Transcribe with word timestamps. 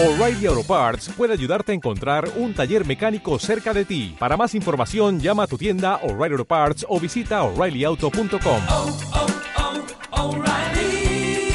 O'Reilly 0.00 0.46
Auto 0.46 0.62
Parts 0.62 1.10
puede 1.16 1.32
ayudarte 1.32 1.72
a 1.72 1.74
encontrar 1.74 2.30
un 2.36 2.54
taller 2.54 2.86
mecánico 2.86 3.36
cerca 3.40 3.74
de 3.74 3.84
ti. 3.84 4.14
Para 4.16 4.36
más 4.36 4.54
información, 4.54 5.18
llama 5.18 5.42
a 5.42 5.46
tu 5.48 5.58
tienda 5.58 5.96
O'Reilly 6.04 6.34
Auto 6.34 6.44
Parts 6.44 6.86
o 6.88 7.00
visita 7.00 7.42
oreillyauto.com. 7.42 8.62
Oh, 8.68 8.98
oh, 9.12 9.26
oh, 10.12 10.28
O'Reilly 10.28 11.50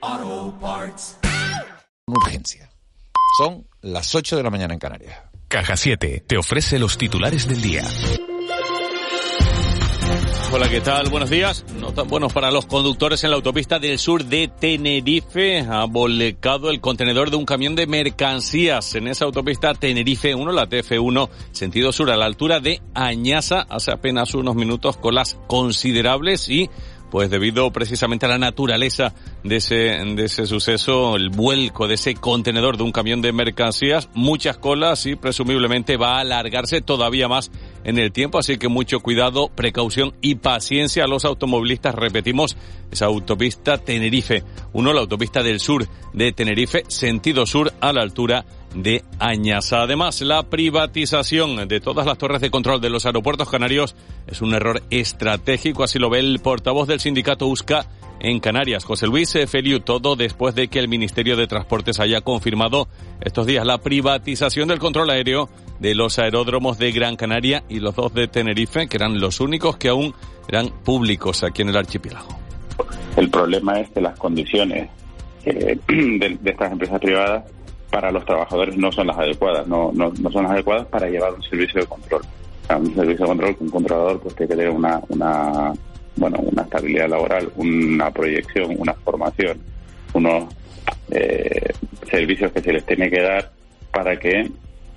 Auto 0.00 0.58
Parts. 0.60 1.18
Urgencia. 2.08 2.68
Son 3.38 3.68
las 3.82 4.12
8 4.12 4.36
de 4.36 4.42
la 4.42 4.50
mañana 4.50 4.74
en 4.74 4.80
Canarias. 4.80 5.16
Caja 5.46 5.76
7 5.76 6.24
te 6.26 6.36
ofrece 6.36 6.80
los 6.80 6.98
titulares 6.98 7.46
del 7.46 7.62
día. 7.62 7.84
Hola, 10.54 10.68
¿qué 10.68 10.82
tal? 10.82 11.08
Buenos 11.08 11.30
días. 11.30 11.64
No 11.80 11.94
tan 11.94 12.08
buenos 12.08 12.30
para 12.34 12.50
los 12.50 12.66
conductores 12.66 13.24
en 13.24 13.30
la 13.30 13.36
autopista 13.36 13.78
del 13.78 13.98
sur 13.98 14.22
de 14.26 14.48
Tenerife. 14.48 15.60
Ha 15.60 15.86
volcado 15.86 16.68
el 16.68 16.78
contenedor 16.78 17.30
de 17.30 17.36
un 17.36 17.46
camión 17.46 17.74
de 17.74 17.86
mercancías 17.86 18.94
en 18.94 19.08
esa 19.08 19.24
autopista 19.24 19.72
Tenerife 19.72 20.34
1, 20.34 20.52
la 20.52 20.68
TF1, 20.68 21.30
sentido 21.52 21.90
sur, 21.90 22.10
a 22.10 22.18
la 22.18 22.26
altura 22.26 22.60
de 22.60 22.82
Añasa, 22.92 23.66
hace 23.70 23.92
apenas 23.92 24.34
unos 24.34 24.54
minutos, 24.54 24.98
colas 24.98 25.38
considerables 25.46 26.50
y 26.50 26.68
pues 27.12 27.28
debido 27.28 27.70
precisamente 27.70 28.24
a 28.24 28.30
la 28.30 28.38
naturaleza 28.38 29.12
de 29.44 29.56
ese, 29.56 29.74
de 29.74 30.24
ese 30.24 30.46
suceso, 30.46 31.14
el 31.14 31.28
vuelco 31.28 31.86
de 31.86 31.96
ese 31.96 32.14
contenedor 32.14 32.78
de 32.78 32.84
un 32.84 32.90
camión 32.90 33.20
de 33.20 33.32
mercancías, 33.32 34.08
muchas 34.14 34.56
colas 34.56 35.04
y 35.04 35.14
presumiblemente 35.14 35.98
va 35.98 36.16
a 36.16 36.20
alargarse 36.20 36.80
todavía 36.80 37.28
más 37.28 37.50
en 37.84 37.98
el 37.98 38.12
tiempo, 38.12 38.38
así 38.38 38.56
que 38.56 38.68
mucho 38.68 39.00
cuidado, 39.00 39.50
precaución 39.54 40.14
y 40.22 40.36
paciencia 40.36 41.04
a 41.04 41.06
los 41.06 41.26
automovilistas. 41.26 41.94
Repetimos, 41.94 42.56
esa 42.90 43.04
autopista 43.06 43.76
Tenerife, 43.76 44.42
uno, 44.72 44.94
la 44.94 45.00
autopista 45.00 45.42
del 45.42 45.60
sur 45.60 45.86
de 46.14 46.32
Tenerife, 46.32 46.84
sentido 46.88 47.44
sur 47.44 47.74
a 47.82 47.92
la 47.92 48.00
altura 48.00 48.46
de 48.74 49.02
Añasa. 49.18 49.82
Además, 49.82 50.20
la 50.22 50.42
privatización 50.44 51.68
de 51.68 51.80
todas 51.80 52.06
las 52.06 52.18
torres 52.18 52.40
de 52.40 52.50
control 52.50 52.80
de 52.80 52.90
los 52.90 53.06
aeropuertos 53.06 53.50
canarios 53.50 53.94
es 54.26 54.40
un 54.40 54.54
error 54.54 54.82
estratégico, 54.90 55.84
así 55.84 55.98
lo 55.98 56.10
ve 56.10 56.20
el 56.20 56.40
portavoz 56.40 56.88
del 56.88 57.00
sindicato 57.00 57.46
USCA 57.46 57.86
en 58.20 58.38
Canarias, 58.38 58.84
José 58.84 59.06
Luis 59.06 59.36
Feliu, 59.48 59.80
todo 59.80 60.14
después 60.14 60.54
de 60.54 60.68
que 60.68 60.78
el 60.78 60.88
Ministerio 60.88 61.36
de 61.36 61.48
Transportes 61.48 61.98
haya 61.98 62.20
confirmado 62.20 62.88
estos 63.20 63.46
días 63.46 63.66
la 63.66 63.78
privatización 63.78 64.68
del 64.68 64.78
control 64.78 65.10
aéreo 65.10 65.48
de 65.80 65.96
los 65.96 66.20
aeródromos 66.20 66.78
de 66.78 66.92
Gran 66.92 67.16
Canaria 67.16 67.64
y 67.68 67.80
los 67.80 67.96
dos 67.96 68.14
de 68.14 68.28
Tenerife, 68.28 68.86
que 68.86 68.96
eran 68.96 69.18
los 69.18 69.40
únicos 69.40 69.76
que 69.76 69.88
aún 69.88 70.14
eran 70.48 70.68
públicos 70.84 71.42
aquí 71.42 71.62
en 71.62 71.70
el 71.70 71.76
archipiélago. 71.76 72.28
El 73.16 73.28
problema 73.28 73.80
es 73.80 73.90
que 73.90 74.00
las 74.00 74.16
condiciones 74.16 74.88
eh, 75.44 75.76
de, 75.88 76.38
de 76.40 76.50
estas 76.50 76.70
empresas 76.70 77.00
privadas 77.00 77.44
para 77.92 78.10
los 78.10 78.24
trabajadores 78.24 78.74
no 78.74 78.90
son 78.90 79.06
las 79.06 79.18
adecuadas, 79.18 79.66
no, 79.68 79.92
no, 79.92 80.10
no 80.18 80.30
son 80.32 80.44
las 80.44 80.52
adecuadas 80.52 80.86
para 80.86 81.10
llevar 81.10 81.34
un 81.34 81.42
servicio 81.42 81.82
de 81.82 81.86
control. 81.86 82.22
Un 82.70 82.94
servicio 82.94 83.26
de 83.26 83.28
control 83.28 83.56
que 83.56 83.64
un 83.64 83.70
controlador 83.70 84.20
pues 84.20 84.34
tiene 84.34 84.48
que 84.48 84.56
tener 84.56 84.70
una, 84.70 84.98
una, 85.10 85.74
bueno, 86.16 86.38
una 86.40 86.62
estabilidad 86.62 87.10
laboral, 87.10 87.52
una 87.56 88.10
proyección, 88.10 88.76
una 88.78 88.94
formación, 88.94 89.58
unos 90.14 90.44
eh, 91.10 91.70
servicios 92.10 92.50
que 92.52 92.62
se 92.62 92.72
les 92.72 92.86
tiene 92.86 93.10
que 93.10 93.20
dar 93.20 93.50
para 93.92 94.18
que 94.18 94.50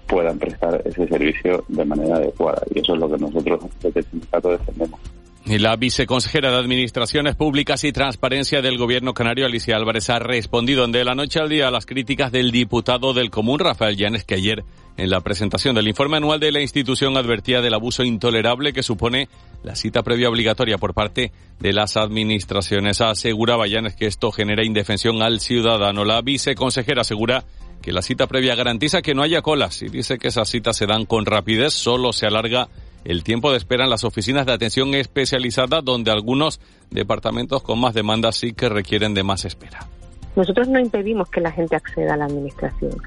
puedan 0.07 0.39
prestar 0.39 0.81
ese 0.85 1.05
servicio 1.05 1.65
de 1.67 1.83
manera 1.83 2.15
adecuada. 2.15 2.61
Y 2.73 2.79
eso 2.79 2.93
es 2.93 2.99
lo 3.01 3.11
que 3.11 3.17
nosotros 3.17 3.59
desde 3.81 3.99
el 3.99 4.05
sindicato 4.05 4.51
defendemos. 4.51 5.01
La 5.45 5.75
viceconsejera 5.75 6.49
de 6.49 6.57
Administraciones 6.57 7.35
Públicas 7.35 7.83
y 7.83 7.91
Transparencia 7.91 8.63
del 8.63 8.79
Gobierno 8.79 9.13
Canario, 9.13 9.45
Alicia 9.45 9.75
Álvarez, 9.75 10.09
ha 10.09 10.17
respondido 10.17 10.87
de 10.87 11.05
la 11.05 11.13
noche 11.13 11.39
al 11.39 11.49
día 11.49 11.67
a 11.67 11.71
las 11.71 11.85
críticas 11.85 12.31
del 12.31 12.49
diputado 12.49 13.13
del 13.13 13.29
Común, 13.29 13.59
Rafael 13.59 13.95
Llanes, 13.95 14.23
que 14.23 14.33
ayer, 14.33 14.63
en 14.97 15.11
la 15.11 15.21
presentación 15.21 15.75
del 15.75 15.87
informe 15.87 16.17
anual 16.17 16.39
de 16.39 16.51
la 16.51 16.61
institución, 16.61 17.15
advertía 17.15 17.61
del 17.61 17.75
abuso 17.75 18.03
intolerable 18.03 18.73
que 18.73 18.81
supone 18.81 19.29
la 19.63 19.75
cita 19.75 20.01
previa 20.01 20.29
obligatoria 20.29 20.79
por 20.79 20.95
parte 20.95 21.31
de 21.59 21.73
las 21.73 21.95
administraciones. 21.95 22.99
Aseguraba 23.01 23.67
Llanes 23.67 23.95
que 23.95 24.07
esto 24.07 24.31
genera 24.31 24.65
indefensión 24.65 25.21
al 25.21 25.39
ciudadano. 25.41 26.05
La 26.05 26.23
viceconsejera 26.23 27.01
asegura 27.01 27.45
que 27.83 27.91
la 27.91 28.01
cita 28.01 28.25
previa 28.25 28.55
garantiza 28.55 29.03
que 29.03 29.13
no 29.13 29.21
haya 29.21 29.43
colas 29.43 29.83
y 29.83 29.89
dice 29.89 30.17
que 30.17 30.29
esas 30.29 30.49
citas 30.49 30.75
se 30.75 30.87
dan 30.87 31.05
con 31.05 31.27
rapidez, 31.27 31.75
solo 31.75 32.13
se 32.13 32.25
alarga 32.25 32.67
el 33.05 33.23
tiempo 33.23 33.51
de 33.51 33.57
espera 33.57 33.85
en 33.85 33.89
las 33.89 34.03
oficinas 34.03 34.45
de 34.45 34.53
atención 34.53 34.93
especializada, 34.95 35.81
donde 35.81 36.11
algunos 36.11 36.59
departamentos 36.89 37.63
con 37.63 37.79
más 37.79 37.93
demandas 37.93 38.35
sí 38.35 38.53
que 38.53 38.67
requieren 38.67 39.13
de 39.13 39.23
más 39.23 39.45
espera. 39.45 39.87
Nosotros 40.35 40.67
no 40.67 40.79
impedimos 40.79 41.29
que 41.29 41.39
la 41.39 41.51
gente 41.51 41.75
acceda 41.77 42.15
a 42.15 42.17
la 42.17 42.25
administración. 42.25 42.97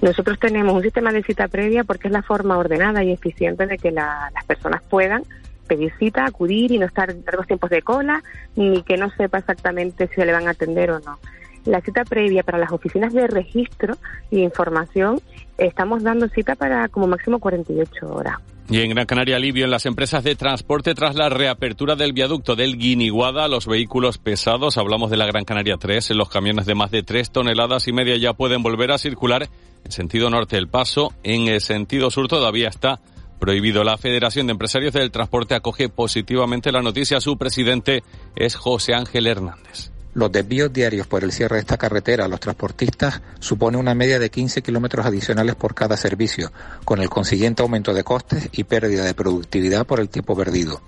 Nosotros 0.00 0.38
tenemos 0.38 0.74
un 0.74 0.82
sistema 0.82 1.12
de 1.12 1.22
cita 1.22 1.48
previa 1.48 1.84
porque 1.84 2.08
es 2.08 2.12
la 2.12 2.22
forma 2.22 2.56
ordenada 2.56 3.04
y 3.04 3.12
eficiente 3.12 3.66
de 3.66 3.76
que 3.76 3.90
la, 3.90 4.30
las 4.32 4.44
personas 4.46 4.82
puedan 4.88 5.22
pedir 5.66 5.92
cita, 5.98 6.24
acudir 6.24 6.72
y 6.72 6.78
no 6.78 6.86
estar 6.86 7.14
largos 7.26 7.46
tiempos 7.46 7.68
de 7.68 7.82
cola, 7.82 8.22
ni 8.56 8.82
que 8.82 8.96
no 8.96 9.10
sepa 9.10 9.38
exactamente 9.38 10.08
si 10.08 10.14
se 10.14 10.24
le 10.24 10.32
van 10.32 10.48
a 10.48 10.52
atender 10.52 10.90
o 10.90 11.00
no. 11.00 11.18
La 11.66 11.82
cita 11.82 12.04
previa 12.04 12.42
para 12.42 12.56
las 12.56 12.72
oficinas 12.72 13.12
de 13.12 13.26
registro 13.26 13.96
y 14.30 14.40
información, 14.40 15.20
estamos 15.58 16.02
dando 16.02 16.28
cita 16.28 16.54
para 16.54 16.88
como 16.88 17.06
máximo 17.06 17.38
48 17.38 18.08
horas. 18.10 18.38
Y 18.70 18.82
en 18.82 18.90
Gran 18.90 19.06
Canaria 19.06 19.36
alivio 19.36 19.64
en 19.64 19.70
las 19.70 19.86
empresas 19.86 20.22
de 20.22 20.36
transporte 20.36 20.94
tras 20.94 21.14
la 21.14 21.30
reapertura 21.30 21.96
del 21.96 22.12
viaducto 22.12 22.54
del 22.54 22.76
Guiniguada 22.76 23.44
a 23.44 23.48
los 23.48 23.66
vehículos 23.66 24.18
pesados. 24.18 24.76
Hablamos 24.76 25.10
de 25.10 25.16
la 25.16 25.24
Gran 25.24 25.46
Canaria 25.46 25.78
3. 25.78 26.10
Los 26.10 26.28
camiones 26.28 26.66
de 26.66 26.74
más 26.74 26.90
de 26.90 27.02
3 27.02 27.30
toneladas 27.30 27.88
y 27.88 27.92
media 27.92 28.18
ya 28.18 28.34
pueden 28.34 28.62
volver 28.62 28.92
a 28.92 28.98
circular 28.98 29.48
en 29.84 29.90
sentido 29.90 30.28
norte 30.28 30.56
del 30.56 30.68
paso. 30.68 31.14
En 31.22 31.48
el 31.48 31.62
sentido 31.62 32.10
sur 32.10 32.28
todavía 32.28 32.68
está 32.68 33.00
prohibido. 33.40 33.84
La 33.84 33.96
Federación 33.96 34.46
de 34.46 34.52
Empresarios 34.52 34.92
del 34.92 35.10
Transporte 35.10 35.54
acoge 35.54 35.88
positivamente 35.88 36.70
la 36.70 36.82
noticia. 36.82 37.22
Su 37.22 37.38
presidente 37.38 38.02
es 38.36 38.54
José 38.54 38.92
Ángel 38.92 39.28
Hernández. 39.28 39.92
Los 40.14 40.32
desvíos 40.32 40.72
diarios 40.72 41.06
por 41.06 41.22
el 41.22 41.32
cierre 41.32 41.56
de 41.56 41.60
esta 41.60 41.76
carretera 41.76 42.24
a 42.24 42.28
los 42.28 42.40
transportistas 42.40 43.20
supone 43.40 43.76
una 43.76 43.94
media 43.94 44.18
de 44.18 44.30
15 44.30 44.62
kilómetros 44.62 45.06
adicionales 45.06 45.54
por 45.54 45.74
cada 45.74 45.96
servicio, 45.96 46.50
con 46.84 47.00
el 47.00 47.10
consiguiente 47.10 47.62
aumento 47.62 47.92
de 47.92 48.04
costes 48.04 48.48
y 48.52 48.64
pérdida 48.64 49.04
de 49.04 49.14
productividad 49.14 49.86
por 49.86 50.00
el 50.00 50.08
tiempo 50.08 50.34
perdido. 50.34 50.80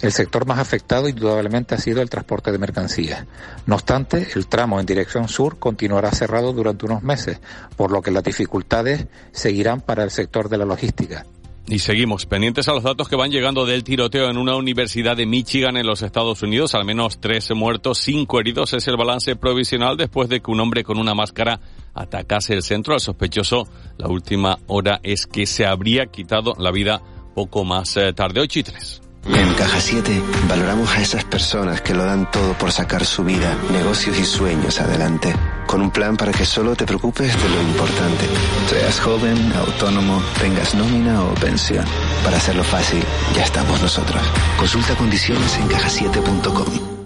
El 0.00 0.12
sector 0.12 0.46
más 0.46 0.58
afectado 0.58 1.08
indudablemente 1.08 1.74
ha 1.74 1.78
sido 1.78 2.02
el 2.02 2.10
transporte 2.10 2.52
de 2.52 2.58
mercancías. 2.58 3.24
No 3.64 3.76
obstante, 3.76 4.28
el 4.34 4.46
tramo 4.46 4.78
en 4.78 4.86
dirección 4.86 5.28
sur 5.28 5.58
continuará 5.58 6.10
cerrado 6.10 6.52
durante 6.52 6.84
unos 6.84 7.02
meses, 7.02 7.40
por 7.76 7.90
lo 7.90 8.02
que 8.02 8.10
las 8.10 8.22
dificultades 8.22 9.06
seguirán 9.32 9.80
para 9.80 10.04
el 10.04 10.10
sector 10.10 10.48
de 10.48 10.58
la 10.58 10.66
logística. 10.66 11.24
Y 11.68 11.80
seguimos 11.80 12.26
pendientes 12.26 12.68
a 12.68 12.72
los 12.72 12.84
datos 12.84 13.08
que 13.08 13.16
van 13.16 13.32
llegando 13.32 13.66
del 13.66 13.82
tiroteo 13.82 14.30
en 14.30 14.36
una 14.36 14.54
universidad 14.54 15.16
de 15.16 15.26
Michigan 15.26 15.76
en 15.76 15.84
los 15.84 16.02
Estados 16.02 16.40
Unidos. 16.42 16.76
Al 16.76 16.84
menos 16.84 17.20
13 17.20 17.54
muertos, 17.54 17.98
5 17.98 18.38
heridos 18.38 18.72
es 18.72 18.86
el 18.86 18.96
balance 18.96 19.34
provisional 19.34 19.96
después 19.96 20.28
de 20.28 20.40
que 20.40 20.50
un 20.52 20.60
hombre 20.60 20.84
con 20.84 20.96
una 20.96 21.14
máscara 21.14 21.60
atacase 21.92 22.54
el 22.54 22.62
centro. 22.62 22.94
El 22.94 23.00
sospechoso, 23.00 23.66
la 23.98 24.06
última 24.06 24.60
hora 24.68 25.00
es 25.02 25.26
que 25.26 25.44
se 25.46 25.66
habría 25.66 26.06
quitado 26.06 26.54
la 26.56 26.70
vida 26.70 27.02
poco 27.34 27.64
más 27.64 27.96
eh, 27.96 28.12
tarde. 28.12 28.40
8 28.40 28.58
y 28.60 28.62
3. 28.62 29.02
En 29.24 29.54
Caja 29.54 29.80
7 29.80 30.22
valoramos 30.48 30.88
a 30.90 31.02
esas 31.02 31.24
personas 31.24 31.80
que 31.80 31.94
lo 31.94 32.04
dan 32.04 32.30
todo 32.30 32.52
por 32.54 32.70
sacar 32.70 33.04
su 33.04 33.24
vida, 33.24 33.58
negocios 33.72 34.16
y 34.20 34.24
sueños 34.24 34.80
adelante. 34.80 35.34
Con 35.66 35.80
un 35.80 35.90
plan 35.90 36.16
para 36.16 36.32
que 36.32 36.44
solo 36.44 36.76
te 36.76 36.86
preocupes 36.86 37.32
de 37.42 37.48
lo 37.48 37.62
importante. 37.62 38.24
Seas 38.68 39.00
joven, 39.00 39.52
autónomo, 39.52 40.22
tengas 40.40 40.74
nómina 40.74 41.24
o 41.24 41.34
pensión. 41.34 41.84
Para 42.24 42.36
hacerlo 42.36 42.62
fácil, 42.64 43.02
ya 43.34 43.42
estamos 43.42 43.82
nosotros. 43.82 44.22
Consulta 44.58 44.94
condiciones 44.96 45.56
en 45.58 45.68
cajasiete.com. 45.68 46.96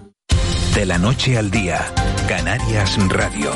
De 0.74 0.86
la 0.86 0.98
noche 0.98 1.36
al 1.36 1.50
día, 1.50 1.92
Canarias 2.28 2.96
Radio. 3.08 3.50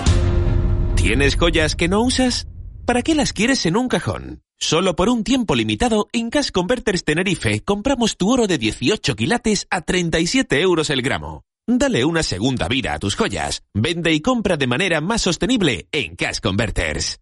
¿Tienes 0.97 1.37
joyas 1.37 1.77
que 1.77 1.89
no 1.89 2.01
usas? 2.03 2.47
¿Para 2.87 3.03
qué 3.03 3.15
las 3.15 3.33
quieres 3.33 3.67
en 3.67 3.77
un 3.77 3.89
cajón? 3.89 4.43
Solo 4.59 4.97
por 4.97 5.09
un 5.09 5.25
tiempo 5.25 5.55
limitado, 5.55 6.09
en 6.13 6.31
Cash 6.31 6.51
Converters 6.51 7.05
Tenerife 7.05 7.61
compramos 7.61 8.17
tu 8.17 8.31
oro 8.33 8.47
de 8.47 8.57
18 8.59 9.15
quilates 9.15 9.67
a 9.71 9.83
37 9.83 10.61
euros 10.61 10.91
el 10.91 11.03
gramo. 11.03 11.45
Dale 11.67 12.05
una 12.05 12.23
segunda 12.23 12.69
vida 12.69 12.93
a 12.93 12.99
tus 12.99 13.17
joyas. 13.17 13.63
Vende 13.73 14.13
y 14.13 14.21
compra 14.21 14.59
de 14.59 14.67
manera 14.67 15.01
más 15.01 15.23
sostenible 15.23 15.89
en 15.93 16.15
Cash 16.15 16.41
Converters. 16.41 17.21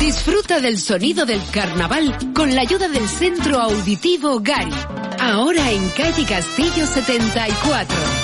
Disfruta 0.00 0.60
del 0.60 0.78
sonido 0.78 1.24
del 1.24 1.40
carnaval 1.52 2.34
con 2.34 2.52
la 2.54 2.62
ayuda 2.62 2.88
del 2.88 3.08
Centro 3.08 3.60
Auditivo 3.60 4.40
Gari. 4.40 4.74
Ahora 5.20 5.70
en 5.70 5.88
calle 5.90 6.24
Castillo 6.26 6.86
74. 6.86 8.23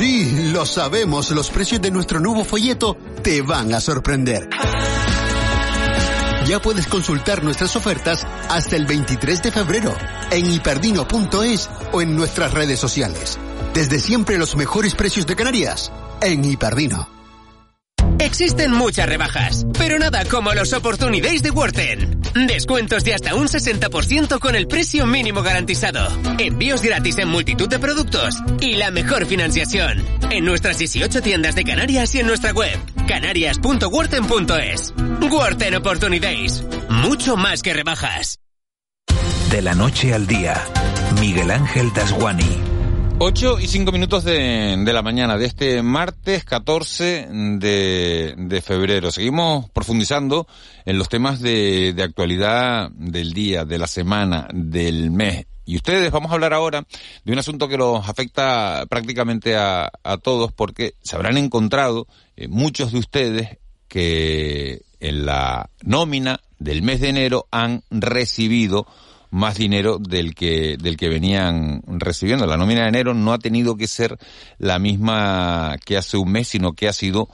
Sí, 0.00 0.50
lo 0.50 0.64
sabemos, 0.64 1.30
los 1.30 1.50
precios 1.50 1.82
de 1.82 1.90
nuestro 1.90 2.20
nuevo 2.20 2.42
folleto 2.42 2.96
te 3.22 3.42
van 3.42 3.74
a 3.74 3.82
sorprender. 3.82 4.48
Ya 6.46 6.58
puedes 6.62 6.86
consultar 6.86 7.44
nuestras 7.44 7.76
ofertas 7.76 8.26
hasta 8.48 8.76
el 8.76 8.86
23 8.86 9.42
de 9.42 9.52
febrero 9.52 9.94
en 10.30 10.50
hiperdino.es 10.50 11.68
o 11.92 12.00
en 12.00 12.16
nuestras 12.16 12.54
redes 12.54 12.80
sociales. 12.80 13.38
Desde 13.74 14.00
siempre 14.00 14.38
los 14.38 14.56
mejores 14.56 14.94
precios 14.94 15.26
de 15.26 15.36
Canarias 15.36 15.92
en 16.22 16.46
Hiperdino. 16.46 17.19
Existen 18.18 18.72
muchas 18.72 19.08
rebajas, 19.08 19.66
pero 19.78 19.98
nada 19.98 20.24
como 20.24 20.52
los 20.52 20.72
Opportunities 20.72 21.42
de 21.42 21.50
Worten. 21.50 22.20
Descuentos 22.46 23.04
de 23.04 23.14
hasta 23.14 23.34
un 23.34 23.48
60% 23.48 24.38
con 24.38 24.54
el 24.54 24.66
precio 24.68 25.06
mínimo 25.06 25.42
garantizado. 25.42 26.06
Envíos 26.38 26.82
gratis 26.82 27.18
en 27.18 27.28
multitud 27.28 27.68
de 27.68 27.78
productos 27.78 28.36
y 28.60 28.76
la 28.76 28.90
mejor 28.90 29.26
financiación. 29.26 30.04
En 30.30 30.44
nuestras 30.44 30.78
18 30.78 31.22
tiendas 31.22 31.54
de 31.54 31.64
Canarias 31.64 32.14
y 32.14 32.20
en 32.20 32.26
nuestra 32.26 32.52
web, 32.52 32.78
canarias.worten.es. 33.08 34.94
Worten 35.30 35.74
Opportunities. 35.76 36.64
Mucho 36.88 37.36
más 37.36 37.62
que 37.62 37.72
rebajas. 37.72 38.38
De 39.50 39.62
la 39.62 39.74
noche 39.74 40.14
al 40.14 40.26
día, 40.26 40.54
Miguel 41.18 41.50
Ángel 41.50 41.92
Dasguani. 41.92 42.69
8 43.22 43.60
y 43.60 43.66
5 43.66 43.92
minutos 43.92 44.24
de, 44.24 44.78
de, 44.82 44.92
la 44.94 45.02
mañana 45.02 45.36
de 45.36 45.44
este 45.44 45.82
martes 45.82 46.42
14 46.42 47.28
de, 47.30 48.34
de, 48.34 48.62
febrero. 48.62 49.10
Seguimos 49.10 49.68
profundizando 49.68 50.46
en 50.86 50.96
los 50.96 51.10
temas 51.10 51.38
de, 51.38 51.92
de 51.92 52.02
actualidad 52.02 52.90
del 52.92 53.34
día, 53.34 53.66
de 53.66 53.76
la 53.76 53.86
semana, 53.88 54.48
del 54.54 55.10
mes. 55.10 55.44
Y 55.66 55.76
ustedes, 55.76 56.10
vamos 56.10 56.30
a 56.30 56.34
hablar 56.34 56.54
ahora 56.54 56.86
de 57.22 57.32
un 57.32 57.38
asunto 57.38 57.68
que 57.68 57.76
los 57.76 58.08
afecta 58.08 58.86
prácticamente 58.88 59.54
a, 59.54 59.92
a 60.02 60.16
todos 60.16 60.50
porque 60.50 60.94
se 61.02 61.14
habrán 61.14 61.36
encontrado 61.36 62.06
eh, 62.36 62.48
muchos 62.48 62.90
de 62.90 63.00
ustedes 63.00 63.58
que 63.86 64.80
en 64.98 65.26
la 65.26 65.68
nómina 65.82 66.40
del 66.58 66.80
mes 66.80 67.02
de 67.02 67.10
enero 67.10 67.46
han 67.50 67.82
recibido 67.90 68.86
más 69.30 69.56
dinero 69.56 69.98
del 69.98 70.34
que, 70.34 70.76
del 70.76 70.96
que 70.96 71.08
venían 71.08 71.82
recibiendo. 71.86 72.46
La 72.46 72.56
nómina 72.56 72.82
de 72.82 72.88
enero 72.88 73.14
no 73.14 73.32
ha 73.32 73.38
tenido 73.38 73.76
que 73.76 73.86
ser 73.86 74.18
la 74.58 74.78
misma 74.78 75.76
que 75.84 75.96
hace 75.96 76.16
un 76.16 76.32
mes, 76.32 76.48
sino 76.48 76.72
que 76.72 76.88
ha 76.88 76.92
sido 76.92 77.28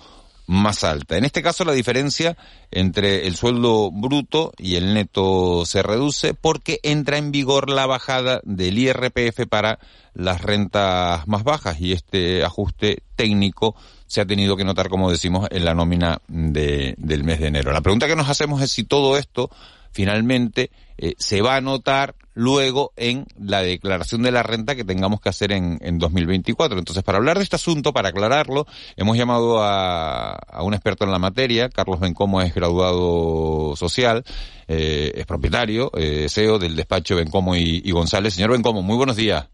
más 0.46 0.84
alta. 0.84 1.16
En 1.16 1.24
este 1.24 1.42
caso 1.42 1.64
la 1.64 1.72
diferencia 1.72 2.36
entre 2.70 3.26
el 3.26 3.36
sueldo 3.36 3.90
bruto 3.90 4.52
y 4.58 4.76
el 4.76 4.94
neto 4.94 5.64
se 5.66 5.82
reduce 5.82 6.34
porque 6.34 6.78
entra 6.82 7.18
en 7.18 7.32
vigor 7.32 7.68
la 7.68 7.86
bajada 7.86 8.40
del 8.44 8.78
IRPF 8.78 9.46
para 9.48 9.78
las 10.14 10.42
rentas 10.42 11.26
más 11.26 11.42
bajas 11.42 11.80
y 11.80 11.92
este 11.92 12.44
ajuste 12.44 13.02
técnico 13.16 13.74
se 14.06 14.20
ha 14.20 14.26
tenido 14.26 14.56
que 14.56 14.64
notar, 14.64 14.88
como 14.88 15.10
decimos, 15.10 15.48
en 15.50 15.64
la 15.64 15.74
nómina 15.74 16.20
de, 16.28 16.94
del 16.96 17.24
mes 17.24 17.40
de 17.40 17.48
enero. 17.48 17.72
La 17.72 17.80
pregunta 17.80 18.06
que 18.06 18.14
nos 18.14 18.28
hacemos 18.28 18.62
es 18.62 18.70
si 18.70 18.84
todo 18.84 19.16
esto 19.16 19.50
finalmente 19.96 20.70
eh, 20.98 21.14
se 21.16 21.40
va 21.40 21.56
a 21.56 21.60
notar 21.62 22.14
luego 22.34 22.92
en 22.96 23.24
la 23.40 23.62
declaración 23.62 24.22
de 24.22 24.30
la 24.30 24.42
renta 24.42 24.76
que 24.76 24.84
tengamos 24.84 25.22
que 25.22 25.30
hacer 25.30 25.52
en, 25.52 25.78
en 25.80 25.98
2024. 25.98 26.78
Entonces, 26.78 27.02
para 27.02 27.16
hablar 27.16 27.38
de 27.38 27.44
este 27.44 27.56
asunto, 27.56 27.94
para 27.94 28.10
aclararlo, 28.10 28.66
hemos 28.96 29.16
llamado 29.16 29.62
a, 29.62 30.34
a 30.34 30.62
un 30.62 30.74
experto 30.74 31.06
en 31.06 31.12
la 31.12 31.18
materia. 31.18 31.70
Carlos 31.70 31.98
Bencomo 31.98 32.42
es 32.42 32.54
graduado 32.54 33.74
social, 33.74 34.22
eh, 34.68 35.12
es 35.14 35.24
propietario, 35.24 35.90
eh, 35.96 36.26
CEO 36.28 36.58
del 36.58 36.76
despacho 36.76 37.16
Bencomo 37.16 37.56
y, 37.56 37.80
y 37.82 37.90
González. 37.90 38.34
Señor 38.34 38.52
Bencomo, 38.52 38.82
muy 38.82 38.96
buenos 38.96 39.16
días. 39.16 39.48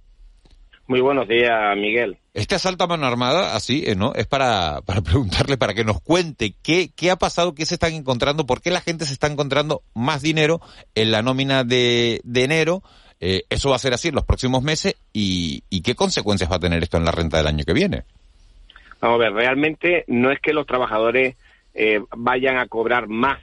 Muy 0.89 1.01
buenos 1.01 1.29
días, 1.29 1.77
Miguel. 1.77 2.19
Este 2.35 2.55
asalto 2.55 2.85
a 2.85 2.87
mano 2.87 3.07
armada, 3.07 3.55
así, 3.55 3.85
eh, 3.87 3.95
¿no? 3.95 4.15
Es 4.15 4.27
para, 4.27 4.81
para 4.87 5.01
preguntarle, 5.03 5.59
para 5.59 5.75
que 5.75 5.85
nos 5.85 6.01
cuente 6.01 6.55
qué, 6.63 6.91
qué 6.95 7.11
ha 7.11 7.17
pasado, 7.17 7.55
qué 7.55 7.67
se 7.67 7.75
están 7.75 7.93
encontrando, 7.93 8.47
por 8.47 8.63
qué 8.63 8.71
la 8.71 8.81
gente 8.81 9.05
se 9.05 9.13
está 9.13 9.27
encontrando 9.27 9.83
más 9.95 10.23
dinero 10.23 10.61
en 10.95 11.11
la 11.11 11.23
nómina 11.23 11.65
de, 11.65 12.21
de 12.25 12.45
enero. 12.45 12.83
Eh, 13.21 13.45
eso 13.51 13.71
va 13.71 13.77
a 13.77 13.79
ser 13.79 13.95
así 13.95 14.09
en 14.09 14.17
los 14.17 14.25
próximos 14.25 14.63
meses 14.63 14.97
y, 15.13 15.63
y 15.71 15.83
qué 15.83 15.95
consecuencias 15.95 16.51
va 16.51 16.57
a 16.57 16.61
tener 16.61 16.83
esto 16.83 16.97
en 16.97 17.05
la 17.05 17.13
renta 17.13 17.37
del 17.37 17.47
año 17.47 17.65
que 17.65 17.73
viene. 17.73 18.05
Vamos 19.01 19.17
a 19.17 19.25
ver, 19.25 19.33
realmente 19.33 20.05
no 20.07 20.31
es 20.31 20.41
que 20.41 20.53
los 20.53 20.67
trabajadores 20.67 21.37
eh, 21.75 22.01
vayan 22.17 22.59
a 22.59 22.67
cobrar 22.67 23.09
más. 23.09 23.41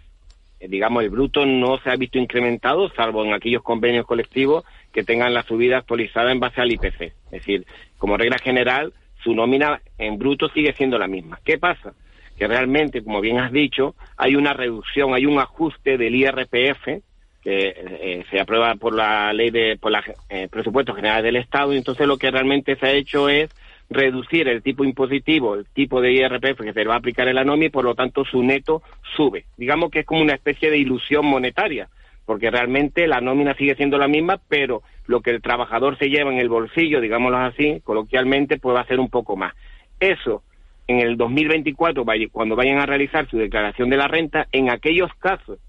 Eh, 0.60 0.68
digamos, 0.68 1.04
el 1.04 1.10
bruto 1.10 1.46
no 1.46 1.78
se 1.80 1.90
ha 1.90 1.96
visto 1.96 2.18
incrementado, 2.18 2.90
salvo 2.90 3.24
en 3.24 3.34
aquellos 3.34 3.64
convenios 3.64 4.06
colectivos 4.06 4.66
que 4.92 5.04
tengan 5.04 5.34
la 5.34 5.44
subida 5.44 5.78
actualizada 5.78 6.32
en 6.32 6.40
base 6.40 6.62
al 6.62 6.72
IPC. 6.72 7.02
Es 7.02 7.32
decir, 7.32 7.66
como 7.98 8.18
regla 8.18 8.38
general, 8.40 8.94
su 9.24 9.34
nómina 9.34 9.82
en 9.98 10.18
bruto 10.18 10.50
sigue 10.50 10.74
siendo 10.74 10.98
la 10.98 11.08
misma. 11.08 11.40
¿Qué 11.44 11.58
pasa? 11.58 11.94
Que 12.38 12.48
realmente, 12.48 13.04
como 13.04 13.22
bien 13.22 13.40
has 13.40 13.52
dicho, 13.52 13.96
hay 14.18 14.36
una 14.36 14.54
reducción, 14.54 15.14
hay 15.14 15.26
un 15.26 15.40
ajuste 15.40 15.98
del 15.98 16.16
IRPF 16.16 17.02
que 17.42 17.74
eh, 17.76 18.26
se 18.30 18.40
aprueba 18.40 18.76
por 18.76 18.94
la 18.94 19.32
ley 19.34 19.50
de 19.50 19.78
por 19.78 19.92
los 19.92 20.04
eh, 20.30 20.48
presupuestos 20.50 20.96
generales 20.96 21.24
del 21.24 21.38
Estado 21.38 21.74
y 21.74 21.78
entonces 21.78 22.06
lo 22.06 22.18
que 22.18 22.32
realmente 22.32 22.76
se 22.76 22.86
ha 22.86 22.92
hecho 22.92 23.30
es 23.30 23.50
reducir 23.89 24.47
el 24.47 24.62
tipo 24.62 24.83
impositivo, 24.83 25.56
el 25.56 25.65
tipo 25.65 26.00
de 26.01 26.13
IRPF 26.13 26.62
que 26.62 26.74
se 26.74 26.80
le 26.80 26.88
va 26.88 26.95
a 26.95 26.97
aplicar 26.97 27.27
en 27.27 27.36
la 27.36 27.44
nómina 27.44 27.68
y 27.68 27.69
por 27.69 27.86
lo 27.86 27.95
tanto 27.95 28.24
su 28.24 28.44
neto 28.44 28.83
sube. 29.15 29.45
Digamos 29.57 29.89
que 29.89 30.00
es 30.00 30.06
como 30.06 30.21
una 30.21 30.36
especie 30.36 30.69
de 30.69 30.77
ilusión 30.77 31.25
monetaria, 31.25 31.89
porque 32.25 32.51
realmente 32.51 33.07
la 33.07 33.21
nómina 33.21 33.56
sigue 33.56 33.75
siendo 33.75 33.97
la 33.97 34.07
misma, 34.07 34.39
pero 34.47 34.83
lo 35.07 35.21
que 35.21 35.31
el 35.31 35.41
trabajador 35.41 35.97
se 35.97 36.09
lleva 36.09 36.31
en 36.31 36.38
el 36.38 36.50
bolsillo, 36.50 37.01
digámoslo 37.01 37.38
así, 37.38 37.81
coloquialmente, 37.83 38.59
pues 38.59 38.75
va 38.75 38.81
a 38.81 38.88
ser 38.88 39.00
un 39.00 39.09
poco 39.09 39.36
más. 39.36 39.56
Eso, 40.00 40.44
en 40.88 41.00
el 41.00 41.18
2024, 41.18 42.06
cuando 42.31 42.56
vayan 42.56 42.77
a 42.77 42.86
realizar 42.86 43.27
su 43.27 43.38
declaración 43.38 43.89
de 43.89 43.97
la 43.97 44.07
renta, 44.07 44.47
en 44.51 44.69
aquellos 44.69 45.12
casos 45.15 45.59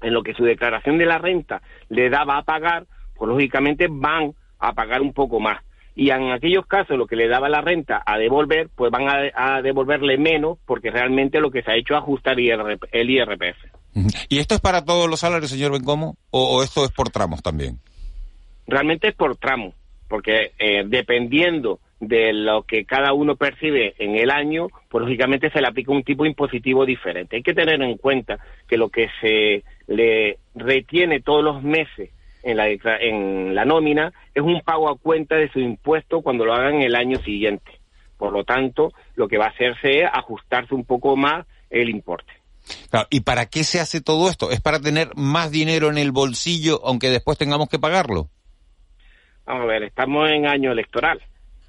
en 0.00 0.12
lo 0.12 0.24
que 0.24 0.34
su 0.34 0.42
declaración 0.42 0.98
de 0.98 1.06
la 1.06 1.18
renta 1.18 1.62
le 1.88 2.10
daba 2.10 2.38
a 2.38 2.42
pagar, 2.42 2.86
pues 3.14 3.28
lógicamente 3.28 3.86
van 3.88 4.32
a 4.58 4.72
pagar 4.72 5.00
un 5.00 5.12
poco 5.12 5.38
más. 5.38 5.62
Y 5.94 6.10
en 6.10 6.30
aquellos 6.30 6.66
casos 6.66 6.96
lo 6.96 7.06
que 7.06 7.16
le 7.16 7.28
daba 7.28 7.48
la 7.48 7.60
renta 7.60 8.02
a 8.04 8.18
devolver, 8.18 8.70
pues 8.74 8.90
van 8.90 9.08
a, 9.08 9.56
a 9.56 9.62
devolverle 9.62 10.16
menos 10.16 10.58
porque 10.66 10.90
realmente 10.90 11.40
lo 11.40 11.50
que 11.50 11.62
se 11.62 11.70
ha 11.70 11.76
hecho 11.76 11.94
es 11.94 12.00
ajustar 12.00 12.38
el 12.38 13.10
IRPF. 13.10 13.58
¿Y 14.28 14.38
esto 14.38 14.54
es 14.54 14.60
para 14.60 14.84
todos 14.84 15.08
los 15.08 15.20
salarios, 15.20 15.50
señor 15.50 15.72
Bencomo? 15.72 16.16
¿O, 16.30 16.56
o 16.56 16.62
esto 16.62 16.84
es 16.84 16.90
por 16.90 17.10
tramos 17.10 17.42
también? 17.42 17.78
realmente 18.66 19.08
es 19.08 19.14
por 19.14 19.36
tramo, 19.36 19.74
porque 20.08 20.52
eh, 20.58 20.84
dependiendo 20.86 21.80
de 22.00 22.32
lo 22.32 22.62
que 22.64 22.84
cada 22.84 23.12
uno 23.12 23.36
percibe 23.36 23.94
en 23.98 24.16
el 24.16 24.30
año, 24.30 24.68
pues 24.88 25.02
lógicamente 25.02 25.50
se 25.50 25.60
le 25.60 25.68
aplica 25.68 25.92
un 25.92 26.02
tipo 26.02 26.26
impositivo 26.26 26.84
diferente. 26.84 27.36
Hay 27.36 27.42
que 27.42 27.54
tener 27.54 27.80
en 27.80 27.96
cuenta 27.96 28.38
que 28.66 28.76
lo 28.76 28.88
que 28.88 29.08
se 29.20 29.62
le 29.86 30.38
retiene 30.54 31.20
todos 31.20 31.44
los 31.44 31.62
meses 31.62 32.10
en 32.42 32.56
la, 32.56 32.68
en 32.68 33.54
la 33.54 33.64
nómina 33.64 34.12
es 34.34 34.42
un 34.42 34.60
pago 34.62 34.90
a 34.90 34.98
cuenta 34.98 35.36
de 35.36 35.50
su 35.50 35.60
impuesto 35.60 36.22
cuando 36.22 36.44
lo 36.44 36.54
hagan 36.54 36.82
el 36.82 36.94
año 36.94 37.18
siguiente. 37.18 37.80
Por 38.16 38.32
lo 38.32 38.44
tanto, 38.44 38.92
lo 39.16 39.28
que 39.28 39.38
va 39.38 39.46
a 39.46 39.50
hacerse 39.50 40.00
es 40.00 40.10
ajustarse 40.12 40.74
un 40.74 40.84
poco 40.84 41.16
más 41.16 41.46
el 41.70 41.88
importe. 41.88 42.32
Claro, 42.90 43.08
¿Y 43.10 43.20
para 43.20 43.46
qué 43.46 43.64
se 43.64 43.80
hace 43.80 44.00
todo 44.00 44.28
esto? 44.28 44.50
¿Es 44.50 44.60
para 44.60 44.80
tener 44.80 45.08
más 45.16 45.50
dinero 45.50 45.90
en 45.90 45.98
el 45.98 46.12
bolsillo 46.12 46.80
aunque 46.84 47.10
después 47.10 47.38
tengamos 47.38 47.68
que 47.68 47.78
pagarlo? 47.78 48.28
Vamos 49.44 49.64
a 49.64 49.66
ver, 49.66 49.82
estamos 49.82 50.30
en 50.30 50.46
año 50.46 50.70
electoral. 50.70 51.20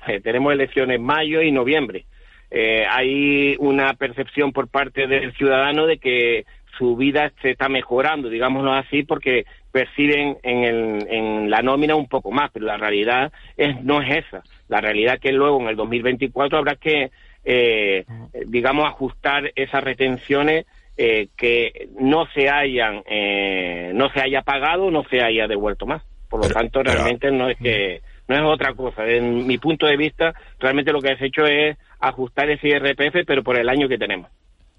Eh, 0.08 0.20
tenemos 0.22 0.54
elecciones 0.54 0.98
en 0.98 1.04
mayo 1.04 1.42
y 1.42 1.52
noviembre. 1.52 2.06
Eh, 2.52 2.86
hay 2.88 3.56
una 3.58 3.94
percepción 3.96 4.52
por 4.52 4.68
parte 4.68 5.08
del 5.08 5.34
ciudadano 5.34 5.88
de 5.88 5.98
que 5.98 6.46
su 6.78 6.96
vida 6.96 7.32
se 7.42 7.52
está 7.52 7.70
mejorando, 7.70 8.30
digámoslo 8.30 8.74
así, 8.74 9.04
porque 9.04 9.46
perciben 9.74 10.38
en, 10.44 10.64
el, 10.64 11.08
en 11.10 11.50
la 11.50 11.62
nómina 11.64 11.96
un 11.96 12.08
poco 12.08 12.32
más, 12.32 12.52
pero 12.54 12.66
la 12.68 12.78
realidad 12.78 13.34
es, 13.58 13.84
no 13.84 14.02
es 14.02 14.24
esa. 14.26 14.44
La 14.70 14.80
realidad 14.80 15.16
es 15.16 15.20
que 15.20 15.32
luego 15.34 15.60
en 15.60 15.68
el 15.68 15.76
2024 15.76 16.60
habrá 16.60 16.76
que, 16.76 17.10
eh, 17.44 18.06
digamos, 18.46 18.86
ajustar 18.88 19.52
esas 19.56 19.84
retenciones 19.84 20.66
eh, 20.96 21.30
que 21.36 21.90
no 22.00 22.28
se 22.36 22.50
hayan, 22.52 23.02
eh, 23.10 23.92
no 23.96 24.10
se 24.12 24.22
haya 24.22 24.44
pagado, 24.44 24.92
no 24.92 25.04
se 25.10 25.22
haya 25.24 25.48
devuelto 25.48 25.88
más. 25.88 26.04
Por 26.30 26.40
lo 26.42 26.48
Pero- 26.48 26.60
tanto, 26.60 26.80
pero- 26.84 26.94
realmente 26.94 27.32
no 27.32 27.50
es 27.50 27.58
que 27.58 28.02
no 28.28 28.36
es 28.36 28.42
otra 28.44 28.74
cosa. 28.76 29.06
En 29.08 29.46
mi 29.48 29.58
punto 29.58 29.88
de 29.88 29.98
vista, 29.98 30.34
realmente 30.60 30.92
lo 30.94 31.02
que 31.02 31.10
has 31.12 31.22
hecho 31.22 31.46
es 31.48 31.76
ajustar 32.00 32.50
ese 32.52 32.68
IRPF, 32.70 33.26
pero 33.26 33.44
por 33.44 33.58
el 33.60 33.68
año 33.70 33.90
que 33.90 33.98
tenemos. 33.98 34.30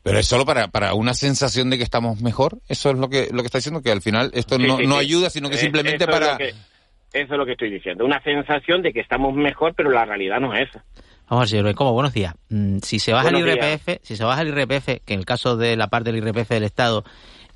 Pero 0.04 0.18
es 0.18 0.26
solo 0.26 0.44
para, 0.46 0.68
para 0.68 0.94
una 0.94 1.14
sensación 1.14 1.70
de 1.70 1.78
que 1.78 1.82
estamos 1.82 2.20
mejor. 2.20 2.58
Eso 2.68 2.90
es 2.90 2.98
lo 2.98 3.08
que, 3.08 3.28
lo 3.32 3.42
que 3.42 3.46
está 3.46 3.58
diciendo, 3.58 3.82
que 3.82 3.90
al 3.90 4.02
final 4.02 4.30
esto 4.34 4.56
Sí, 4.56 4.66
no, 4.66 4.76
sí, 4.76 4.86
no 4.86 4.94
sí. 4.94 5.00
ayuda, 5.00 5.30
sino 5.30 5.48
que 5.48 5.56
Eh, 5.56 5.58
simplemente 5.58 6.04
eso 6.04 6.12
para... 6.12 6.36
que- 6.36 6.50
eso 6.50 7.32
es 7.34 7.38
lo 7.38 7.46
que 7.46 7.52
estoy 7.52 7.70
diciendo. 7.70 8.04
Una 8.04 8.22
sensación 8.22 8.82
de 8.82 8.92
que 8.92 9.00
estamos 9.00 9.34
mejor, 9.34 9.74
pero 9.74 9.90
la 9.90 10.04
realidad 10.04 10.40
no 10.40 10.52
es 10.54 10.68
esa. 10.68 10.84
Vamos 11.28 11.40
a 11.40 11.44
ver, 11.44 11.48
señor 11.48 11.64
Bencomo, 11.64 11.92
buenos 11.92 12.12
días. 12.12 12.34
Mm, 12.50 12.78
Si 12.82 12.98
se 12.98 13.12
baja 13.12 13.28
el 13.28 13.34
Buenos 13.36 13.54
días. 13.54 13.66
IRPF, 13.66 14.00
si 14.06 14.16
se 14.16 14.24
baja 14.24 14.42
el 14.42 14.48
IRPF, 14.48 15.00
que 15.04 15.14
en 15.14 15.20
el 15.20 15.24
caso 15.26 15.56
de 15.56 15.76
la 15.76 15.86
parte 15.88 16.12
del 16.12 16.22
IRPF 16.22 16.50
del 16.50 16.64
Estado 16.64 17.04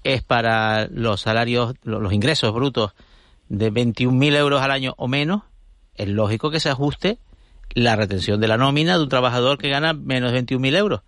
es 0.05 0.23
para 0.23 0.87
los 0.91 1.21
salarios, 1.21 1.75
lo- 1.83 2.01
los 2.01 2.13
ingresos 2.15 2.55
brutos 2.55 2.93
de 3.49 3.71
21.000 3.71 4.37
euros 4.37 4.63
al 4.63 4.71
año 4.71 4.95
o 4.97 5.07
menos, 5.09 5.43
es 5.97 6.09
lógico 6.09 6.51
que 6.51 6.61
se 6.61 6.71
ajuste 6.71 7.19
la 7.75 7.95
retención 7.97 8.41
de 8.41 8.49
la 8.49 8.57
nómina 8.57 8.97
de 8.97 9.03
un 9.03 9.09
trabajador 9.11 9.59
que 9.59 9.69
gana 9.69 9.93
menos 9.93 10.33
de 10.33 10.39
21.000 10.43 10.77
euros. 10.77 11.01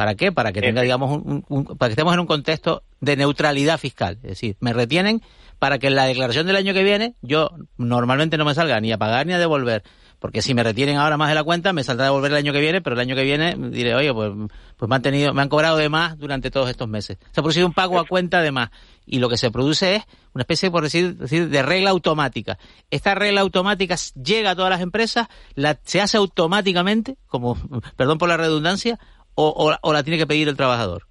¿Para 0.00 0.14
qué? 0.14 0.32
Para 0.32 0.50
que 0.52 0.62
tenga, 0.62 0.80
digamos, 0.80 1.10
un- 1.10 1.44
un- 1.50 1.64
para 1.76 1.90
que 1.90 1.92
estemos 1.92 2.14
en 2.14 2.20
un 2.20 2.26
contexto 2.26 2.84
de 3.02 3.16
neutralidad 3.18 3.76
fiscal. 3.78 4.16
Es 4.22 4.30
decir, 4.30 4.56
me 4.58 4.72
retienen 4.72 5.20
para 5.58 5.78
que 5.78 5.88
en 5.88 5.94
la 5.94 6.06
declaración 6.06 6.46
del 6.46 6.56
año 6.56 6.72
que 6.72 6.82
viene 6.82 7.16
yo 7.20 7.50
normalmente 7.76 8.38
no 8.38 8.46
me 8.46 8.54
salga 8.54 8.80
ni 8.80 8.92
a 8.92 8.96
pagar 8.96 9.26
ni 9.26 9.34
a 9.34 9.38
devolver. 9.38 9.82
Porque 10.18 10.40
si 10.40 10.54
me 10.54 10.62
retienen 10.62 10.96
ahora 10.96 11.18
más 11.18 11.28
de 11.28 11.34
la 11.34 11.44
cuenta, 11.44 11.74
me 11.74 11.84
saldrá 11.84 12.06
a 12.06 12.08
devolver 12.08 12.30
el 12.30 12.38
año 12.38 12.54
que 12.54 12.60
viene, 12.60 12.80
pero 12.80 12.94
el 12.94 13.00
año 13.00 13.14
que 13.14 13.24
viene 13.24 13.54
diré, 13.70 13.94
oye, 13.94 14.12
pues, 14.14 14.32
pues 14.78 14.88
me 14.88 14.94
han 14.96 15.02
tenido, 15.02 15.34
me 15.34 15.42
han 15.42 15.50
cobrado 15.50 15.76
de 15.76 15.90
más 15.90 16.16
durante 16.18 16.50
todos 16.50 16.70
estos 16.70 16.88
meses. 16.88 17.18
Se 17.32 17.40
ha 17.40 17.42
producido 17.42 17.66
un 17.66 17.74
pago 17.74 17.98
a 17.98 18.06
cuenta 18.06 18.40
de 18.40 18.52
más. 18.52 18.70
Y 19.04 19.18
lo 19.18 19.28
que 19.28 19.36
se 19.36 19.50
produce 19.50 19.96
es 19.96 20.02
una 20.32 20.42
especie, 20.42 20.70
por 20.70 20.82
decir, 20.82 21.14
decir 21.16 21.50
de 21.50 21.62
regla 21.62 21.90
automática. 21.90 22.58
Esta 22.90 23.14
regla 23.14 23.42
automática 23.42 23.96
llega 24.22 24.52
a 24.52 24.56
todas 24.56 24.70
las 24.70 24.80
empresas, 24.80 25.28
la, 25.56 25.78
se 25.84 26.00
hace 26.00 26.16
automáticamente, 26.16 27.16
como, 27.26 27.56
perdón 27.96 28.16
por 28.16 28.30
la 28.30 28.38
redundancia, 28.38 28.98
o, 29.34 29.48
o- 29.48 29.76
o 29.80 29.92
la 29.92 30.02
tiene 30.02 30.18
que 30.18 30.26
pedir 30.26 30.48
el 30.48 30.56
trabajador. 30.56 31.02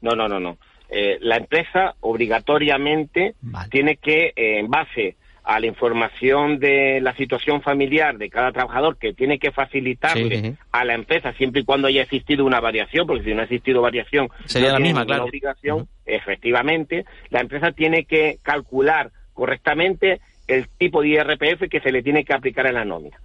No, 0.00 0.12
no, 0.12 0.28
no, 0.28 0.38
no. 0.40 0.58
Eh, 0.88 1.18
la 1.20 1.36
empresa 1.36 1.94
obligatoriamente 2.00 3.34
tiene 3.70 3.96
que, 3.96 4.32
eh, 4.36 4.58
en 4.60 4.68
base 4.70 5.16
a 5.42 5.60
la 5.60 5.66
información 5.66 6.58
de 6.58 7.00
la 7.00 7.14
situación 7.14 7.62
familiar 7.62 8.18
de 8.18 8.28
cada 8.30 8.50
trabajador, 8.50 8.98
que 8.98 9.12
tiene 9.12 9.38
que 9.38 9.52
facilitarle 9.52 10.40
Sí, 10.40 10.54
a 10.72 10.84
la 10.84 10.94
empresa 10.94 11.32
siempre 11.34 11.60
y 11.60 11.64
cuando 11.64 11.86
haya 11.86 12.02
existido 12.02 12.44
una 12.44 12.58
variación, 12.60 13.06
porque 13.06 13.22
si 13.24 13.32
no 13.34 13.40
ha 13.40 13.44
existido 13.44 13.80
variación, 13.80 14.28
Sería 14.46 14.68
no 14.68 14.74
la 14.74 14.80
misma, 14.80 15.06
claro. 15.06 15.24
obligación, 15.24 15.88
efectivamente, 16.04 17.04
la 17.30 17.40
empresa 17.40 17.70
tiene 17.72 18.04
que 18.04 18.38
calcular 18.42 19.10
correctamente 19.34 20.20
el 20.48 20.68
tipo 20.78 21.02
de 21.02 21.08
IRPF 21.08 21.68
que 21.70 21.80
se 21.80 21.92
le 21.92 22.02
tiene 22.02 22.24
que 22.24 22.32
aplicar 22.34 22.66
a 22.66 22.72
la 22.72 22.84
nómina. 22.84 23.16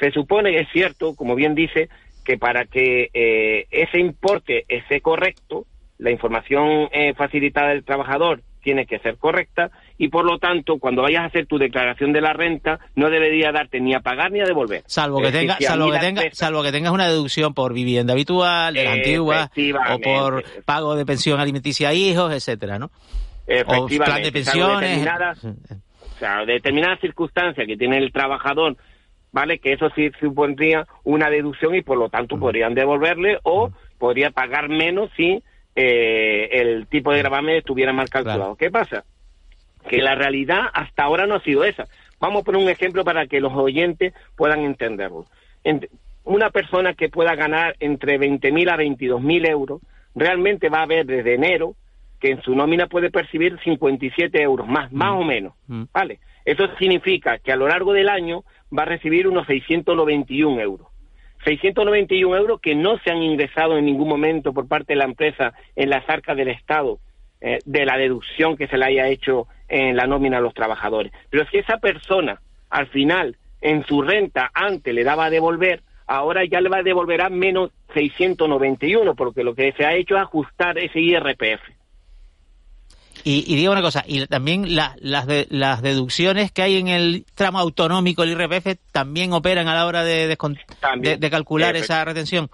Se 0.00 0.10
supone, 0.12 0.58
es 0.60 0.68
cierto, 0.72 1.14
como 1.14 1.34
bien 1.36 1.54
dice, 1.54 1.88
que 2.28 2.36
para 2.36 2.66
que 2.66 3.08
eh, 3.14 3.64
ese 3.70 3.98
importe 3.98 4.66
esté 4.68 5.00
correcto, 5.00 5.64
la 5.96 6.10
información 6.10 6.90
eh, 6.92 7.14
facilitada 7.14 7.70
del 7.70 7.84
trabajador 7.84 8.42
tiene 8.62 8.84
que 8.84 8.98
ser 8.98 9.16
correcta 9.16 9.70
y 9.96 10.08
por 10.08 10.26
lo 10.26 10.38
tanto 10.38 10.78
cuando 10.78 11.00
vayas 11.00 11.22
a 11.22 11.26
hacer 11.28 11.46
tu 11.46 11.56
declaración 11.56 12.12
de 12.12 12.20
la 12.20 12.34
renta 12.34 12.80
no 12.96 13.08
debería 13.08 13.50
darte 13.50 13.80
ni 13.80 13.94
a 13.94 14.00
pagar 14.00 14.30
ni 14.30 14.42
a 14.42 14.44
devolver. 14.44 14.82
Salvo 14.84 15.20
que 15.20 15.30
decir, 15.30 15.40
tenga, 15.40 15.54
a 15.54 15.60
salvo 15.60 15.86
que 15.86 15.92
la 15.92 16.00
tenga, 16.00 16.22
salvo 16.32 16.62
que 16.62 16.70
tengas 16.70 16.92
una 16.92 17.08
deducción 17.08 17.54
por 17.54 17.72
vivienda 17.72 18.12
habitual, 18.12 18.74
de 18.74 18.84
las 18.84 18.92
antiguas, 18.92 19.50
o 19.90 19.98
por 19.98 20.44
pago 20.66 20.96
de 20.96 21.06
pensión 21.06 21.40
alimenticia 21.40 21.88
a 21.88 21.94
hijos, 21.94 22.30
etcétera, 22.30 22.78
¿no? 22.78 22.86
O 22.86 22.90
Efectivamente, 23.46 24.04
plan 24.04 24.22
de 24.22 24.32
pensiones. 24.32 24.80
determinadas, 24.90 25.44
o 25.44 26.18
sea, 26.18 26.44
determinadas 26.44 27.00
circunstancias 27.00 27.66
que 27.66 27.78
tiene 27.78 27.96
el 27.96 28.12
trabajador, 28.12 28.76
¿vale? 29.32 29.58
Que 29.58 29.72
eso 29.72 29.90
sí 29.94 30.10
supondría 30.20 30.86
una 31.04 31.30
deducción 31.30 31.74
y 31.74 31.82
por 31.82 31.98
lo 31.98 32.08
tanto 32.08 32.38
podrían 32.38 32.74
devolverle 32.74 33.38
o 33.42 33.70
podría 33.98 34.30
pagar 34.30 34.68
menos 34.68 35.10
si 35.16 35.42
eh, 35.76 36.48
el 36.52 36.86
tipo 36.86 37.12
de 37.12 37.18
gravamen 37.18 37.56
estuviera 37.56 37.92
mal 37.92 38.08
calculado. 38.08 38.56
¿Qué 38.56 38.70
pasa? 38.70 39.04
Que 39.88 39.98
la 40.02 40.14
realidad 40.14 40.62
hasta 40.72 41.04
ahora 41.04 41.26
no 41.26 41.36
ha 41.36 41.40
sido 41.42 41.64
esa. 41.64 41.86
Vamos 42.20 42.42
a 42.42 42.44
poner 42.44 42.60
un 42.62 42.68
ejemplo 42.68 43.04
para 43.04 43.26
que 43.26 43.40
los 43.40 43.52
oyentes 43.54 44.12
puedan 44.36 44.60
entenderlo. 44.60 45.26
Ent- 45.64 45.88
una 46.24 46.50
persona 46.50 46.94
que 46.94 47.08
pueda 47.08 47.34
ganar 47.36 47.76
entre 47.80 48.18
20.000 48.18 48.70
a 48.70 48.76
22.000 48.76 49.48
euros, 49.48 49.80
realmente 50.14 50.68
va 50.68 50.82
a 50.82 50.86
ver 50.86 51.06
desde 51.06 51.34
enero 51.34 51.74
que 52.20 52.30
en 52.32 52.42
su 52.42 52.54
nómina 52.54 52.88
puede 52.88 53.10
percibir 53.10 53.56
57 53.62 54.42
euros 54.42 54.66
más, 54.66 54.92
más 54.92 55.12
o 55.12 55.22
menos. 55.22 55.54
¿Vale? 55.92 56.18
Eso 56.44 56.66
significa 56.78 57.38
que 57.38 57.52
a 57.52 57.56
lo 57.56 57.68
largo 57.68 57.92
del 57.92 58.08
año 58.08 58.42
va 58.76 58.82
a 58.82 58.86
recibir 58.86 59.26
unos 59.28 59.46
691 59.46 60.60
euros. 60.60 60.88
691 61.44 62.36
euros 62.36 62.60
que 62.60 62.74
no 62.74 62.98
se 62.98 63.10
han 63.10 63.22
ingresado 63.22 63.78
en 63.78 63.86
ningún 63.86 64.08
momento 64.08 64.52
por 64.52 64.66
parte 64.66 64.94
de 64.94 64.98
la 64.98 65.04
empresa 65.04 65.54
en 65.76 65.90
las 65.90 66.08
arcas 66.08 66.36
del 66.36 66.48
Estado 66.48 66.98
eh, 67.40 67.60
de 67.64 67.86
la 67.86 67.96
deducción 67.96 68.56
que 68.56 68.66
se 68.66 68.76
le 68.76 68.86
haya 68.86 69.06
hecho 69.08 69.46
en 69.68 69.96
la 69.96 70.06
nómina 70.06 70.38
a 70.38 70.40
los 70.40 70.54
trabajadores. 70.54 71.12
Pero 71.30 71.46
si 71.50 71.58
esa 71.58 71.78
persona 71.78 72.40
al 72.70 72.88
final 72.88 73.36
en 73.60 73.84
su 73.84 74.02
renta 74.02 74.50
antes 74.52 74.92
le 74.92 75.04
daba 75.04 75.26
a 75.26 75.30
devolver, 75.30 75.82
ahora 76.06 76.44
ya 76.44 76.60
le 76.60 76.68
va 76.68 76.78
a 76.78 76.82
devolver 76.82 77.22
a 77.22 77.28
menos 77.28 77.70
691 77.94 79.14
porque 79.14 79.44
lo 79.44 79.54
que 79.54 79.72
se 79.72 79.84
ha 79.84 79.94
hecho 79.94 80.16
es 80.16 80.22
ajustar 80.22 80.78
ese 80.78 81.00
IRPF. 81.00 81.77
Y, 83.24 83.44
y 83.52 83.56
digo 83.56 83.72
una 83.72 83.82
cosa, 83.82 84.04
y 84.06 84.26
también 84.26 84.74
la- 84.74 84.94
las, 85.00 85.26
de- 85.26 85.46
las 85.50 85.82
deducciones 85.82 86.52
que 86.52 86.62
hay 86.62 86.78
en 86.78 86.88
el 86.88 87.24
tramo 87.34 87.58
autonómico, 87.58 88.22
el 88.22 88.30
IRPF, 88.32 88.76
también 88.92 89.32
operan 89.32 89.68
a 89.68 89.74
la 89.74 89.86
hora 89.86 90.04
de, 90.04 90.26
de, 90.28 90.36
de 91.16 91.30
calcular 91.30 91.74
esa 91.84 92.04
retención. 92.04 92.48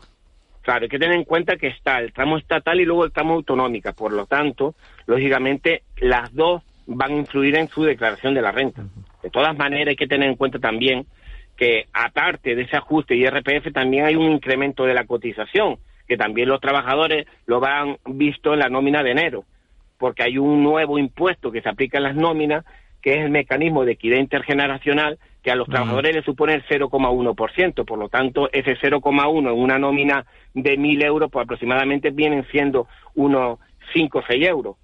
Claro, 0.63 0.85
hay 0.85 0.89
que 0.89 0.99
tener 0.99 1.17
en 1.17 1.25
cuenta 1.25 1.57
que 1.57 1.67
está 1.69 1.99
el 1.99 2.13
tramo 2.13 2.39
estatal 2.39 2.81
y 2.81 2.85
luego 2.87 3.05
el 3.05 3.13
tramo 3.13 3.35
autonómica. 3.35 3.93
Por 3.93 4.13
lo 4.13 4.25
tanto, 4.27 4.75
lógicamente, 5.07 5.83
las 5.99 6.33
dos 6.35 6.63
van 6.87 7.13
a 7.13 7.17
influir 7.17 7.57
en 7.57 7.69
su 7.69 7.83
declaración 7.83 8.35
de 8.35 8.43
la 8.43 8.51
renta. 8.51 8.83
De 9.23 9.31
todas 9.31 9.57
maneras, 9.57 9.89
hay 9.89 9.97
que 9.97 10.07
tener 10.07 10.29
en 10.29 10.37
cuenta 10.37 10.59
también 10.59 11.07
que, 11.57 11.85
aparte 11.93 12.55
de 12.55 12.63
ese 12.63 12.77
ajuste 12.77 13.15
IRPF, 13.15 13.73
también 13.73 14.07
hay 14.07 14.17
un 14.17 14.33
incremento 14.33 14.85
de 14.85 14.95
la 14.95 15.05
cotización, 15.05 15.77
que 16.09 16.17
también 16.17 16.49
los 16.49 16.61
trabajadores 16.61 17.27
lo 17.47 17.65
han 17.65 17.97
visto 18.07 18.55
en 18.55 18.61
la 18.61 18.69
nómina 18.69 19.03
de 19.03 19.11
enero, 19.13 19.45
porque 19.99 20.23
hay 20.25 20.39
un 20.39 20.63
nuevo 20.63 20.99
impuesto 20.99 21.51
que 21.51 21.63
se 21.63 21.69
aplica 21.69 21.99
en 21.99 22.05
las 22.05 22.17
nóminas, 22.17 22.65
que 23.03 23.15
es 23.15 23.25
el 23.25 23.31
mecanismo 23.31 23.85
de 23.85 23.93
equidad 23.93 24.19
intergeneracional, 24.19 25.19
que 25.43 25.51
a 25.51 25.57
los 25.57 25.69
trabajadores 25.69 26.15
les 26.15 26.25
supone 26.25 26.55
el 26.55 26.65
0,1%. 26.65 27.85
Por 27.85 27.99
lo 27.99 28.09
tanto, 28.09 28.49
ese 28.53 28.77
0,1 28.77 29.39
en 29.53 29.59
una 29.59 29.79
nómina 29.79 30.25
de 30.55 30.79
1.000 30.79 31.05
euros, 31.05 31.31
pues 31.31 31.45
aproximadamente 31.45 32.11
vienen 32.11 32.47
siendo 32.51 32.89
unos 33.15 33.59
5 33.93 34.19
o 34.19 34.23
6 34.27 34.47
euros. 34.49 34.77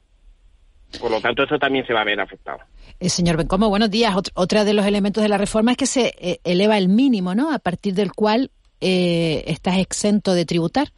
Por 1.00 1.10
lo 1.10 1.20
tanto, 1.20 1.44
eso 1.44 1.58
también 1.58 1.86
se 1.86 1.94
va 1.94 2.00
a 2.02 2.04
ver 2.04 2.20
afectado. 2.20 2.58
Eh, 2.98 3.08
señor 3.08 3.36
Bencomo, 3.36 3.68
buenos 3.68 3.90
días. 3.90 4.12
Ot- 4.14 4.32
otra 4.34 4.64
de 4.64 4.74
los 4.74 4.84
elementos 4.84 5.22
de 5.22 5.28
la 5.28 5.38
reforma 5.38 5.70
es 5.70 5.76
que 5.76 5.86
se 5.86 6.12
eh, 6.18 6.40
eleva 6.44 6.76
el 6.76 6.88
mínimo, 6.88 7.34
¿no? 7.34 7.52
A 7.54 7.58
partir 7.60 7.94
del 7.94 8.12
cual 8.12 8.50
eh, 8.80 9.44
estás 9.46 9.78
exento 9.78 10.34
de 10.34 10.44
tributar. 10.44 10.88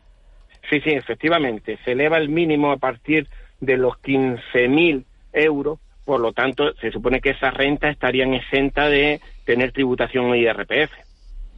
Sí, 0.71 0.81
sí, 0.81 0.91
efectivamente. 0.91 1.79
Se 1.85 1.93
eleva 1.93 2.17
el 2.17 2.31
mínimo 2.31 2.73
a 2.73 2.79
partir 2.79 3.29
de 3.63 3.79
los 3.79 3.95
15.000 4.03 5.05
euros. 5.33 5.79
Por 6.05 6.21
lo 6.21 6.33
tanto, 6.33 6.75
se 6.75 6.91
supone 6.91 7.21
que 7.21 7.31
esas 7.31 7.55
rentas 7.55 7.93
estarían 7.93 8.35
exentas 8.35 8.91
de 8.91 9.21
tener 9.47 9.73
tributación 9.73 10.27
en 10.27 10.43
IRPF. 10.43 10.93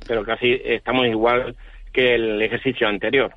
Pero 0.06 0.22
casi 0.22 0.60
estamos 0.64 1.06
igual 1.06 1.56
que 1.92 2.14
el 2.14 2.40
ejercicio 2.42 2.86
anterior. 2.86 3.32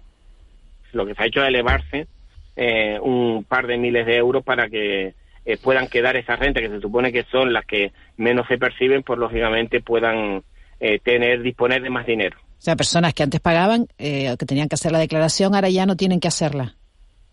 Lo 0.91 1.05
que 1.05 1.15
se 1.15 1.23
ha 1.23 1.27
hecho 1.27 1.41
es 1.41 1.47
elevarse 1.47 2.07
eh, 2.55 2.99
un 3.01 3.45
par 3.47 3.67
de 3.67 3.77
miles 3.77 4.05
de 4.05 4.17
euros 4.17 4.43
para 4.43 4.67
que 4.67 5.13
eh, 5.45 5.57
puedan 5.57 5.87
quedar 5.87 6.17
esas 6.17 6.37
rentas, 6.37 6.61
que 6.61 6.69
se 6.69 6.81
supone 6.81 7.13
que 7.13 7.23
son 7.31 7.53
las 7.53 7.65
que 7.65 7.93
menos 8.17 8.45
se 8.47 8.57
perciben, 8.57 9.01
pues 9.03 9.17
lógicamente 9.17 9.79
puedan 9.79 10.43
eh, 10.81 10.99
tener, 10.99 11.41
disponer 11.41 11.81
de 11.81 11.89
más 11.89 12.05
dinero. 12.05 12.37
O 12.37 12.61
sea, 12.61 12.75
personas 12.75 13.13
que 13.13 13.23
antes 13.23 13.39
pagaban, 13.39 13.87
eh, 13.97 14.35
que 14.37 14.45
tenían 14.45 14.67
que 14.67 14.75
hacer 14.75 14.91
la 14.91 14.99
declaración, 14.99 15.55
ahora 15.55 15.69
ya 15.69 15.85
no 15.85 15.95
tienen 15.95 16.19
que 16.19 16.27
hacerla. 16.27 16.75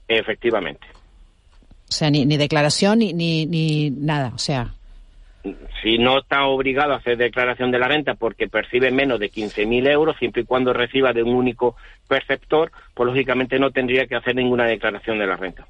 Efectivamente. 0.07 0.87
O 1.89 1.93
sea, 1.93 2.11
ni, 2.11 2.27
ni 2.27 2.37
declaración 2.37 2.99
ni, 2.99 3.13
ni, 3.13 3.47
ni 3.47 3.91
nada. 3.91 4.33
O 4.35 4.39
sea, 4.39 4.75
si 5.83 5.99
no 5.99 6.19
está 6.19 6.47
obligado 6.47 6.95
a 6.95 6.97
hacer 6.97 7.19
declaración 7.19 7.71
de 7.71 7.79
la 7.79 7.89
renta 7.89 8.15
porque 8.15 8.49
percibe 8.49 8.91
menos 8.91 9.21
de 9.21 9.31
15.000 9.31 9.89
euros, 9.91 10.17
siempre 10.19 10.43
y 10.43 10.47
cuando 10.47 10.73
reciba 10.73 11.13
de 11.13 11.23
un 11.23 11.35
único 11.35 11.77
perceptor, 12.09 12.73
pues 12.95 13.07
lógicamente 13.07 13.59
no 13.59 13.71
tendría 13.71 14.07
que 14.07 14.17
hacer 14.17 14.35
ninguna 14.35 14.65
declaración 14.65 15.19
de 15.19 15.27
la 15.27 15.37
renta. 15.37 15.67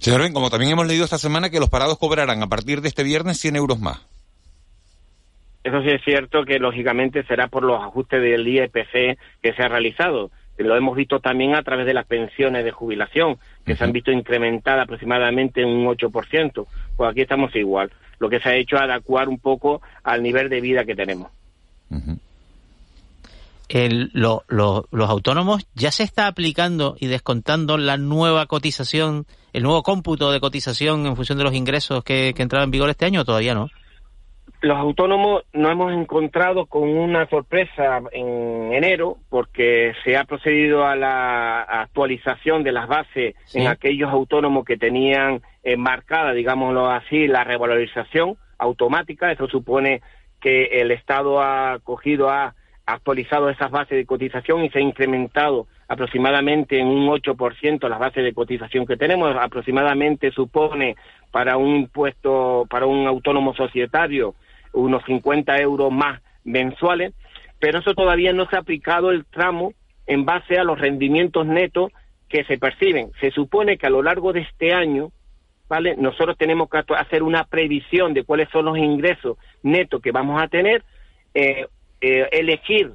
Señor 0.00 0.22
Ben, 0.22 0.32
como 0.32 0.50
también 0.50 0.72
hemos 0.72 0.86
leído 0.86 1.04
esta 1.04 1.18
semana 1.18 1.50
que 1.50 1.60
los 1.60 1.70
parados 1.70 1.98
cobrarán 1.98 2.42
a 2.42 2.48
partir 2.48 2.80
de 2.80 2.88
este 2.88 3.04
viernes 3.04 3.38
100 3.38 3.56
euros 3.56 3.78
más. 3.78 4.04
Eso 5.62 5.80
sí 5.80 5.88
es 5.88 6.02
cierto 6.04 6.44
que 6.44 6.58
lógicamente 6.58 7.24
será 7.24 7.48
por 7.48 7.62
los 7.62 7.80
ajustes 7.80 8.20
del 8.20 8.46
IEPC 8.46 9.18
que 9.40 9.54
se 9.56 9.62
ha 9.62 9.68
realizado. 9.68 10.30
Lo 10.58 10.76
hemos 10.76 10.96
visto 10.96 11.18
también 11.20 11.54
a 11.54 11.62
través 11.62 11.84
de 11.86 11.94
las 11.94 12.06
pensiones 12.06 12.64
de 12.64 12.70
jubilación, 12.70 13.38
que 13.66 13.74
se 13.76 13.82
han 13.84 13.92
visto 13.92 14.10
incrementadas 14.12 14.84
aproximadamente 14.84 15.62
en 15.62 15.68
un 15.68 15.86
8%. 15.86 16.66
Pues 16.96 17.10
aquí 17.10 17.22
estamos 17.22 17.54
igual. 17.56 17.90
lo 18.20 18.30
que 18.30 18.38
se 18.40 18.48
ha 18.48 18.54
hecho 18.54 18.76
es 18.76 18.82
adecuar 18.82 19.28
un 19.28 19.38
poco 19.40 19.82
al 20.04 20.22
nivel 20.22 20.48
de 20.48 20.60
vida 20.60 20.84
que 20.84 20.94
tenemos. 20.94 21.30
El- 23.68 24.10
lo- 24.12 24.44
lo- 24.48 24.86
los 24.92 25.10
autónomos 25.10 25.66
ya 25.74 25.90
se 25.90 26.04
está 26.04 26.26
aplicando 26.26 26.96
y 27.00 27.06
descontando 27.08 27.76
la 27.76 27.96
nueva 27.96 28.46
cotización, 28.46 29.26
el 29.52 29.62
nuevo 29.62 29.82
cómputo 29.82 30.30
de 30.30 30.40
cotización 30.40 31.06
en 31.06 31.16
función 31.16 31.38
de 31.38 31.44
los 31.44 31.54
ingresos 31.54 32.04
que, 32.04 32.32
que 32.36 32.42
entraron 32.42 32.66
en 32.66 32.70
vigor 32.70 32.90
este 32.90 33.04
año 33.06 33.22
o 33.22 33.24
todavía 33.24 33.54
no. 33.54 33.68
Los 34.64 34.78
autónomos 34.78 35.42
nos 35.52 35.72
hemos 35.72 35.92
encontrado 35.92 36.64
con 36.66 36.88
una 36.88 37.28
sorpresa 37.28 38.00
en 38.12 38.72
enero 38.72 39.18
porque 39.28 39.92
se 40.02 40.16
ha 40.16 40.24
procedido 40.24 40.86
a 40.86 40.96
la 40.96 41.60
actualización 41.62 42.62
de 42.62 42.72
las 42.72 42.88
bases 42.88 43.34
Sí. 43.44 43.60
en 43.60 43.66
aquellos 43.66 44.10
autónomos 44.10 44.64
que 44.64 44.78
tenían 44.78 45.42
marcada, 45.76 46.32
digámoslo 46.32 46.90
así, 46.90 47.26
la 47.26 47.44
revalorización 47.44 48.36
automática. 48.58 49.30
Eso 49.30 49.48
supone 49.48 50.00
que 50.40 50.80
el 50.80 50.90
Estado 50.90 51.42
ha 51.42 51.78
cogido, 51.84 52.30
ha 52.30 52.54
actualizado 52.86 53.50
esas 53.50 53.70
bases 53.70 53.96
de 53.98 54.06
cotización 54.06 54.64
y 54.64 54.70
se 54.70 54.78
ha 54.78 54.82
incrementado 54.82 55.66
aproximadamente 55.88 56.78
en 56.78 56.86
un 56.86 57.08
8% 57.08 57.88
las 57.88 57.98
bases 57.98 58.24
de 58.24 58.32
cotización 58.32 58.86
que 58.86 58.96
tenemos. 58.96 59.34
Aproximadamente 59.38 60.30
supone 60.30 60.96
para 61.30 61.56
un 61.58 61.76
impuesto, 61.76 62.66
para 62.70 62.86
un 62.86 63.06
autónomo 63.06 63.54
societario, 63.54 64.34
unos 64.74 65.02
50 65.04 65.56
euros 65.58 65.90
más 65.90 66.20
mensuales, 66.44 67.14
pero 67.58 67.78
eso 67.78 67.94
todavía 67.94 68.32
no 68.32 68.46
se 68.46 68.56
ha 68.56 68.60
aplicado 68.60 69.10
el 69.10 69.24
tramo 69.24 69.72
en 70.06 70.24
base 70.24 70.58
a 70.58 70.64
los 70.64 70.78
rendimientos 70.78 71.46
netos 71.46 71.92
que 72.28 72.44
se 72.44 72.58
perciben. 72.58 73.10
Se 73.20 73.30
supone 73.30 73.78
que 73.78 73.86
a 73.86 73.90
lo 73.90 74.02
largo 74.02 74.32
de 74.32 74.40
este 74.40 74.74
año, 74.74 75.10
¿vale? 75.68 75.96
Nosotros 75.96 76.36
tenemos 76.36 76.68
que 76.68 76.82
hacer 76.96 77.22
una 77.22 77.44
previsión 77.44 78.12
de 78.12 78.24
cuáles 78.24 78.48
son 78.50 78.66
los 78.66 78.76
ingresos 78.76 79.38
netos 79.62 80.02
que 80.02 80.12
vamos 80.12 80.42
a 80.42 80.48
tener, 80.48 80.82
eh, 81.32 81.66
eh, 82.00 82.28
elegir 82.32 82.92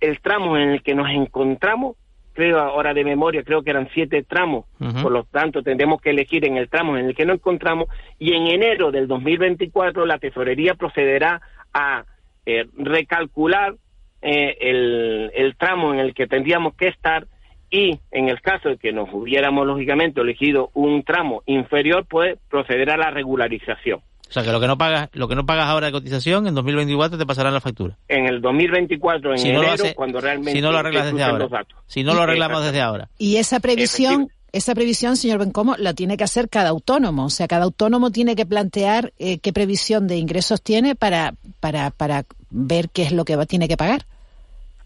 el 0.00 0.20
tramo 0.20 0.56
en 0.56 0.70
el 0.70 0.82
que 0.82 0.94
nos 0.94 1.10
encontramos, 1.10 1.96
creo 2.38 2.60
ahora 2.60 2.94
de 2.94 3.02
memoria, 3.02 3.42
creo 3.42 3.64
que 3.64 3.70
eran 3.70 3.88
siete 3.92 4.22
tramos, 4.22 4.64
por 5.02 5.10
lo 5.10 5.24
tanto 5.24 5.60
tendremos 5.60 6.00
que 6.00 6.10
elegir 6.10 6.44
en 6.44 6.56
el 6.56 6.68
tramo 6.68 6.96
en 6.96 7.06
el 7.06 7.16
que 7.16 7.26
nos 7.26 7.38
encontramos 7.38 7.88
y 8.16 8.32
en 8.32 8.46
enero 8.46 8.92
del 8.92 9.08
2024 9.08 10.06
la 10.06 10.18
tesorería 10.18 10.74
procederá 10.74 11.40
a 11.74 12.04
eh, 12.46 12.66
recalcular 12.76 13.74
eh, 14.22 14.56
el, 14.60 15.32
el 15.34 15.56
tramo 15.56 15.92
en 15.92 15.98
el 15.98 16.14
que 16.14 16.28
tendríamos 16.28 16.76
que 16.76 16.86
estar 16.86 17.26
y 17.72 17.98
en 18.12 18.28
el 18.28 18.40
caso 18.40 18.68
de 18.68 18.76
que 18.76 18.92
nos 18.92 19.12
hubiéramos 19.12 19.66
lógicamente 19.66 20.20
elegido 20.20 20.70
un 20.74 21.02
tramo 21.02 21.42
inferior, 21.46 22.06
pues 22.08 22.38
proceder 22.48 22.88
a 22.90 22.96
la 22.96 23.10
regularización. 23.10 24.00
O 24.28 24.32
sea 24.32 24.42
que 24.42 24.52
lo 24.52 24.60
que 24.60 24.66
no 24.66 24.76
pagas, 24.76 25.08
lo 25.14 25.26
que 25.26 25.34
no 25.34 25.46
pagas 25.46 25.66
ahora 25.66 25.86
de 25.86 25.92
cotización 25.92 26.46
en 26.46 26.54
2024 26.54 27.16
te 27.16 27.24
pasarán 27.24 27.54
la 27.54 27.60
factura. 27.60 27.96
En 28.08 28.26
el 28.26 28.42
2024, 28.42 29.32
en 29.32 29.38
Si 29.38 29.52
no 29.52 29.60
enero, 29.60 29.72
hace- 29.72 29.94
cuando 29.94 30.20
realmente 30.20 30.52
si 30.52 30.60
no 30.60 30.70
lo 30.70 30.78
arreglas 30.78 31.06
desde 31.06 31.22
ahora. 31.22 31.48
Si 31.86 32.02
no 32.04 32.14
lo 32.14 32.22
arreglamos 32.22 32.62
desde 32.64 32.80
ahora. 32.82 33.08
Y 33.18 33.36
esa 33.36 33.58
previsión, 33.60 34.28
esa 34.52 34.74
previsión, 34.74 35.16
señor 35.16 35.38
Bencomo, 35.38 35.76
la 35.78 35.94
tiene 35.94 36.18
que 36.18 36.24
hacer 36.24 36.50
cada 36.50 36.68
autónomo. 36.68 37.24
O 37.24 37.30
sea, 37.30 37.48
cada 37.48 37.64
autónomo 37.64 38.10
tiene 38.10 38.36
que 38.36 38.44
plantear 38.44 39.12
eh, 39.18 39.38
qué 39.38 39.52
previsión 39.54 40.06
de 40.06 40.16
ingresos 40.16 40.62
tiene 40.62 40.94
para, 40.94 41.32
para, 41.60 41.90
para 41.90 42.24
ver 42.50 42.90
qué 42.90 43.02
es 43.04 43.12
lo 43.12 43.24
que 43.24 43.36
va, 43.36 43.46
tiene 43.46 43.66
que 43.66 43.76
pagar. 43.78 44.02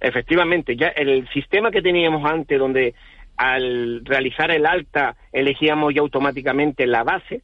Efectivamente, 0.00 0.76
ya 0.76 0.88
el 0.88 1.28
sistema 1.32 1.70
que 1.70 1.82
teníamos 1.82 2.24
antes, 2.28 2.58
donde 2.58 2.94
al 3.36 4.04
realizar 4.04 4.50
el 4.50 4.66
alta 4.66 5.16
elegíamos 5.32 5.94
ya 5.94 6.00
automáticamente 6.00 6.86
la 6.86 7.02
base, 7.04 7.42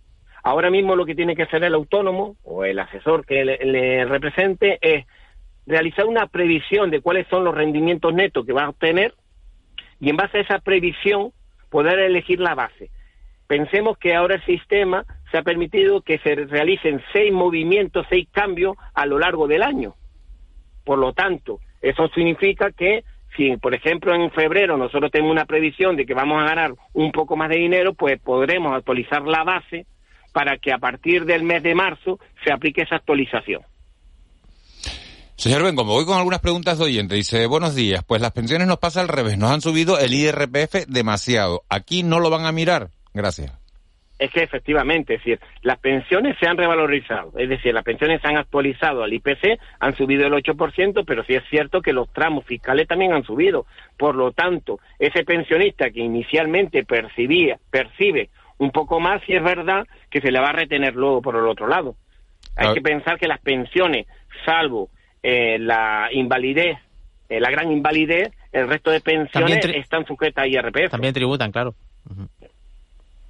ahora 0.49 0.71
mismo 0.71 0.97
lo 0.97 1.05
que 1.05 1.15
tiene 1.15 1.37
que 1.37 1.43
hacer 1.43 1.63
el 1.63 1.75
autónomo 1.75 2.37
o 2.43 2.65
el 2.65 2.79
asesor 2.79 3.27
que 3.27 3.45
le, 3.45 4.05
represente 4.07 4.79
es 4.81 5.05
realizar 5.67 6.07
una 6.07 6.27
previsión 6.27 6.91
de 6.91 7.03
cuáles 7.03 7.27
son 7.29 7.45
los 7.45 7.55
rendimientos 7.55 8.15
netos 8.15 8.47
que 8.47 8.55
va 8.55 8.65
a 8.65 8.69
obtener 8.71 9.13
y 10.01 10.09
en 10.09 10.17
base 10.17 10.39
a 10.39 10.41
esa 10.41 10.59
previsión 10.61 11.33
poder 11.69 11.99
elegir 11.99 12.41
la 12.41 12.55
base. 12.55 12.91
Pensemos 13.47 13.99
que 13.99 14.15
ahora 14.15 14.37
el 14.37 14.45
sistema 14.47 15.05
se 15.31 15.37
ha 15.37 15.43
permitido 15.43 16.01
que 16.01 16.19
se 16.21 16.35
realicen 16.35 17.03
seis 17.13 17.31
movimientos, 17.31 18.07
seis 18.09 18.27
cambios 18.33 18.75
a 18.95 19.05
lo 19.05 19.19
largo 19.19 19.49
del 19.49 19.63
año. 19.63 19.97
Por 20.83 20.99
lo 20.99 21.13
tanto, 21.13 21.61
eso 21.83 22.09
significa 22.09 22.73
que 22.73 23.05
si, 23.37 23.55
por 23.59 23.75
ejemplo, 23.75 24.15
en 24.15 24.31
febrero 24.31 24.79
nosotros 24.79 25.11
tenemos 25.11 25.33
una 25.33 25.45
previsión 25.45 25.95
de 25.95 26.07
que 26.07 26.15
vamos 26.15 26.43
a 26.43 26.47
ganar 26.47 26.73
un 26.95 27.13
poco 27.13 27.37
más 27.37 27.51
de 27.51 27.57
dinero, 27.57 27.93
pues 27.93 28.19
podremos 28.19 28.73
actualizar 28.73 29.23
la 29.27 29.45
base 29.45 29.85
para 30.39 30.57
que 30.57 30.73
a 30.73 30.79
partir 30.79 31.25
del 31.25 31.43
mes 31.43 31.65
de 31.65 31.75
marzo 31.75 32.21
se 32.45 32.53
aplique 32.53 32.83
esa 32.83 32.95
actualización. 32.95 33.63
Señor 35.35 35.65
Ben, 35.65 35.75
como 35.75 35.95
voy 35.95 36.05
con 36.05 36.17
algunas 36.17 36.39
preguntas 36.39 36.79
de 36.79 36.85
oyente, 36.85 37.17
dice, 37.17 37.47
buenos 37.47 37.75
días, 37.75 38.05
pues 38.07 38.23
las 38.23 38.31
pensiones 38.31 38.69
nos 38.69 38.79
pasa 38.79 39.01
al 39.01 39.09
revés, 39.09 39.37
nos 39.37 39.51
han 39.51 39.61
subido 39.61 39.99
el 39.99 40.15
IRPF 40.15 40.87
demasiado. 40.87 41.65
Aquí 41.69 42.05
no 42.05 42.21
lo 42.21 42.31
van 42.31 42.47
a 42.47 42.53
mirar. 42.53 42.91
Gracias. 43.13 43.51
Es 44.17 44.31
que 44.31 44.45
efectivamente, 44.45 45.15
es 45.15 45.25
decir, 45.25 45.41
las 45.63 45.81
pensiones 45.81 46.37
se 46.39 46.47
han 46.47 46.57
revalorizado, 46.57 47.33
es 47.37 47.49
decir, 47.49 47.75
las 47.75 47.83
pensiones 47.83 48.21
se 48.21 48.29
han 48.29 48.37
actualizado 48.37 49.03
al 49.03 49.13
IPC, 49.13 49.59
han 49.81 49.97
subido 49.97 50.25
el 50.25 50.35
8%, 50.35 51.05
pero 51.05 51.25
sí 51.25 51.35
es 51.35 51.43
cierto 51.51 51.83
que 51.83 51.93
los 51.93 52.13
tramos 52.13 52.45
fiscales 52.45 52.87
también 52.87 53.13
han 53.13 53.25
subido. 53.25 53.67
Por 53.97 54.15
lo 54.15 54.31
tanto, 54.31 54.79
ese 55.01 55.25
pensionista 55.25 55.91
que 55.91 55.99
inicialmente 55.99 56.85
percibía, 56.85 57.59
percibe 57.73 58.31
un 58.59 58.71
poco 58.71 59.01
más, 59.01 59.23
sí 59.27 59.35
es 59.35 59.43
verdad 59.43 59.87
que 60.11 60.21
se 60.21 60.31
le 60.31 60.41
va 60.41 60.49
a 60.49 60.53
retener 60.53 60.95
luego 60.95 61.23
por 61.23 61.37
el 61.37 61.47
otro 61.47 61.69
lado. 61.69 61.95
Hay 62.57 62.69
Ah. 62.69 62.75
que 62.75 62.81
pensar 62.81 63.19
que 63.19 63.29
las 63.29 63.41
pensiones, 63.41 64.07
salvo 64.45 64.91
eh, 65.23 65.59
la 65.59 66.09
invalidez, 66.13 66.79
eh, 67.29 67.41
la 67.41 67.51
gran 67.51 67.71
invalidez, 67.73 68.33
el 68.53 68.69
resto 68.69 68.91
de 68.91 69.01
pensiones 69.01 69.65
están 69.75 70.07
sujetas 70.07 70.45
a 70.45 70.47
IRPF. 70.47 70.91
También 70.91 71.13
tributan, 71.15 71.51
claro. 71.53 71.75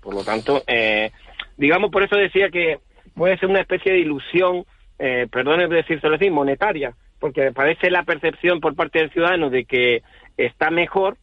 Por 0.00 0.14
lo 0.14 0.22
tanto, 0.24 0.62
eh, 0.66 1.10
digamos, 1.56 1.90
por 1.90 2.02
eso 2.02 2.16
decía 2.16 2.50
que 2.50 2.78
puede 3.14 3.36
ser 3.38 3.48
una 3.48 3.60
especie 3.60 3.92
de 3.92 3.98
ilusión, 3.98 4.64
eh, 4.98 5.26
perdone 5.30 5.66
decírselo 5.66 6.14
así, 6.16 6.30
monetaria, 6.30 6.94
porque 7.18 7.52
parece 7.52 7.90
la 7.90 8.04
percepción 8.04 8.60
por 8.60 8.74
parte 8.76 9.00
del 9.00 9.10
ciudadano 9.10 9.50
de 9.50 9.64
que 9.64 10.02
está 10.36 10.70
mejor, 10.70 11.16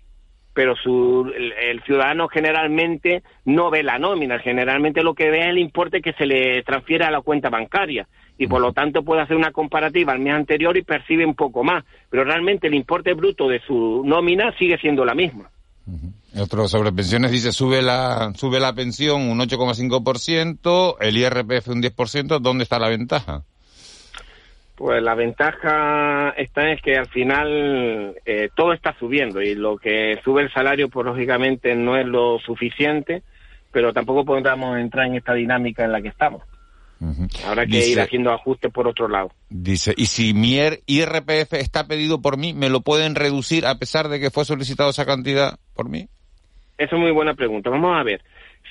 pero 0.56 0.76
su, 0.78 1.32
el, 1.36 1.52
el 1.52 1.84
ciudadano 1.84 2.28
generalmente 2.30 3.22
no 3.44 3.70
ve 3.70 3.84
la 3.84 4.00
nómina, 4.00 4.40
generalmente 4.40 5.04
lo 5.04 5.14
que 5.14 5.30
ve 5.30 5.42
es 5.42 5.50
el 5.50 5.60
importe 5.60 6.02
que 6.02 6.14
se 6.14 6.26
le 6.26 6.64
transfiere 6.64 7.06
a 7.06 7.12
la 7.12 7.22
cuenta 7.22 7.50
bancaria 7.50 8.08
y 8.38 8.48
por 8.48 8.62
lo 8.62 8.72
tanto 8.74 9.04
puede 9.04 9.22
hacer 9.22 9.36
una 9.36 9.52
comparativa 9.52 10.14
al 10.14 10.20
mes 10.20 10.34
anterior 10.34 10.76
y 10.78 10.82
percibe 10.82 11.26
un 11.26 11.36
poco 11.36 11.64
más, 11.64 11.84
pero 12.10 12.24
realmente 12.24 12.68
el 12.68 12.74
importe 12.74 13.14
bruto 13.14 13.48
de 13.48 13.60
su 13.68 14.02
nómina 14.06 14.54
sigue 14.58 14.78
siendo 14.78 15.06
la 15.06 15.14
misma. 15.14 15.50
Otro 16.38 16.68
sobre 16.68 16.92
pensiones 16.92 17.32
dice, 17.32 17.52
sube 17.52 17.82
la, 17.82 18.34
sube 18.36 18.60
la 18.60 18.74
pensión 18.74 19.22
un 19.24 19.40
8,5%, 19.40 20.96
el 21.00 21.18
IRPF 21.18 21.68
un 21.68 21.82
10%, 21.84 22.40
¿dónde 22.40 22.64
está 22.64 22.80
la 22.80 22.90
ventaja? 22.90 23.44
Pues 24.76 25.02
la 25.02 25.16
ventaja 25.16 26.32
está 26.38 26.70
es 26.72 26.82
que 26.82 26.98
al 26.98 27.08
final 27.08 28.16
eh, 28.26 28.50
todo 28.56 28.74
está 28.74 28.94
subiendo 29.00 29.42
y 29.42 29.56
lo 29.56 29.78
que 29.78 30.20
sube 30.24 30.42
el 30.42 30.52
salario, 30.52 30.90
pues 30.90 31.06
lógicamente 31.06 31.76
no 31.76 31.96
es 31.98 32.06
lo 32.06 32.40
suficiente, 32.40 33.24
pero 33.72 33.94
tampoco 33.94 34.26
podríamos 34.26 34.78
entrar 34.78 35.08
en 35.08 35.16
esta 35.16 35.34
dinámica 35.34 35.86
en 35.86 35.92
la 35.94 36.02
que 36.02 36.10
estamos. 36.10 36.44
Habrá 37.46 37.66
que 37.66 37.78
Dice- 37.78 37.92
ir 37.92 38.00
haciendo 38.02 38.32
ajustes 38.34 38.72
por 38.72 38.88
otro 38.88 39.08
lado. 39.08 39.30
Dice, 39.50 39.94
y 39.96 40.08
si 40.08 40.34
mi 40.34 40.58
IRPF 40.88 41.54
está 41.54 41.88
pedido 41.88 42.22
por 42.22 42.38
mí, 42.38 42.54
¿me 42.54 42.70
lo 42.70 42.82
pueden 42.82 43.16
reducir 43.16 43.66
a 43.66 43.76
pesar 43.76 44.08
de 44.10 44.20
que 44.20 44.32
fue 44.32 44.44
solicitado 44.46 44.90
esa 44.90 45.06
cantidad 45.06 45.58
por 45.74 45.88
mí? 45.90 46.08
Esa 46.78 46.96
es 46.96 47.02
muy 47.02 47.12
buena 47.12 47.34
pregunta. 47.34 47.70
Vamos 47.70 47.96
a 47.98 48.04
ver. 48.04 48.22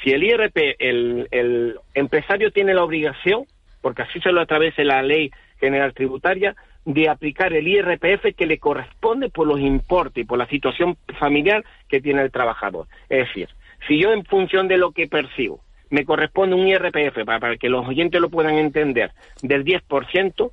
Si 0.03 0.11
el 0.11 0.23
IRP, 0.25 0.57
el, 0.79 1.29
el 1.31 1.79
empresario 1.95 2.51
tiene 2.51 2.75
la 2.75 2.83
obligación, 2.83 3.45
porque 3.81 4.03
así 4.03 4.21
se 4.21 4.33
lo 4.33 4.43
establece 4.43 4.85
la 4.85 5.03
ley 5.03 5.31
general 5.65 5.95
tributaria, 5.95 6.55
de 6.85 7.09
aplicar 7.09 7.53
el 7.53 7.67
IRPF 7.67 8.35
que 8.37 8.47
le 8.47 8.59
corresponde 8.59 9.31
por 9.31 9.47
los 9.47 9.61
importes 9.61 10.23
y 10.23 10.27
por 10.27 10.39
la 10.39 10.47
situación 10.47 10.97
familiar 11.19 11.65
que 11.89 12.01
tiene 12.01 12.23
el 12.23 12.31
trabajador. 12.31 12.87
Es 13.09 13.27
decir, 13.29 13.49
si 13.87 14.01
yo 14.01 14.13
en 14.13 14.25
función 14.25 14.69
de 14.69 14.79
lo 14.79 14.93
que 14.93 15.09
percibo 15.09 15.61
me 15.91 16.05
corresponde 16.05 16.57
un 16.57 16.67
IRPF, 16.67 17.25
para, 17.25 17.57
que 17.57 17.69
los 17.69 17.87
oyentes 17.87 18.21
lo 18.21 18.29
puedan 18.29 18.57
entender, 18.57 19.13
del 19.43 19.65
10%, 19.65 20.51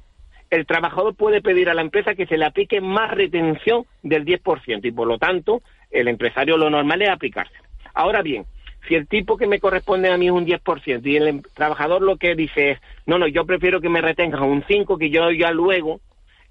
el 0.52 0.66
trabajador 0.66 1.16
puede 1.16 1.42
pedir 1.42 1.70
a 1.70 1.74
la 1.74 1.82
empresa 1.82 2.14
que 2.14 2.28
se 2.28 2.38
le 2.38 2.46
aplique 2.46 2.82
más 2.82 3.10
retención 3.12 3.86
del 4.04 4.26
10% 4.26 4.82
y 4.84 4.92
por 4.92 5.08
lo 5.08 5.18
tanto 5.18 5.62
el 5.90 6.08
empresario 6.08 6.58
lo 6.58 6.70
normal 6.70 7.02
es 7.02 7.10
aplicarse. 7.10 7.56
Ahora 7.94 8.22
bien, 8.22 8.46
si 8.88 8.96
el 8.96 9.08
tipo 9.08 9.38
que 9.38 9.48
me 9.48 9.60
corresponde 9.60 10.12
a 10.12 10.18
mí 10.18 10.26
es 10.28 10.32
un 10.32 10.46
10% 10.46 11.06
y 11.06 11.16
el 11.18 11.28
em- 11.28 11.42
trabajador 11.54 12.02
lo 12.02 12.18
que 12.18 12.36
dice 12.36 12.72
es, 12.72 12.80
no, 13.06 13.18
no, 13.20 13.28
yo 13.28 13.46
prefiero 13.46 13.80
que 13.82 13.90
me 13.90 14.02
retengan 14.02 14.44
un 14.44 14.64
5 14.68 14.98
que 14.98 15.10
yo 15.10 15.30
ya 15.32 15.52
luego 15.52 16.00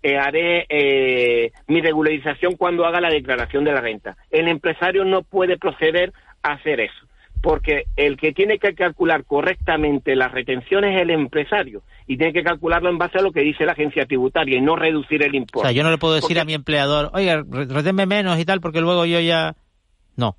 eh, 0.03 0.17
haré 0.17 0.67
eh, 0.69 1.53
mi 1.67 1.81
regularización 1.81 2.57
cuando 2.57 2.87
haga 2.87 3.01
la 3.01 3.11
declaración 3.11 3.65
de 3.65 3.73
la 3.73 3.81
renta. 3.81 4.17
El 4.31 4.49
empresario 4.49 5.05
no 5.05 5.23
puede 5.23 5.59
proceder 5.59 6.13
a 6.43 6.53
hacer 6.53 6.81
eso. 6.81 7.07
porque 7.43 7.85
el 7.97 8.17
que 8.19 8.33
tiene 8.33 8.59
que 8.59 8.75
calcular 8.75 9.25
correctamente 9.25 10.15
las 10.15 10.31
retenciones 10.31 10.95
es 10.97 11.03
el 11.03 11.11
empresario 11.11 11.83
y 12.07 12.19
tiene 12.19 12.33
que 12.35 12.43
calcularlo 12.45 12.91
en 12.91 12.99
base 12.99 13.19
a 13.19 13.23
lo 13.23 13.33
que 13.33 13.41
dice 13.41 13.65
la 13.65 13.73
agencia 13.73 14.05
tributaria 14.05 14.59
y 14.59 14.61
no 14.61 14.77
reducir 14.77 15.23
el 15.23 15.33
O 15.33 15.37
impuesto. 15.37 15.63
sea, 15.67 15.73
yo 15.73 15.83
no 15.83 15.91
le 15.91 15.97
puedo 15.97 16.13
decir 16.15 16.29
Porque- 16.29 16.41
a 16.41 16.45
mi 16.45 16.53
empleador, 16.55 17.11
oiga, 17.15 17.43
re- 17.49 17.65
reténme 17.65 18.05
menos 18.05 18.39
y 18.39 18.45
tal, 18.45 18.61
porque 18.61 18.81
luego 18.83 19.07
yo 19.07 19.21
ya... 19.21 19.55
No. 20.17 20.37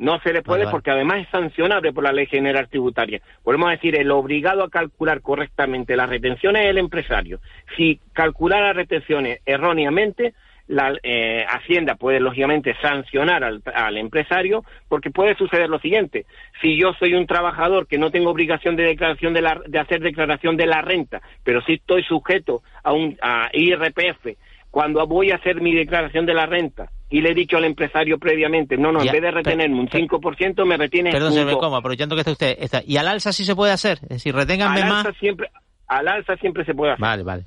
No, 0.00 0.18
se 0.20 0.32
le 0.32 0.42
puede 0.42 0.64
Vale, 0.64 0.72
porque 0.72 0.90
además 0.90 1.18
es 1.18 1.28
sancionable 1.28 1.92
por 1.92 2.02
la 2.02 2.12
ley 2.12 2.24
general 2.24 2.68
tributaria. 2.68 3.20
Volvemos 3.44 3.68
a 3.68 3.72
decir, 3.72 3.94
el 4.00 4.10
obligado 4.10 4.64
a 4.64 4.70
calcular 4.70 5.20
correctamente 5.20 5.94
las 5.94 6.08
retenciones 6.08 6.64
es 6.64 6.70
el 6.70 6.78
empresario. 6.78 7.38
Si 7.76 8.00
calcular 8.14 8.62
las 8.62 8.76
retenciones 8.76 9.40
erróneamente, 9.44 10.32
la 10.68 10.96
eh, 11.02 11.44
Hacienda 11.46 11.96
puede 11.96 12.18
lógicamente 12.18 12.74
sancionar 12.80 13.44
al, 13.44 13.62
al 13.74 13.98
empresario 13.98 14.64
porque 14.88 15.10
puede 15.10 15.34
suceder 15.34 15.68
lo 15.68 15.80
siguiente. 15.80 16.24
Si 16.62 16.80
yo 16.80 16.94
soy 16.94 17.12
un 17.12 17.26
trabajador 17.26 17.86
que 17.86 17.98
no 17.98 18.10
tengo 18.10 18.30
obligación 18.30 18.76
de 18.76 18.84
declaración 18.84 19.34
de, 19.34 19.42
la, 19.42 19.60
de 19.66 19.78
hacer 19.80 20.00
declaración 20.00 20.56
de 20.56 20.66
la 20.66 20.80
renta, 20.80 21.20
pero 21.44 21.60
sí 21.62 21.74
estoy 21.74 22.04
sujeto 22.04 22.62
a 22.82 22.92
un 22.92 23.18
a 23.20 23.50
IRPF, 23.52 24.28
cuando 24.70 25.06
voy 25.06 25.30
a 25.30 25.36
hacer 25.36 25.60
mi 25.60 25.74
declaración 25.74 26.26
de 26.26 26.34
la 26.34 26.46
renta 26.46 26.90
y 27.08 27.20
le 27.20 27.30
he 27.30 27.34
dicho 27.34 27.56
al 27.56 27.64
empresario 27.64 28.18
previamente, 28.18 28.76
no, 28.76 28.92
no, 28.92 29.02
en 29.02 29.10
vez 29.10 29.20
de 29.20 29.30
retenerme 29.30 29.80
un 29.80 29.88
5%, 29.88 30.64
me 30.64 30.76
retiene 30.76 31.10
Perdón, 31.10 31.32
señor 31.32 31.46
2. 31.46 31.54
Bencomo, 31.54 31.76
aprovechando 31.76 32.14
que 32.14 32.20
está 32.20 32.30
usted. 32.32 32.56
Está. 32.60 32.82
¿Y 32.86 32.96
al 32.96 33.08
alza 33.08 33.32
sí 33.32 33.44
se 33.44 33.56
puede 33.56 33.72
hacer? 33.72 33.98
Es 34.02 34.08
decir, 34.08 34.34
reténganme 34.34 34.82
al 34.82 34.88
más... 34.88 35.06
alza 35.06 35.18
siempre 35.18 35.48
al 35.88 36.06
alza 36.06 36.36
siempre 36.36 36.64
se 36.64 36.72
puede 36.74 36.92
hacer. 36.92 37.02
Vale, 37.02 37.22
vale. 37.24 37.44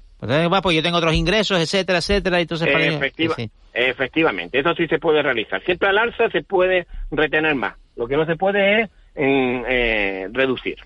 Más 0.50 0.62
porque 0.62 0.78
yo 0.78 0.84
tengo 0.84 0.98
otros 0.98 1.14
ingresos, 1.14 1.60
etcétera, 1.60 2.00
etcétera, 2.00 2.40
y 2.40 2.44
entonces... 2.44 2.70
para 2.72 2.86
Efectiva- 2.86 3.36
sí. 3.36 3.50
Efectivamente, 3.74 4.60
eso 4.60 4.74
sí 4.76 4.88
se 4.88 5.00
puede 5.00 5.22
realizar. 5.22 5.62
Siempre 5.64 5.90
al 5.90 5.98
alza 5.98 6.30
se 6.30 6.44
puede 6.44 6.88
retener 7.12 7.56
más. 7.56 7.76
Lo 7.96 8.08
que 8.08 8.16
no 8.18 8.26
se 8.26 8.36
puede 8.36 8.82
es 8.82 8.90
en, 9.16 9.64
eh, 9.68 10.28
reducir. 10.32 10.78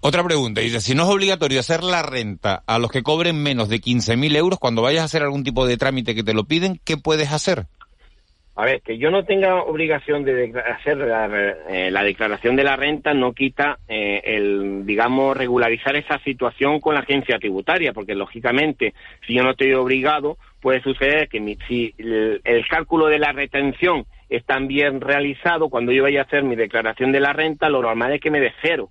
Otra 0.00 0.22
pregunta, 0.24 0.60
dice, 0.60 0.80
si 0.80 0.94
no 0.94 1.04
es 1.04 1.08
obligatorio 1.08 1.60
hacer 1.60 1.82
la 1.82 2.02
renta 2.02 2.62
a 2.66 2.78
los 2.78 2.90
que 2.90 3.02
cobren 3.02 3.42
menos 3.42 3.68
de 3.68 3.80
15.000 3.80 4.36
euros, 4.36 4.58
cuando 4.58 4.82
vayas 4.82 5.02
a 5.02 5.04
hacer 5.06 5.22
algún 5.22 5.44
tipo 5.44 5.66
de 5.66 5.76
trámite 5.76 6.14
que 6.14 6.22
te 6.22 6.34
lo 6.34 6.44
piden, 6.44 6.80
¿qué 6.84 6.96
puedes 6.96 7.32
hacer? 7.32 7.66
A 8.56 8.64
ver, 8.66 8.82
que 8.82 8.98
yo 8.98 9.10
no 9.10 9.24
tenga 9.24 9.56
obligación 9.64 10.22
de 10.24 10.52
hacer 10.78 10.96
la, 10.98 11.28
eh, 11.68 11.90
la 11.90 12.04
declaración 12.04 12.54
de 12.54 12.62
la 12.62 12.76
renta 12.76 13.12
no 13.12 13.32
quita 13.32 13.78
eh, 13.88 14.20
el, 14.24 14.86
digamos, 14.86 15.36
regularizar 15.36 15.96
esa 15.96 16.20
situación 16.20 16.78
con 16.78 16.94
la 16.94 17.00
agencia 17.00 17.38
tributaria, 17.40 17.92
porque 17.92 18.14
lógicamente, 18.14 18.94
si 19.26 19.34
yo 19.34 19.42
no 19.42 19.50
estoy 19.50 19.72
obligado, 19.72 20.38
puede 20.60 20.80
suceder 20.82 21.28
que 21.28 21.40
mi- 21.40 21.58
si 21.66 21.94
el, 21.98 22.40
el 22.44 22.68
cálculo 22.68 23.06
de 23.06 23.18
la 23.18 23.32
retención 23.32 24.06
es 24.34 24.44
tan 24.44 24.68
bien 24.68 25.00
realizado, 25.00 25.68
cuando 25.68 25.92
yo 25.92 26.02
vaya 26.02 26.20
a 26.20 26.24
hacer 26.24 26.42
mi 26.42 26.56
declaración 26.56 27.12
de 27.12 27.20
la 27.20 27.32
renta, 27.32 27.68
lo 27.68 27.82
normal 27.82 28.12
es 28.12 28.20
que 28.20 28.30
me 28.30 28.40
dé 28.40 28.52
cero. 28.62 28.88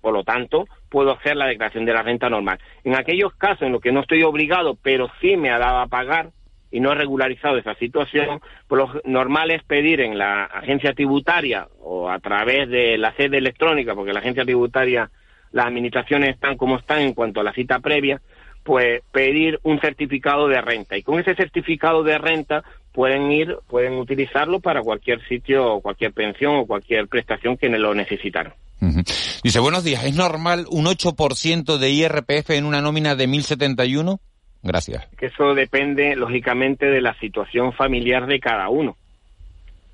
Por 0.00 0.12
lo 0.12 0.24
tanto, 0.24 0.66
puedo 0.88 1.12
hacer 1.12 1.36
la 1.36 1.46
declaración 1.46 1.84
de 1.84 1.92
la 1.92 2.02
renta 2.02 2.28
normal. 2.28 2.58
En 2.82 2.96
aquellos 2.96 3.34
casos 3.34 3.62
en 3.62 3.72
los 3.72 3.80
que 3.80 3.92
no 3.92 4.00
estoy 4.00 4.22
obligado, 4.24 4.76
pero 4.82 5.08
sí 5.20 5.36
me 5.36 5.50
ha 5.50 5.58
dado 5.58 5.78
a 5.78 5.86
pagar 5.86 6.30
y 6.72 6.80
no 6.80 6.90
he 6.90 6.94
regularizado 6.94 7.58
esa 7.58 7.74
situación, 7.74 8.40
pues 8.66 8.80
lo 8.80 9.00
normal 9.04 9.50
es 9.50 9.62
pedir 9.62 10.00
en 10.00 10.18
la 10.18 10.44
agencia 10.44 10.94
tributaria 10.94 11.68
o 11.80 12.08
a 12.08 12.18
través 12.18 12.68
de 12.68 12.98
la 12.98 13.12
sede 13.12 13.38
electrónica, 13.38 13.94
porque 13.94 14.12
la 14.12 14.20
agencia 14.20 14.44
tributaria, 14.44 15.10
las 15.52 15.66
administraciones 15.66 16.30
están 16.30 16.56
como 16.56 16.78
están 16.78 17.00
en 17.00 17.12
cuanto 17.12 17.40
a 17.40 17.44
la 17.44 17.52
cita 17.52 17.78
previa, 17.78 18.20
pues 18.64 19.02
pedir 19.12 19.60
un 19.64 19.80
certificado 19.80 20.48
de 20.48 20.60
renta. 20.60 20.96
Y 20.96 21.02
con 21.02 21.20
ese 21.20 21.34
certificado 21.34 22.02
de 22.02 22.18
renta 22.18 22.64
pueden 22.92 23.32
ir, 23.32 23.56
pueden 23.68 23.94
utilizarlo 23.94 24.60
para 24.60 24.82
cualquier 24.82 25.26
sitio, 25.26 25.74
o 25.74 25.80
cualquier 25.80 26.12
pensión 26.12 26.56
o 26.56 26.66
cualquier 26.66 27.08
prestación 27.08 27.56
que 27.56 27.68
lo 27.68 27.94
necesitaran. 27.94 28.52
Ujú. 28.80 29.02
Dice, 29.42 29.60
buenos 29.60 29.84
días, 29.84 30.04
¿es 30.04 30.14
normal 30.14 30.66
un 30.70 30.86
8% 30.86 31.78
de 31.78 31.90
IRPF 31.90 32.50
en 32.50 32.64
una 32.64 32.80
nómina 32.80 33.14
de 33.14 33.28
1.071? 33.28 34.18
Gracias. 34.64 35.08
que 35.18 35.26
eso 35.26 35.54
depende 35.54 36.14
lógicamente 36.14 36.86
de 36.86 37.00
la 37.00 37.18
situación 37.18 37.72
familiar 37.72 38.26
de 38.26 38.38
cada 38.38 38.68
uno. 38.68 38.96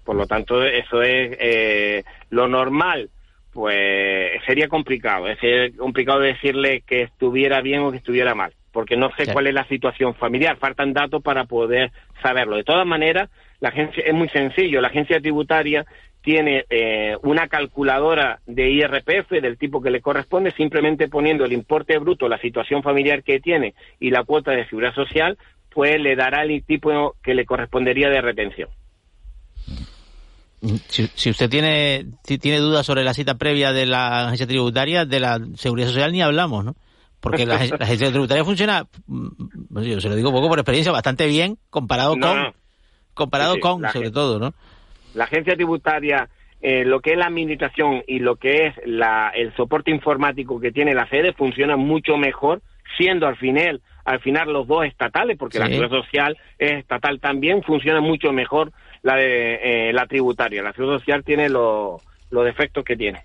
Por 0.05 0.17
lo 0.17 0.27
tanto, 0.27 0.63
eso 0.63 1.03
es 1.03 1.37
eh, 1.41 2.05
lo 2.31 2.49
normal. 2.49 3.11
Pues 3.53 4.43
sería 4.47 4.69
complicado, 4.69 5.27
es 5.27 5.39
eh, 5.43 5.73
complicado 5.77 6.21
decirle 6.21 6.83
que 6.87 7.03
estuviera 7.03 7.61
bien 7.61 7.81
o 7.81 7.91
que 7.91 7.97
estuviera 7.97 8.35
mal, 8.35 8.53
porque 8.73 8.97
no 8.97 9.11
sé 9.17 9.27
Sí. 9.27 9.33
cuál 9.33 9.47
es 9.47 9.55
la 9.55 9.67
situación 9.69 10.15
familiar, 10.15 10.57
faltan 10.59 10.93
datos 10.93 11.23
para 11.23 11.45
poder 11.45 11.91
saberlo. 12.23 12.57
De 12.57 12.65
todas 12.65 12.87
maneras, 12.87 13.31
la 13.61 13.71
agencia 13.71 14.03
es 14.07 14.15
muy 14.15 14.29
sencillo, 14.29 14.81
la 14.81 14.89
agencia 14.89 15.21
tributaria 15.21 15.85
tiene 16.23 16.65
eh, 16.69 17.17
una 17.23 17.49
calculadora 17.49 18.41
de 18.47 18.71
IRPF 18.71 19.31
del 19.41 19.57
tipo 19.57 19.81
que 19.81 19.91
le 19.91 20.01
corresponde, 20.01 20.51
simplemente 20.53 21.09
poniendo 21.09 21.45
el 21.45 21.53
importe 21.53 21.97
bruto, 21.99 22.29
la 22.29 22.39
situación 22.41 22.83
familiar 22.83 23.23
que 23.23 23.41
tiene 23.41 23.75
y 23.99 24.11
la 24.11 24.25
cuota 24.25 24.51
de 24.51 24.67
seguridad 24.69 24.95
social, 24.95 25.39
pues 25.71 25.99
le 26.01 26.17
dará 26.17 26.43
el 26.43 26.63
tipo 26.65 27.15
que 27.23 27.35
le 27.35 27.47
correspondería 27.47 28.11
de 28.11 28.21
retención. 28.21 28.69
Si, 30.89 31.07
si 31.15 31.31
usted 31.31 31.49
tiene, 31.49 32.07
si 32.25 32.37
tiene 32.39 32.59
dudas 32.59 32.85
sobre 32.85 33.05
la 33.05 33.15
cita 33.15 33.37
previa 33.37 33.73
de 33.73 33.87
la 33.87 34.27
agencia 34.27 34.47
tributaria, 34.47 35.05
de 35.05 35.21
la 35.21 35.39
seguridad 35.55 35.87
social 35.87 36.11
ni 36.13 36.21
hablamos, 36.21 36.65
¿no? 36.65 36.75
Porque 37.21 37.47
la, 37.47 37.59
la 37.79 37.85
agencia 37.85 38.11
tributaria 38.11 38.45
funciona, 38.45 38.87
mm, 39.07 39.83
yo 39.83 40.01
se 40.01 40.09
lo 40.09 40.17
digo 40.17 40.29
un 40.31 40.35
poco 40.35 40.49
por 40.49 40.59
experiencia, 40.59 40.93
bastante 40.93 41.27
bien 41.27 41.59
comparado 41.71 42.17
No, 42.17 42.27
con, 42.27 42.37
no. 42.37 42.55
comparado 43.15 43.55
Sí, 43.55 43.57
sí, 43.57 43.63
con, 43.63 43.89
sobre 43.89 44.11
todo, 44.11 44.39
¿no? 44.39 44.55
La 45.15 45.25
agencia 45.25 45.55
tributaria, 45.55 46.29
eh, 46.61 46.85
lo 46.85 47.01
que 47.01 47.13
es 47.13 47.19
la 47.19 47.27
administración 47.27 48.03
y 48.07 48.19
lo 48.21 48.37
que 48.37 48.67
es 48.67 48.75
la, 48.85 49.31
el 49.35 49.55
soporte 49.57 49.91
informático 49.91 50.61
que 50.61 50.71
tiene 50.71 50.95
la 50.95 51.09
sede 51.09 51.33
funciona 51.33 51.77
mucho 51.77 52.17
mejor, 52.17 52.63
siendo 52.97 53.27
al 53.27 53.37
final, 53.37 53.81
al 54.05 54.21
final 54.21 54.53
los 54.53 54.67
dos 54.67 54.85
estatales, 54.85 55.37
porque 55.39 55.59
la 55.59 55.67
seguridad 55.67 55.91
social 56.03 56.37
es 56.59 56.73
estatal 56.73 57.21
también, 57.21 57.63
funciona 57.63 58.01
mucho 58.01 58.33
mejor 58.33 58.73
la 59.03 59.17
de 59.17 59.89
eh, 59.89 59.93
la 59.93 60.07
tributaria. 60.07 60.63
La 60.63 60.73
seguridad 60.73 60.99
social 60.99 61.25
tiene 61.25 61.49
los 61.49 62.03
los 62.31 62.45
defectos 62.45 62.85
que 62.85 62.97
tiene. 62.97 63.23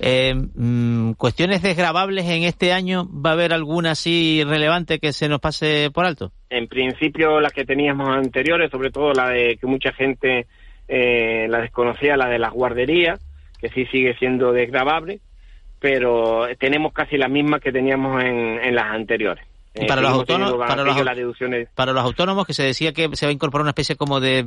Eh, 0.00 0.34
mm, 0.34 1.12
cuestiones 1.12 1.62
desgravables 1.62 2.26
en 2.26 2.42
este 2.42 2.72
año, 2.72 3.08
¿va 3.10 3.30
a 3.30 3.32
haber 3.34 3.52
alguna 3.52 3.92
así 3.92 4.42
relevante 4.44 4.98
que 4.98 5.12
se 5.12 5.28
nos 5.28 5.40
pase 5.40 5.90
por 5.92 6.04
alto? 6.04 6.32
En 6.50 6.68
principio 6.68 7.40
las 7.40 7.52
que 7.52 7.64
teníamos 7.64 8.08
anteriores, 8.08 8.70
sobre 8.70 8.90
todo 8.90 9.12
la 9.12 9.30
de 9.30 9.56
que 9.56 9.66
mucha 9.66 9.92
gente 9.92 10.46
eh, 10.88 11.46
la 11.48 11.60
desconocía, 11.60 12.16
la 12.16 12.28
de 12.28 12.38
las 12.38 12.52
guarderías, 12.52 13.20
que 13.60 13.68
sí 13.70 13.86
sigue 13.86 14.16
siendo 14.18 14.52
desgravable, 14.52 15.20
pero 15.80 16.46
tenemos 16.58 16.92
casi 16.92 17.16
las 17.16 17.30
mismas 17.30 17.60
que 17.60 17.72
teníamos 17.72 18.22
en, 18.22 18.58
en 18.62 18.74
las 18.74 18.86
anteriores. 18.86 19.44
Y 19.74 19.86
para 19.86 20.00
los 20.00 20.10
autónomos, 20.10 20.66
para 20.66 20.82
los, 20.82 21.04
las 21.04 21.16
deducciones 21.16 21.68
para 21.74 21.92
los 21.92 22.02
autónomos 22.02 22.46
que 22.46 22.54
se 22.54 22.64
decía 22.64 22.92
que 22.92 23.10
se 23.14 23.26
va 23.26 23.30
a 23.30 23.32
incorporar 23.32 23.62
una 23.62 23.70
especie 23.70 23.96
como 23.96 24.18
de 24.18 24.44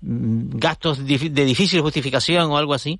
mm, 0.00 0.56
gastos 0.58 1.06
de 1.06 1.44
difícil 1.44 1.80
justificación 1.80 2.50
o 2.50 2.58
algo 2.58 2.74
así. 2.74 2.98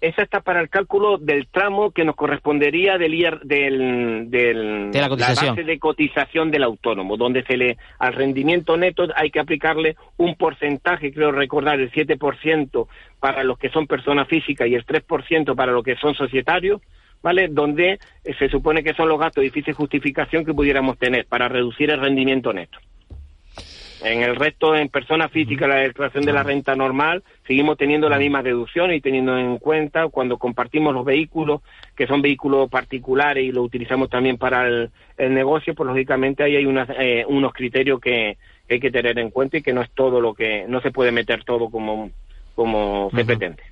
Esa 0.00 0.22
está 0.22 0.40
para 0.40 0.60
el 0.62 0.70
cálculo 0.70 1.18
del 1.18 1.46
tramo 1.48 1.90
que 1.90 2.04
nos 2.06 2.16
correspondería 2.16 2.96
del, 2.96 3.12
IR 3.14 3.40
del, 3.40 4.30
del- 4.30 4.90
De 4.90 5.00
la 5.00 5.08
cotización. 5.10 5.56
base 5.56 5.64
de 5.64 5.78
cotización 5.78 6.50
del 6.50 6.62
autónomo, 6.62 7.18
donde 7.18 7.42
se 7.44 7.56
le 7.58 7.76
al 7.98 8.14
rendimiento 8.14 8.76
neto 8.78 9.06
hay 9.14 9.30
que 9.30 9.40
aplicarle 9.40 9.96
un 10.16 10.36
porcentaje, 10.36 11.12
creo 11.12 11.32
recordar, 11.32 11.80
el 11.80 11.90
7% 11.92 12.86
para 13.20 13.44
los 13.44 13.58
que 13.58 13.68
son 13.68 13.86
personas 13.86 14.26
físicas 14.26 14.68
y 14.68 14.74
el 14.74 14.86
3% 14.86 15.54
para 15.54 15.72
los 15.72 15.84
que 15.84 15.96
son 15.96 16.14
societarios, 16.14 16.80
¿vale? 17.22 17.48
Donde 17.48 17.98
eh, 18.24 18.34
se 18.38 18.48
supone 18.48 18.82
que 18.82 18.94
son 18.94 19.06
los 19.08 19.18
gastos 19.18 19.42
de 19.42 19.50
difícil 19.50 19.74
justificación 19.74 20.46
que 20.46 20.54
pudiéramos 20.54 20.96
tener 20.98 21.26
para 21.26 21.48
reducir 21.48 21.90
el 21.90 22.00
rendimiento 22.00 22.54
neto. 22.54 22.78
En 24.02 24.22
el 24.22 24.36
resto, 24.36 24.74
en 24.74 24.88
personas 24.88 25.30
físicas, 25.30 25.68
la 25.68 25.76
declaración 25.76 26.24
de 26.24 26.32
la 26.32 26.42
renta 26.42 26.74
normal, 26.74 27.22
seguimos 27.46 27.76
teniendo 27.76 28.08
la 28.08 28.18
misma 28.18 28.42
deducción 28.42 28.92
y 28.92 29.00
teniendo 29.00 29.36
en 29.36 29.58
cuenta 29.58 30.08
cuando 30.08 30.38
compartimos 30.38 30.94
los 30.94 31.04
vehículos, 31.04 31.60
que 31.94 32.06
son 32.06 32.22
vehículos 32.22 32.70
particulares 32.70 33.44
y 33.44 33.52
lo 33.52 33.62
utilizamos 33.62 34.08
también 34.08 34.38
para 34.38 34.66
el, 34.66 34.90
el 35.18 35.34
negocio, 35.34 35.74
pues 35.74 35.86
lógicamente 35.86 36.42
ahí 36.42 36.56
hay 36.56 36.64
unas, 36.64 36.88
eh, 36.98 37.24
unos 37.28 37.52
criterios 37.52 38.00
que, 38.00 38.38
que 38.66 38.74
hay 38.74 38.80
que 38.80 38.90
tener 38.90 39.18
en 39.18 39.30
cuenta 39.30 39.58
y 39.58 39.62
que 39.62 39.72
no 39.72 39.82
es 39.82 39.90
todo 39.90 40.20
lo 40.20 40.32
que, 40.32 40.64
no 40.66 40.80
se 40.80 40.92
puede 40.92 41.12
meter 41.12 41.44
todo 41.44 41.70
como, 41.70 42.10
como 42.54 43.10
se 43.14 43.24
pretende. 43.24 43.62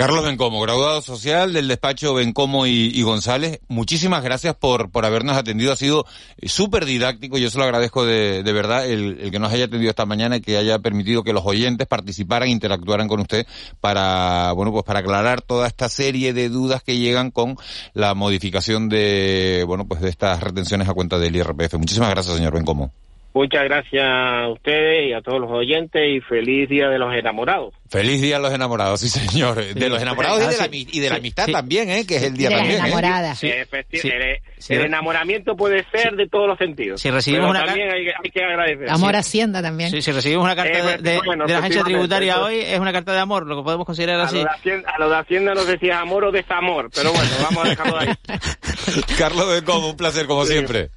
Carlos 0.00 0.24
Bencomo, 0.24 0.62
graduado 0.62 1.02
social 1.02 1.52
del 1.52 1.68
despacho 1.68 2.14
Bencomo 2.14 2.66
y, 2.66 2.90
y 2.94 3.02
González, 3.02 3.60
muchísimas 3.68 4.22
gracias 4.24 4.54
por, 4.54 4.90
por 4.90 5.04
habernos 5.04 5.36
atendido. 5.36 5.74
Ha 5.74 5.76
sido 5.76 6.06
eh, 6.38 6.48
súper 6.48 6.86
didáctico, 6.86 7.36
yo 7.36 7.50
se 7.50 7.58
lo 7.58 7.64
agradezco 7.64 8.06
de, 8.06 8.42
de 8.42 8.52
verdad 8.54 8.88
el, 8.88 9.18
el 9.20 9.30
que 9.30 9.38
nos 9.38 9.52
haya 9.52 9.66
atendido 9.66 9.90
esta 9.90 10.06
mañana 10.06 10.36
y 10.36 10.40
que 10.40 10.56
haya 10.56 10.78
permitido 10.78 11.22
que 11.22 11.34
los 11.34 11.44
oyentes 11.44 11.86
participaran, 11.86 12.48
interactuaran 12.48 13.08
con 13.08 13.20
usted 13.20 13.46
para, 13.82 14.52
bueno, 14.52 14.72
pues 14.72 14.84
para 14.84 15.00
aclarar 15.00 15.42
toda 15.42 15.66
esta 15.66 15.90
serie 15.90 16.32
de 16.32 16.48
dudas 16.48 16.82
que 16.82 16.96
llegan 16.96 17.30
con 17.30 17.58
la 17.92 18.14
modificación 18.14 18.88
de, 18.88 19.64
bueno, 19.66 19.86
pues 19.86 20.00
de 20.00 20.08
estas 20.08 20.42
retenciones 20.42 20.88
a 20.88 20.94
cuenta 20.94 21.18
del 21.18 21.36
IRPF. 21.36 21.74
Muchísimas 21.74 22.08
gracias, 22.08 22.36
señor 22.36 22.54
Bencomo. 22.54 22.90
Muchas 23.32 23.62
gracias 23.64 24.04
a 24.04 24.48
ustedes 24.48 25.08
y 25.08 25.12
a 25.12 25.20
todos 25.22 25.40
los 25.40 25.50
oyentes 25.52 26.02
y 26.04 26.20
feliz 26.20 26.68
Día 26.68 26.88
de 26.88 26.98
los 26.98 27.14
Enamorados. 27.14 27.74
Feliz 27.88 28.20
día 28.22 28.36
a 28.36 28.38
los 28.38 28.52
enamorados, 28.52 29.00
sí 29.00 29.08
señor. 29.08 29.64
De 29.64 29.88
los 29.88 30.00
enamorados 30.00 30.38
y 30.38 30.46
de 30.46 30.56
la, 30.58 30.64
Ah, 30.64 30.68
sí. 30.70 30.86
y 30.92 31.00
de 31.00 31.10
la 31.10 31.16
amistad 31.16 31.46
sí. 31.46 31.52
también, 31.52 31.90
¿eh? 31.90 32.06
Que 32.06 32.16
es 32.16 32.22
el 32.22 32.36
día 32.36 32.48
De 32.48 32.54
las 32.54 32.62
también. 32.62 32.80
¿eh? 32.80 32.86
enamoradas. 32.86 33.42
Efecti- 33.42 34.00
Sí. 34.00 34.08
El, 34.08 34.38
Sí. 34.58 34.74
el 34.74 34.82
enamoramiento 34.82 35.56
puede 35.56 35.84
ser 35.90 36.14
de 36.14 36.28
todos 36.28 36.46
los 36.46 36.56
sentidos. 36.58 37.00
Si 37.00 37.10
recibimos 37.10 37.48
pero 37.50 37.58
una 37.64 37.66
también 37.66 37.90
hay, 37.92 38.04
que- 38.04 38.12
hay 38.24 38.30
que 38.30 38.44
agradecer. 38.44 38.90
Amor 38.90 39.16
a 39.16 39.18
Hacienda 39.18 39.60
también. 39.60 39.90
Sí, 39.90 40.02
si 40.02 40.12
recibimos 40.12 40.44
una 40.44 40.54
carta 40.54 40.78
Eh, 40.78 40.98
de, 40.98 41.10
de- 41.10 41.20
bueno, 41.24 41.46
de 41.46 41.52
la 41.52 41.58
agencia 41.58 41.82
tributaria 41.82 42.40
hoy, 42.40 42.58
es 42.60 42.78
una 42.78 42.92
carta 42.92 43.12
de 43.12 43.18
amor, 43.18 43.44
lo 43.46 43.56
que 43.56 43.62
podemos 43.64 43.86
considerar 43.86 44.20
A 44.20 44.24
así. 44.24 44.36
lo, 44.36 44.42
de 44.44 44.50
Hacienda, 44.50 44.90
a 44.90 44.98
lo 45.00 45.10
de 45.10 45.16
Hacienda 45.16 45.54
no 45.54 45.62
sé 45.62 45.78
si 45.78 45.88
es 45.88 45.94
amor 45.96 46.24
o 46.26 46.30
desamor, 46.30 46.90
pero 46.94 47.12
bueno, 47.12 47.30
vamos 47.42 47.64
a 47.66 47.68
dejarlo 47.70 47.98
ahí. 47.98 48.08
Carlos 49.18 49.52
de 49.52 49.64
Como, 49.64 49.88
un 49.90 49.96
placer 49.96 50.26
como 50.26 50.44
siempre. 50.44 50.90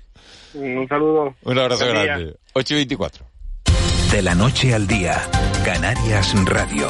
Un 0.54 0.88
saludo. 0.88 1.36
Un 1.44 1.60
abrazo 1.60 1.86
Buen 1.86 1.96
día. 1.98 2.06
grande. 2.06 2.36
8 2.54 2.74
y 2.74 2.78
24. 2.78 3.26
De 4.12 4.22
la 4.22 4.36
noche 4.36 4.74
al 4.74 4.88
día, 4.88 5.22
Canarias 5.66 6.34
Radio. 6.46 6.88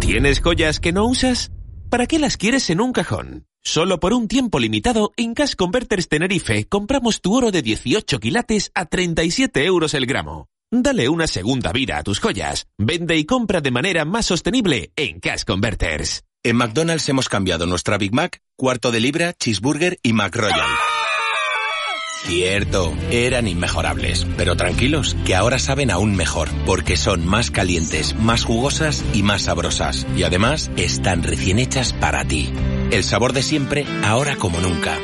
¿Tienes 0.00 0.40
joyas 0.40 0.80
que 0.80 0.92
no 0.92 1.06
usas? 1.06 1.50
¿Para 1.90 2.06
qué 2.06 2.18
las 2.18 2.36
quieres 2.36 2.70
en 2.70 2.80
un 2.80 2.92
cajón? 2.92 3.46
Solo 3.62 3.98
por 3.98 4.12
un 4.12 4.28
tiempo 4.28 4.58
limitado, 4.60 5.12
en 5.16 5.34
Cash 5.34 5.54
Converters 5.56 6.08
Tenerife 6.08 6.64
compramos 6.66 7.20
tu 7.20 7.34
oro 7.34 7.50
de 7.50 7.62
18 7.62 8.20
quilates 8.20 8.70
a 8.74 8.84
37 8.84 9.64
euros 9.64 9.94
el 9.94 10.06
gramo. 10.06 10.48
Dale 10.70 11.08
una 11.08 11.26
segunda 11.26 11.72
vida 11.72 11.98
a 11.98 12.02
tus 12.02 12.20
joyas. 12.20 12.66
Vende 12.78 13.16
y 13.16 13.24
compra 13.24 13.60
de 13.60 13.70
manera 13.70 14.04
más 14.04 14.26
sostenible 14.26 14.92
en 14.96 15.20
Cash 15.20 15.44
Converters. 15.44 16.24
En 16.42 16.56
McDonald's 16.56 17.08
hemos 17.08 17.28
cambiado 17.28 17.64
nuestra 17.66 17.96
Big 17.96 18.12
Mac, 18.12 18.40
cuarto 18.56 18.92
de 18.92 19.00
libra, 19.00 19.32
cheeseburger 19.32 19.98
y 20.02 20.12
McRoyal. 20.12 20.60
Cierto, 22.24 22.94
eran 23.10 23.46
inmejorables, 23.46 24.26
pero 24.38 24.56
tranquilos, 24.56 25.14
que 25.26 25.34
ahora 25.34 25.58
saben 25.58 25.90
aún 25.90 26.16
mejor, 26.16 26.48
porque 26.64 26.96
son 26.96 27.26
más 27.26 27.50
calientes, 27.50 28.14
más 28.16 28.44
jugosas 28.44 29.04
y 29.12 29.22
más 29.22 29.42
sabrosas. 29.42 30.06
Y 30.16 30.22
además, 30.22 30.70
están 30.76 31.22
recién 31.22 31.58
hechas 31.58 31.92
para 31.92 32.24
ti. 32.24 32.50
El 32.90 33.04
sabor 33.04 33.34
de 33.34 33.42
siempre, 33.42 33.84
ahora 34.02 34.36
como 34.36 34.58
nunca. 34.60 34.98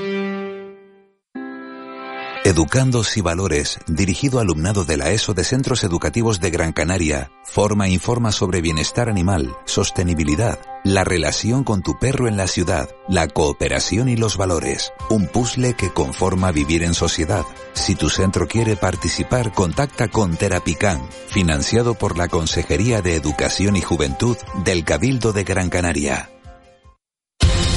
Educandos 2.43 3.19
y 3.19 3.21
Valores, 3.21 3.79
dirigido 3.87 4.41
alumnado 4.41 4.87
de 4.87 4.97
la 4.97 5.11
ESO 5.11 5.35
de 5.35 5.45
Centros 5.45 5.85
Educativos 5.85 6.41
de 6.41 6.51
Gran 6.51 6.73
Canaria, 6.73 7.31
forma 7.45 7.87
e 7.87 7.91
informa 7.91 8.33
sobre 8.33 8.63
bienestar 8.63 9.11
animal, 9.11 9.55
sostenibilidad, 9.67 10.59
la 10.83 11.05
relación 11.05 11.65
con 11.65 11.83
tu 11.83 11.99
perro 11.99 12.29
en 12.29 12.39
la 12.39 12.47
ciudad, 12.47 12.89
la 13.09 13.29
cooperación 13.29 14.09
y 14.09 14.17
los 14.17 14.39
valores. 14.39 14.91
Un 15.11 15.27
puzzle 15.27 15.75
que 15.75 15.91
conforma 15.91 16.51
vivir 16.51 16.83
en 16.83 16.95
sociedad. 16.95 17.45
Si 17.75 17.95
tu 17.95 18.09
centro 18.09 18.49
quiere 18.49 18.75
participar, 18.75 19.53
contacta 19.53 20.09
con 20.09 20.35
Terapican, 20.39 21.07
financiado 21.29 21.93
por 21.93 22.17
la 22.17 22.29
Consejería 22.29 23.03
de 23.03 23.17
Educación 23.17 23.77
y 23.77 23.83
Juventud 23.83 24.39
del 24.65 24.85
Cabildo 24.85 25.35
de 25.35 25.45
Gran 25.45 25.69
Canaria. 25.69 26.31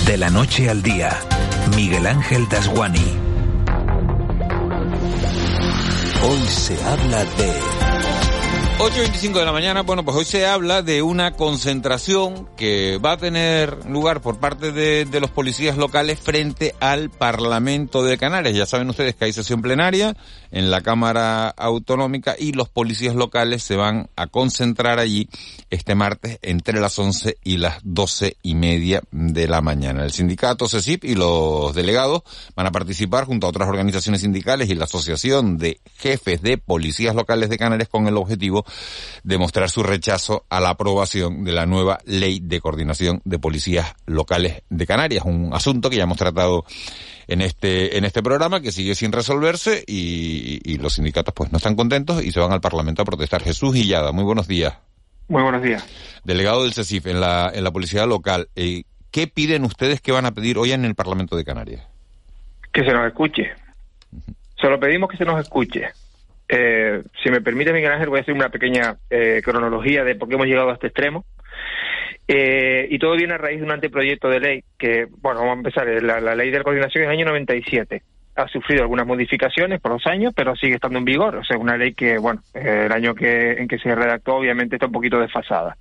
De 0.05 0.17
la 0.17 0.29
noche 0.29 0.69
al 0.69 0.83
día, 0.83 1.19
Miguel 1.75 2.07
Ángel 2.07 2.47
Dasguani. 2.47 3.22
Hoy 6.25 6.39
se 6.47 6.81
habla 6.83 7.25
de... 7.25 7.53
8.25 8.79 9.33
de 9.33 9.45
la 9.45 9.51
mañana, 9.51 9.81
bueno, 9.81 10.03
pues 10.05 10.17
hoy 10.17 10.25
se 10.25 10.45
habla 10.45 10.81
de 10.81 11.01
una 11.01 11.33
concentración 11.33 12.49
que 12.55 12.97
va 12.97 13.13
a 13.13 13.17
tener 13.17 13.85
lugar 13.85 14.21
por 14.21 14.39
parte 14.39 14.71
de, 14.71 15.05
de 15.05 15.19
los 15.19 15.29
policías 15.29 15.77
locales 15.77 16.19
frente 16.19 16.75
al 16.79 17.09
Parlamento 17.09 18.03
de 18.03 18.17
Canarias. 18.17 18.55
Ya 18.55 18.65
saben 18.65 18.89
ustedes 18.89 19.15
que 19.15 19.25
hay 19.25 19.33
sesión 19.33 19.61
plenaria 19.61 20.15
en 20.53 20.69
la 20.69 20.81
Cámara 20.81 21.49
Autonómica 21.49 22.35
y 22.37 22.53
los 22.53 22.69
policías 22.69 23.15
locales 23.15 23.63
se 23.63 23.75
van 23.75 24.09
a 24.15 24.27
concentrar 24.27 24.99
allí 24.99 25.27
este 25.71 25.95
martes 25.95 26.37
entre 26.43 26.79
las 26.79 26.97
11 26.97 27.37
y 27.43 27.57
las 27.57 27.79
12 27.83 28.37
y 28.43 28.53
media 28.53 29.01
de 29.11 29.47
la 29.47 29.61
mañana. 29.61 30.03
El 30.03 30.11
sindicato 30.11 30.67
CECIP 30.67 31.05
y 31.05 31.15
los 31.15 31.73
delegados 31.73 32.21
van 32.55 32.67
a 32.67 32.71
participar 32.71 33.25
junto 33.25 33.47
a 33.47 33.49
otras 33.49 33.67
organizaciones 33.67 34.21
sindicales 34.21 34.69
y 34.69 34.75
la 34.75 34.85
Asociación 34.85 35.57
de 35.57 35.79
Jefes 35.97 36.43
de 36.43 36.59
Policías 36.59 37.15
Locales 37.15 37.49
de 37.49 37.57
Canarias 37.57 37.89
con 37.89 38.07
el 38.07 38.15
objetivo 38.15 38.63
de 39.23 39.39
mostrar 39.39 39.71
su 39.71 39.81
rechazo 39.81 40.45
a 40.49 40.59
la 40.59 40.69
aprobación 40.69 41.43
de 41.43 41.51
la 41.51 41.65
nueva 41.65 41.97
Ley 42.05 42.39
de 42.39 42.61
Coordinación 42.61 43.21
de 43.25 43.39
Policías 43.39 43.95
Locales 44.05 44.61
de 44.69 44.85
Canarias, 44.85 45.25
un 45.25 45.49
asunto 45.51 45.89
que 45.89 45.97
ya 45.97 46.03
hemos 46.03 46.17
tratado 46.17 46.63
en 47.27 47.41
este 47.41 47.97
en 47.97 48.05
este 48.05 48.21
programa 48.21 48.61
que 48.61 48.71
sigue 48.71 48.95
sin 48.95 49.11
resolverse 49.11 49.83
y, 49.87 50.59
y 50.63 50.77
los 50.77 50.93
sindicatos 50.93 51.33
pues 51.33 51.51
no 51.51 51.57
están 51.57 51.75
contentos 51.75 52.23
y 52.23 52.31
se 52.31 52.39
van 52.39 52.51
al 52.51 52.61
Parlamento 52.61 53.01
a 53.01 53.05
protestar. 53.05 53.41
Jesús 53.43 53.73
Guillada, 53.73 54.11
muy 54.11 54.23
buenos 54.23 54.47
días. 54.47 54.77
Muy 55.27 55.41
buenos 55.41 55.61
días. 55.61 55.87
Delegado 56.23 56.63
del 56.63 56.73
CECIF 56.73 57.07
en 57.07 57.21
la 57.21 57.51
en 57.53 57.63
la 57.63 57.71
policía 57.71 58.05
local, 58.05 58.49
eh, 58.55 58.83
¿qué 59.11 59.27
piden 59.27 59.63
ustedes 59.63 60.01
que 60.01 60.11
van 60.11 60.25
a 60.25 60.31
pedir 60.31 60.57
hoy 60.57 60.71
en 60.71 60.85
el 60.85 60.95
Parlamento 60.95 61.35
de 61.35 61.45
Canarias? 61.45 61.87
Que 62.71 62.83
se 62.83 62.91
nos 62.91 63.07
escuche. 63.07 63.53
Solo 64.55 64.79
pedimos 64.79 65.09
que 65.09 65.17
se 65.17 65.25
nos 65.25 65.39
escuche. 65.39 65.89
Eh, 66.47 67.03
si 67.23 67.29
me 67.29 67.41
permite, 67.41 67.73
Miguel 67.73 67.91
Ángel, 67.91 68.09
voy 68.09 68.19
a 68.19 68.21
hacer 68.21 68.33
una 68.33 68.49
pequeña 68.49 68.97
eh, 69.09 69.41
cronología 69.43 70.03
de 70.03 70.15
por 70.15 70.27
qué 70.27 70.35
hemos 70.35 70.47
llegado 70.47 70.69
a 70.69 70.73
este 70.73 70.87
extremo. 70.87 71.25
Eh, 72.35 72.87
y 72.89 72.97
todo 72.97 73.15
viene 73.15 73.35
a 73.35 73.37
raíz 73.37 73.59
de 73.59 73.65
un 73.65 73.71
anteproyecto 73.71 74.27
de 74.27 74.39
ley 74.39 74.63
que, 74.79 75.05
bueno, 75.21 75.41
vamos 75.41 75.53
a 75.55 75.59
empezar. 75.59 75.87
eh, 75.87 76.01
La, 76.01 76.33
ley 76.35 76.49
de 76.49 76.63
coordinación 76.63 77.03
es 77.03 77.09
del 77.09 77.19
año 77.19 77.25
97. 77.27 78.01
Ha 78.35 78.47
sufrido 78.47 78.81
algunas 78.81 79.05
modificaciones 79.05 79.79
por 79.79 79.91
los 79.91 80.07
años, 80.07 80.33
pero 80.35 80.55
sigue 80.55 80.73
estando 80.73 80.97
en 80.97 81.05
vigor. 81.05 81.35
O 81.35 81.43
sea, 81.43 81.57
una 81.59 81.77
ley 81.77 81.93
que, 81.93 82.17
bueno, 82.17 82.41
eh, 82.55 82.85
el 82.87 82.91
año 82.91 83.13
que, 83.13 83.51
en 83.51 83.67
que 83.67 83.77
se 83.77 83.93
redactó 83.93 84.35
obviamente 84.37 84.77
está 84.77 84.87
un 84.87 84.93
poquito 84.93 85.19
desfasada. 85.19 85.77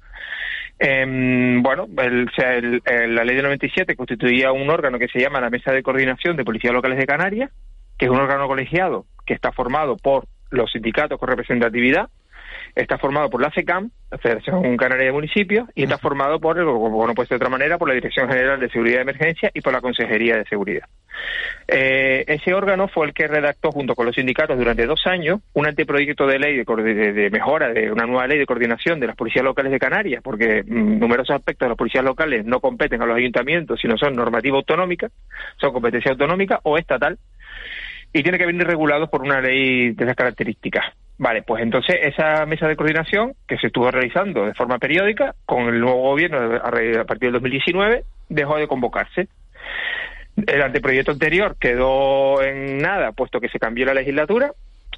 Em, 0.79 1.63
bueno, 1.63 1.87
el- 1.99 2.29
el- 2.37 2.83
el- 2.85 3.15
la 3.15 3.25
ley 3.25 3.37
del 3.37 3.45
97 3.45 3.97
constituía 3.97 4.53
un 4.53 4.69
órgano 4.69 4.99
que 4.99 5.09
se 5.09 5.21
llama 5.21 5.41
la 5.41 5.49
Mesa 5.49 5.73
de 5.73 5.83
Coordinación 5.83 6.37
de 6.37 6.45
Policías 6.45 6.75
Locales 6.75 6.99
de 6.99 7.07
Canarias, 7.07 7.51
que 7.97 8.07
es 8.07 8.11
un 8.11 8.19
órgano 8.21 8.47
colegiado 8.47 9.07
que 9.25 9.33
está 9.33 9.53
formado 9.53 9.97
por 9.97 10.27
los 10.51 10.71
sindicatos 10.73 11.19
con 11.19 11.31
representatividad, 11.31 12.09
está 12.75 12.97
formado 12.99 13.29
por 13.31 13.41
la 13.43 13.51
FECAM, 13.51 13.91
la 14.11 14.19
Federación 14.19 14.77
Canaria 14.77 15.07
de 15.07 15.13
Municipios, 15.13 15.69
y 15.75 15.83
está 15.85 15.99
formado 15.99 16.41
por, 16.41 16.57
como 16.65 17.07
no 17.07 17.15
puede 17.15 17.27
ser 17.29 17.39
de 17.39 17.45
otra 17.45 17.51
manera, 17.51 17.79
por 17.79 17.89
la 17.89 17.95
Dirección 17.95 18.29
General 18.29 18.59
de 18.59 18.69
Seguridad 18.71 18.99
y 18.99 19.03
Emergencia 19.03 19.51
y 19.53 19.61
por 19.61 19.73
la 19.73 19.81
Consejería 19.81 20.37
de 20.37 20.45
Seguridad. 20.47 20.85
Eh, 21.69 22.25
ese 22.27 22.55
órgano 22.55 22.89
fue 22.89 23.07
el 23.07 23.13
que 23.15 23.29
redactó 23.29 23.71
junto 23.71 23.95
con 23.95 24.07
los 24.07 24.15
sindicatos 24.15 24.59
durante 24.59 24.87
dos 24.87 25.07
años 25.07 25.41
un 25.53 25.67
anteproyecto 25.67 26.27
de 26.27 26.39
ley 26.39 26.57
de, 26.57 26.65
de- 26.95 27.13
de 27.13 27.31
mejora 27.31 27.69
de 27.73 27.91
una 27.93 28.07
nueva 28.07 28.27
ley 28.27 28.39
de 28.39 28.47
coordinación 28.47 28.99
de 29.01 29.07
las 29.07 29.17
policías 29.17 29.45
locales 29.45 29.71
de 29.73 29.79
Canarias, 29.79 30.23
porque 30.23 30.63
mm, 30.67 30.99
numerosos 30.99 31.37
aspectos 31.37 31.67
de 31.67 31.71
las 31.71 31.79
policías 31.79 32.05
locales 32.05 32.45
no 32.45 32.61
competen 32.61 33.03
a 33.03 33.07
los 33.07 33.17
ayuntamientos, 33.17 33.81
sino 33.81 33.97
son 33.99 34.15
normativa 34.15 34.57
autonómica, 34.57 35.11
son 35.59 35.73
competencia 35.73 36.11
autonómica 36.13 36.61
o 36.65 36.79
estatal, 36.79 37.19
y 38.13 38.23
tiene 38.23 38.39
que 38.39 38.47
venir 38.47 38.67
regulados 38.67 39.09
por 39.09 39.23
una 39.23 39.41
ley 39.41 39.93
de 39.93 40.05
esas 40.05 40.17
características. 40.17 40.85
Vale, 41.23 41.45
pues 41.45 41.63
entonces 41.63 42.01
esa 42.03 42.45
mesa 42.47 42.67
de 42.67 42.75
coordinación 42.75 43.35
que 43.47 43.57
se 43.59 43.69
estuvo 43.69 43.89
realizando 43.89 44.45
de 44.45 44.55
forma 44.55 44.81
periódica 44.81 45.37
con 45.47 45.69
el 45.69 45.79
nuevo 45.79 46.03
gobierno 46.03 46.57
a 46.57 47.05
partir 47.05 47.31
del 47.31 47.35
2019 47.35 48.03
dejó 48.29 48.57
de 48.57 48.67
convocarse. 48.67 49.29
El 50.45 50.63
anteproyecto 50.63 51.13
anterior 51.13 51.55
quedó 51.61 52.43
en 52.43 52.79
nada, 52.79 53.13
puesto 53.13 53.39
que 53.39 53.49
se 53.51 53.61
cambió 53.61 53.87
la 53.87 53.95
legislatura 53.95 54.51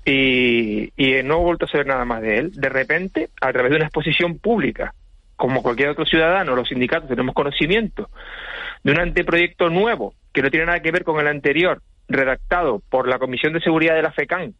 y, 0.02 0.90
y 0.96 1.22
no 1.22 1.40
he 1.40 1.44
vuelto 1.44 1.66
a 1.66 1.68
saber 1.68 1.88
nada 1.88 2.06
más 2.06 2.22
de 2.22 2.38
él. 2.38 2.52
De 2.54 2.70
repente, 2.70 3.28
a 3.42 3.52
través 3.52 3.72
de 3.72 3.76
una 3.76 3.84
exposición 3.84 4.38
pública, 4.38 4.94
como 5.36 5.62
cualquier 5.62 5.90
otro 5.90 6.06
ciudadano, 6.06 6.56
los 6.56 6.70
sindicatos 6.70 7.10
tenemos 7.10 7.34
conocimiento 7.34 8.08
de 8.82 8.92
un 8.92 9.00
anteproyecto 9.00 9.68
nuevo 9.68 10.14
que 10.32 10.40
no 10.40 10.50
tiene 10.50 10.64
nada 10.64 10.80
que 10.80 10.90
ver 10.90 11.04
con 11.04 11.20
el 11.20 11.26
anterior, 11.26 11.82
redactado 12.08 12.80
por 12.88 13.08
la 13.08 13.18
Comisión 13.18 13.52
de 13.52 13.60
Seguridad 13.60 13.94
de 13.94 14.02
la 14.02 14.12
FECAN, 14.12 14.54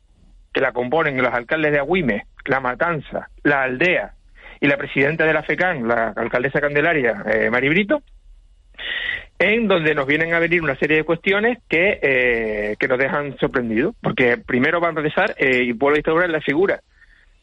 que 0.55 0.61
la 0.63 0.73
componen 0.73 1.21
los 1.21 1.35
alcaldes 1.35 1.73
de 1.73 1.79
Agüime, 1.81 2.25
La 2.47 2.61
Matanza, 2.61 3.29
La 3.43 3.65
Aldea 3.65 4.13
y 4.61 4.67
la 4.69 4.77
presidenta 4.79 5.27
de 5.27 5.35
la 5.35 5.43
FECAN, 5.43 5.87
la 5.87 6.15
alcaldesa 6.17 6.61
Candelaria, 6.61 7.23
eh, 7.31 7.51
Mari 7.51 7.69
Brito, 7.69 8.03
en 9.39 9.67
donde 9.69 9.95
nos 9.95 10.07
vienen 10.07 10.33
a 10.33 10.39
venir 10.39 10.63
una 10.63 10.77
serie 10.77 10.99
de 10.99 11.05
cuestiones 11.05 11.59
que, 11.69 11.99
eh, 12.01 12.77
que 12.79 12.89
nos 12.89 12.99
dejan 12.99 13.37
sorprendidos, 13.39 13.95
porque 14.01 14.39
primero 14.39 14.81
van 14.81 14.97
a 14.97 15.01
empezar 15.01 15.35
eh, 15.39 15.65
y 15.65 15.73
vuelvo 15.73 15.97
a 15.97 15.99
instaurar 15.99 16.31
la 16.31 16.41
figura 16.41 16.81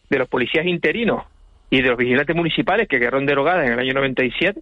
de 0.10 0.18
los 0.18 0.28
policías 0.30 0.66
interinos 0.66 1.24
y 1.70 1.82
de 1.82 1.90
los 1.90 1.98
vigilantes 1.98 2.36
municipales 2.36 2.88
que 2.88 3.00
quedaron 3.00 3.26
derogadas 3.26 3.68
en 3.68 3.74
el 3.74 3.80
año 3.80 3.94
97, 3.94 4.60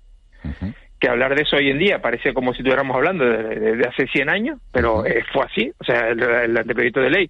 que 0.99 1.07
hablar 1.09 1.33
de 1.35 1.43
eso 1.43 1.55
hoy 1.55 1.69
en 1.69 1.79
día 1.79 2.01
parece 2.01 2.33
como 2.33 2.51
si 2.53 2.59
estuviéramos 2.59 2.95
hablando 2.95 3.25
de, 3.25 3.43
de- 3.59 3.75
de 3.77 3.87
hace 3.87 4.07
100 4.07 4.29
años, 4.29 4.59
pero 4.71 5.05
eh, 5.05 5.23
fue 5.31 5.45
así, 5.45 5.71
o 5.79 5.83
sea, 5.83 6.09
el, 6.09 6.21
el 6.21 6.57
anteproyecto 6.57 6.99
de 6.99 7.09
ley 7.09 7.29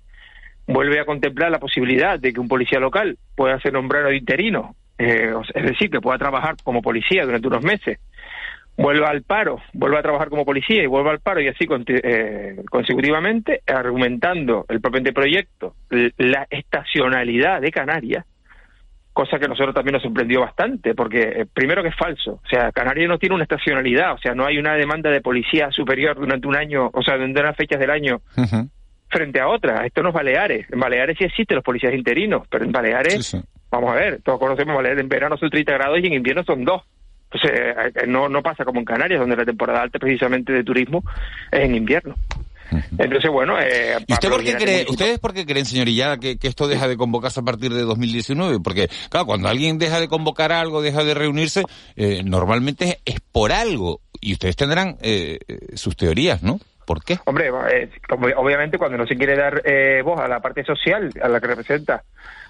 vuelve 0.70 1.00
a 1.00 1.06
contemplar 1.06 1.50
la 1.50 1.60
posibilidad 1.60 2.20
de 2.20 2.32
que 2.32 2.40
un 2.40 2.48
policía 2.48 2.80
local 2.80 3.18
pueda 3.36 3.60
ser 3.60 3.74
nombrado 3.74 4.14
interino, 4.14 4.76
eh, 5.00 5.34
es 5.56 5.64
decir, 5.64 5.90
que 5.90 6.00
pueda 6.00 6.18
trabajar 6.20 6.56
como 6.64 6.82
policía 6.82 7.26
durante 7.26 7.48
unos 7.48 7.64
meses. 7.64 8.00
Vuelve 8.78 9.06
al 9.06 9.24
paro, 9.24 9.60
vuelve 9.74 9.98
a 9.98 10.02
trabajar 10.04 10.30
como 10.30 10.46
policía 10.46 10.84
y 10.84 10.88
vuelve 10.88 11.10
al 11.10 11.20
paro 11.20 11.42
y 11.42 11.48
así 11.48 11.68
eh, 11.88 12.62
consecutivamente, 12.70 13.62
argumentando 13.68 14.66
el 14.70 14.80
propio 14.80 15.00
anteproyecto 15.00 15.74
l- 15.90 16.14
la 16.18 16.48
estacionalidad 16.50 17.60
de 17.62 17.72
Canarias, 17.72 18.26
cosa 19.12 19.38
que 19.40 19.46
a 19.46 19.50
nosotros 19.50 19.74
también 19.76 19.94
nos 19.94 20.04
sorprendió 20.04 20.42
bastante, 20.42 20.94
porque 20.94 21.22
eh, 21.24 21.46
primero 21.52 21.82
que 21.82 21.90
es 21.90 21.96
falso, 21.96 22.40
o 22.46 22.48
sea, 22.48 22.72
Canarias 22.72 23.10
no 23.10 23.18
tiene 23.18 23.36
una 23.36 23.44
estacionalidad, 23.44 24.14
o 24.14 24.18
sea, 24.20 24.34
no 24.34 24.46
hay 24.46 24.58
una 24.60 24.76
demanda 24.76 25.10
de 25.10 25.20
policía 25.20 25.72
superior 25.72 26.16
durante 26.16 26.48
un 26.48 26.56
año, 26.56 26.90
o 26.94 27.02
sea, 27.02 27.16
durante 27.16 27.42
unas 27.42 27.58
fechas 27.58 27.80
del 27.80 27.90
año 27.90 28.22
frente 29.10 29.40
a 29.40 29.48
otras. 29.48 29.86
Esto 29.86 30.02
no 30.02 30.10
es 30.10 30.16
Baleares. 30.16 30.68
En 30.72 30.80
Baleares 30.80 31.18
sí 31.18 31.26
existen 31.26 31.56
los 31.56 31.64
policías 31.64 31.94
interinos, 31.94 32.48
pero 32.50 32.66
en 32.66 32.72
Baleares, 32.72 33.38
vamos 33.70 33.92
a 33.92 33.96
ver, 33.96 34.22
todos 34.22 34.40
conocemos 34.40 34.76
Baleares, 34.76 35.02
en 35.02 35.10
verano 35.10 35.38
son 35.38 35.50
30 35.50 35.74
grados 35.74 36.00
y 36.02 36.08
en 36.08 36.14
invierno 36.14 36.44
son 36.44 36.64
2. 36.64 36.82
Entonces, 37.32 37.52
eh, 37.54 38.08
no, 38.08 38.28
no 38.28 38.42
pasa 38.42 38.66
como 38.66 38.80
en 38.80 38.86
Canarias, 38.86 39.20
donde 39.20 39.36
la 39.36 39.46
temporada 39.46 39.82
alta 39.82 40.00
precisamente 40.00 40.52
de 40.52 40.64
turismo 40.64 41.04
es 41.52 41.60
en 41.60 41.76
invierno. 41.76 42.16
Entonces, 42.98 43.32
bueno... 43.32 43.60
Eh, 43.60 43.98
¿Y 44.08 44.14
usted 44.14 44.30
por 44.30 44.44
qué 44.44 44.56
cree, 44.56 44.86
ustedes 44.88 45.20
por 45.20 45.34
qué 45.34 45.46
creen, 45.46 45.66
señorilla, 45.66 46.18
que, 46.18 46.38
que 46.38 46.48
esto 46.48 46.68
deja 46.68 46.88
de 46.88 46.98
convocarse 46.98 47.40
a 47.40 47.44
partir 47.44 47.74
de 47.74 47.82
2019? 47.82 48.60
Porque, 48.60 48.90
claro, 49.10 49.26
cuando 49.26 49.48
alguien 49.48 49.78
deja 49.78 50.00
de 50.00 50.08
convocar 50.08 50.52
algo, 50.52 50.82
deja 50.82 51.04
de 51.04 51.14
reunirse, 51.14 51.64
eh, 51.96 52.22
normalmente 52.24 53.00
es, 53.06 53.16
es 53.16 53.20
por 53.32 53.52
algo. 53.52 54.02
Y 54.22 54.34
ustedes 54.34 54.56
tendrán 54.56 54.98
eh, 55.02 55.40
eh, 55.48 55.60
sus 55.76 55.96
teorías, 55.96 56.44
¿no? 56.44 56.60
¿Por 56.90 57.04
qué? 57.04 57.20
Hombre, 57.26 57.52
eh, 57.72 57.88
obviamente 58.36 58.80
cuando 58.80 58.98
no 58.98 59.06
se 59.06 59.16
quiere 59.16 59.36
dar 59.36 59.62
eh, 59.64 60.02
voz 60.04 60.20
a 60.20 60.28
la 60.28 60.40
parte 60.40 60.64
social, 60.64 61.12
a 61.22 61.28
la 61.30 61.40
que 61.40 61.46
representa 61.46 62.02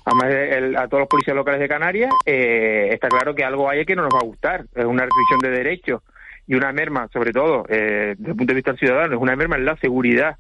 además 0.06 0.30
de 0.30 0.58
el- 0.58 0.78
a 0.78 0.88
todos 0.88 1.02
los 1.02 1.10
policías 1.10 1.36
locales 1.36 1.60
de 1.60 1.68
Canarias, 1.68 2.10
eh, 2.26 2.88
está 2.94 3.10
claro 3.10 3.36
que 3.36 3.44
algo 3.44 3.70
hay 3.70 3.84
que 3.86 3.98
no 3.98 4.04
nos 4.04 4.14
va 4.14 4.20
a 4.20 4.26
gustar. 4.26 4.64
Es 4.74 4.86
una 4.86 5.04
restricción 5.04 5.40
de 5.42 5.50
derechos 5.50 6.04
y 6.48 6.56
una 6.56 6.72
merma, 6.72 7.10
sobre 7.12 7.34
todo, 7.34 7.66
eh, 7.68 8.16
desde 8.18 8.32
el 8.32 8.38
punto 8.38 8.52
de 8.54 8.56
vista 8.56 8.72
del 8.72 8.80
ciudadano, 8.80 9.16
es 9.18 9.22
una 9.22 9.36
merma 9.36 9.58
en 9.58 9.66
la 9.66 9.76
seguridad 9.76 10.38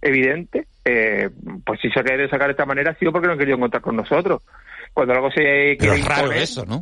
evidente. 0.00 0.66
Eh, 0.86 1.28
pues 1.66 1.78
si 1.80 1.90
se 1.90 2.00
ha 2.00 2.04
querido 2.04 2.30
sacar 2.30 2.46
de 2.48 2.52
esta 2.52 2.64
manera 2.64 2.92
ha 2.92 2.94
sido 2.98 3.12
porque 3.12 3.26
no 3.26 3.34
han 3.34 3.38
querido 3.38 3.58
contar 3.58 3.82
con 3.82 3.96
nosotros. 3.96 4.40
Cuando 4.94 5.12
algo 5.12 5.30
se 5.30 5.42
Pero 5.42 5.76
quiere 5.78 5.96
es 6.00 6.04
raro 6.06 6.28
imponer- 6.32 6.42
eso, 6.42 6.64
¿no? 6.64 6.80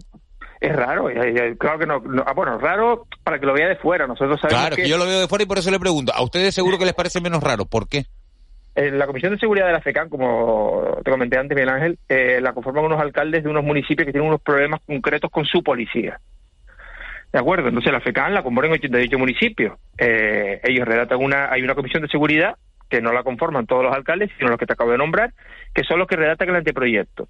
Es 0.60 0.76
raro, 0.76 1.08
eh, 1.08 1.14
eh, 1.34 1.56
claro 1.58 1.78
que 1.78 1.86
no, 1.86 2.00
no- 2.00 2.22
ah, 2.26 2.34
bueno, 2.34 2.58
raro 2.58 3.06
para 3.24 3.38
que 3.38 3.46
lo 3.46 3.54
vea 3.54 3.68
de 3.68 3.76
fuera. 3.76 4.06
Nosotros 4.06 4.38
sabemos 4.40 4.60
Claro, 4.60 4.76
que 4.76 4.82
que 4.82 4.88
yo 4.88 4.98
lo 4.98 5.06
veo 5.06 5.20
de 5.20 5.28
fuera 5.28 5.44
y 5.44 5.46
por 5.46 5.56
eso 5.58 5.70
le 5.70 5.80
pregunto. 5.80 6.12
¿A 6.14 6.22
ustedes 6.22 6.54
seguro 6.54 6.76
que 6.78 6.84
les 6.84 6.92
parece 6.94 7.20
menos 7.20 7.42
raro? 7.42 7.64
¿Por 7.64 7.88
qué? 7.88 8.04
En 8.74 8.98
la 8.98 9.06
Comisión 9.06 9.32
de 9.32 9.38
Seguridad 9.38 9.66
de 9.66 9.72
la 9.72 9.80
FECAN, 9.80 10.08
como 10.10 10.98
te 11.04 11.10
comenté 11.10 11.38
antes, 11.38 11.56
Miguel 11.56 11.70
Ángel, 11.70 11.98
eh, 12.08 12.40
la 12.40 12.52
conforman 12.52 12.84
unos 12.84 13.00
alcaldes 13.00 13.42
de 13.42 13.48
unos 13.50 13.64
municipios 13.64 14.06
que 14.06 14.12
tienen 14.12 14.28
unos 14.28 14.42
problemas 14.42 14.80
concretos 14.86 15.30
con 15.30 15.44
su 15.44 15.62
policía. 15.62 16.20
¿De 17.32 17.38
acuerdo? 17.38 17.68
Entonces 17.68 17.92
la 17.92 18.00
FECAN 18.00 18.34
la 18.34 18.42
componen 18.42 18.72
88 18.72 19.18
municipios. 19.18 19.78
Eh, 19.98 20.60
ellos 20.64 20.86
redactan 20.86 21.18
una, 21.22 21.50
hay 21.50 21.62
una 21.62 21.74
comisión 21.74 22.02
de 22.02 22.08
seguridad 22.08 22.56
que 22.88 23.00
no 23.00 23.12
la 23.12 23.22
conforman 23.22 23.66
todos 23.66 23.84
los 23.84 23.94
alcaldes, 23.94 24.30
sino 24.36 24.50
los 24.50 24.58
que 24.58 24.66
te 24.66 24.72
acabo 24.72 24.90
de 24.90 24.98
nombrar, 24.98 25.32
que 25.74 25.84
son 25.84 25.98
los 25.98 26.08
que 26.08 26.16
redactan 26.16 26.48
el 26.50 26.56
anteproyecto. 26.56 27.28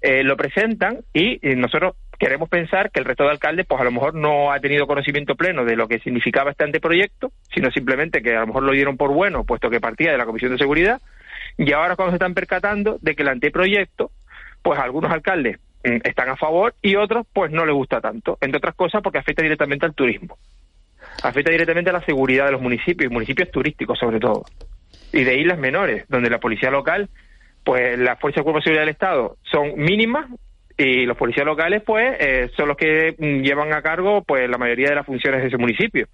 Eh, 0.00 0.22
lo 0.22 0.36
presentan 0.36 1.00
y 1.12 1.38
nosotros 1.56 1.94
queremos 2.18 2.48
pensar 2.48 2.90
que 2.90 2.98
el 2.98 3.06
resto 3.06 3.24
de 3.24 3.30
alcaldes, 3.30 3.66
pues 3.66 3.80
a 3.80 3.84
lo 3.84 3.92
mejor 3.92 4.14
no 4.14 4.52
ha 4.52 4.60
tenido 4.60 4.86
conocimiento 4.86 5.36
pleno 5.36 5.64
de 5.64 5.76
lo 5.76 5.86
que 5.86 6.00
significaba 6.00 6.50
este 6.50 6.64
anteproyecto, 6.64 7.32
sino 7.54 7.70
simplemente 7.70 8.22
que 8.22 8.36
a 8.36 8.40
lo 8.40 8.48
mejor 8.48 8.64
lo 8.64 8.72
dieron 8.72 8.96
por 8.96 9.12
bueno, 9.12 9.44
puesto 9.44 9.70
que 9.70 9.80
partía 9.80 10.10
de 10.10 10.18
la 10.18 10.26
Comisión 10.26 10.52
de 10.52 10.58
Seguridad, 10.58 11.00
y 11.56 11.72
ahora 11.72 11.96
cuando 11.96 12.12
se 12.12 12.16
están 12.16 12.34
percatando 12.34 12.98
de 13.00 13.14
que 13.14 13.22
el 13.22 13.28
anteproyecto, 13.28 14.10
pues 14.62 14.80
algunos 14.80 15.12
alcaldes 15.12 15.58
mm, 15.84 15.98
están 16.04 16.28
a 16.28 16.36
favor 16.36 16.74
y 16.82 16.96
otros 16.96 17.26
pues 17.32 17.52
no 17.52 17.64
les 17.64 17.74
gusta 17.74 18.00
tanto, 18.00 18.36
entre 18.40 18.58
otras 18.58 18.74
cosas 18.74 19.00
porque 19.00 19.18
afecta 19.18 19.42
directamente 19.42 19.86
al 19.86 19.94
turismo, 19.94 20.38
afecta 21.22 21.52
directamente 21.52 21.90
a 21.90 21.94
la 21.94 22.04
seguridad 22.04 22.46
de 22.46 22.52
los 22.52 22.60
municipios, 22.60 23.12
municipios 23.12 23.50
turísticos 23.52 23.96
sobre 23.96 24.18
todo, 24.18 24.44
y 25.12 25.22
de 25.22 25.38
islas 25.38 25.58
menores, 25.58 26.04
donde 26.08 26.30
la 26.30 26.40
policía 26.40 26.70
local, 26.70 27.08
pues 27.64 27.96
las 27.96 28.18
fuerzas 28.18 28.40
de 28.40 28.42
cuerpo 28.42 28.58
de 28.58 28.64
seguridad 28.64 28.82
del 28.82 28.90
Estado 28.90 29.36
son 29.50 29.76
mínimas 29.76 30.26
y 30.78 31.04
los 31.04 31.16
policías 31.16 31.44
locales 31.44 31.82
pues 31.84 32.16
eh, 32.20 32.50
son 32.56 32.68
los 32.68 32.76
que 32.76 33.14
mm, 33.18 33.42
llevan 33.42 33.74
a 33.74 33.82
cargo 33.82 34.22
pues 34.22 34.48
la 34.48 34.58
mayoría 34.58 34.88
de 34.90 34.94
las 34.94 35.06
funciones 35.06 35.42
de 35.42 35.48
ese 35.48 35.58
municipio. 35.58 36.06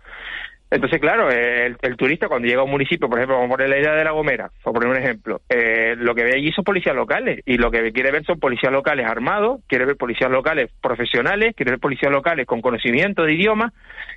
Entonces, 0.71 0.99
claro, 1.01 1.31
eh, 1.31 1.73
el, 1.83 1.97
turista 1.97 2.27
cuando 2.27 2.49
llega 2.49 2.63
a 2.63 2.65
un 2.65 2.71
municipio, 2.71 3.09
por 3.09 3.19
ejemplo, 3.19 3.37
vamos 3.37 3.51
a 3.53 3.57
poner 3.57 3.69
la 3.69 3.79
idea 3.79 3.95
de 3.95 4.03
La 4.03 4.11
Gomera, 4.11 4.51
por 4.65 4.73
poner 4.73 4.89
un 4.89 4.97
ejemplo, 4.97 5.41
eh, 5.49 5.95
lo 5.97 6.17
que 6.17 6.25
ve 6.25 6.33
allí 6.35 6.51
son 6.51 6.65
policías 6.65 6.97
locales 6.97 7.41
y 7.47 7.59
lo 7.59 7.71
que 7.71 7.93
quiere 7.93 8.11
ver 8.11 8.25
son 8.25 8.41
policías 8.41 8.73
locales 8.73 9.07
armados, 9.07 9.61
quiere 9.69 9.85
ver 9.85 9.97
policías 9.97 10.31
locales 10.33 10.73
profesionales, 10.83 11.55
quiere 11.55 11.73
ver 11.73 11.79
policías 11.81 12.11
locales 12.11 12.47
con 12.47 12.61
conocimiento 12.61 13.23
de 13.23 13.35
idioma, 13.35 13.73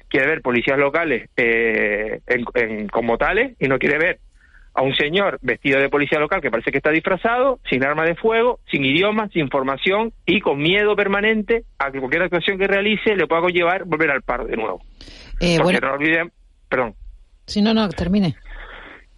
quiere 0.09 0.27
ver 0.27 0.41
policías 0.41 0.79
locales 0.79 1.29
eh, 1.37 2.21
en- 2.25 2.45
en- 2.55 2.87
como 2.87 3.17
tales 3.19 3.55
y 3.59 3.67
no 3.67 3.77
quiere 3.77 3.99
ver 3.99 4.19
a 4.77 4.83
un 4.83 4.95
señor 4.95 5.39
vestido 5.41 5.79
de 5.79 5.89
policía 5.89 6.19
local 6.19 6.39
que 6.39 6.51
parece 6.51 6.69
que 6.71 6.77
está 6.77 6.91
disfrazado, 6.91 7.59
sin 7.67 7.83
arma 7.83 8.05
de 8.05 8.13
fuego, 8.13 8.59
sin 8.69 8.85
idioma, 8.85 9.27
sin 9.29 9.49
formación 9.49 10.13
y 10.23 10.39
con 10.39 10.59
miedo 10.59 10.95
permanente 10.95 11.63
a 11.79 11.91
que 11.91 11.97
cualquier 11.97 12.21
actuación 12.21 12.59
que 12.59 12.67
realice 12.67 13.15
le 13.15 13.25
pueda 13.25 13.41
llevar 13.47 13.85
volver 13.85 14.11
al 14.11 14.21
paro 14.21 14.45
de 14.45 14.55
nuevo. 14.55 14.79
Eh, 15.39 15.57
Porque 15.57 15.79
bueno, 15.79 15.79
no 15.81 15.93
olvidemos, 15.95 16.31
perdón, 16.69 16.93
si 17.47 17.63
no, 17.63 17.73
no, 17.73 17.89
termine. 17.89 18.35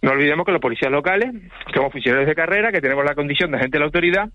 no 0.00 0.12
olvidemos 0.12 0.46
que 0.46 0.52
los 0.52 0.62
policías 0.62 0.90
locales 0.90 1.30
somos 1.74 1.92
funcionarios 1.92 2.26
de 2.26 2.34
carrera, 2.34 2.72
que 2.72 2.80
tenemos 2.80 3.04
la 3.04 3.14
condición 3.14 3.50
de 3.50 3.58
agente 3.58 3.76
de 3.76 3.80
la 3.80 3.84
autoridad 3.84 4.30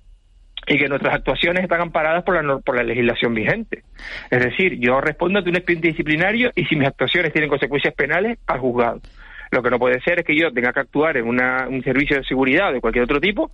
y 0.67 0.77
que 0.77 0.87
nuestras 0.87 1.15
actuaciones 1.15 1.63
están 1.63 1.81
amparadas 1.81 2.23
por 2.23 2.35
la, 2.35 2.59
por 2.59 2.75
la 2.75 2.83
legislación 2.83 3.33
vigente. 3.33 3.81
Es 4.29 4.43
decir, 4.43 4.77
yo 4.79 5.01
respondo 5.01 5.39
ante 5.39 5.49
un 5.49 5.55
expediente 5.55 5.87
disciplinario 5.87 6.51
y 6.53 6.65
si 6.65 6.75
mis 6.75 6.87
actuaciones 6.87 7.33
tienen 7.33 7.49
consecuencias 7.49 7.95
penales, 7.95 8.37
al 8.45 8.59
juzgado. 8.59 9.01
Lo 9.55 9.63
que 9.63 9.69
no 9.69 9.79
puede 9.79 10.01
ser 10.01 10.19
es 10.19 10.25
que 10.25 10.35
yo 10.37 10.51
tenga 10.51 10.73
que 10.73 10.81
actuar 10.81 11.15
en 11.15 11.25
una- 11.27 11.67
un 11.69 11.81
servicio 11.81 12.17
de 12.17 12.23
seguridad 12.25 12.71
o 12.71 12.73
de 12.73 12.81
cualquier 12.81 13.05
otro 13.05 13.21
tipo 13.21 13.51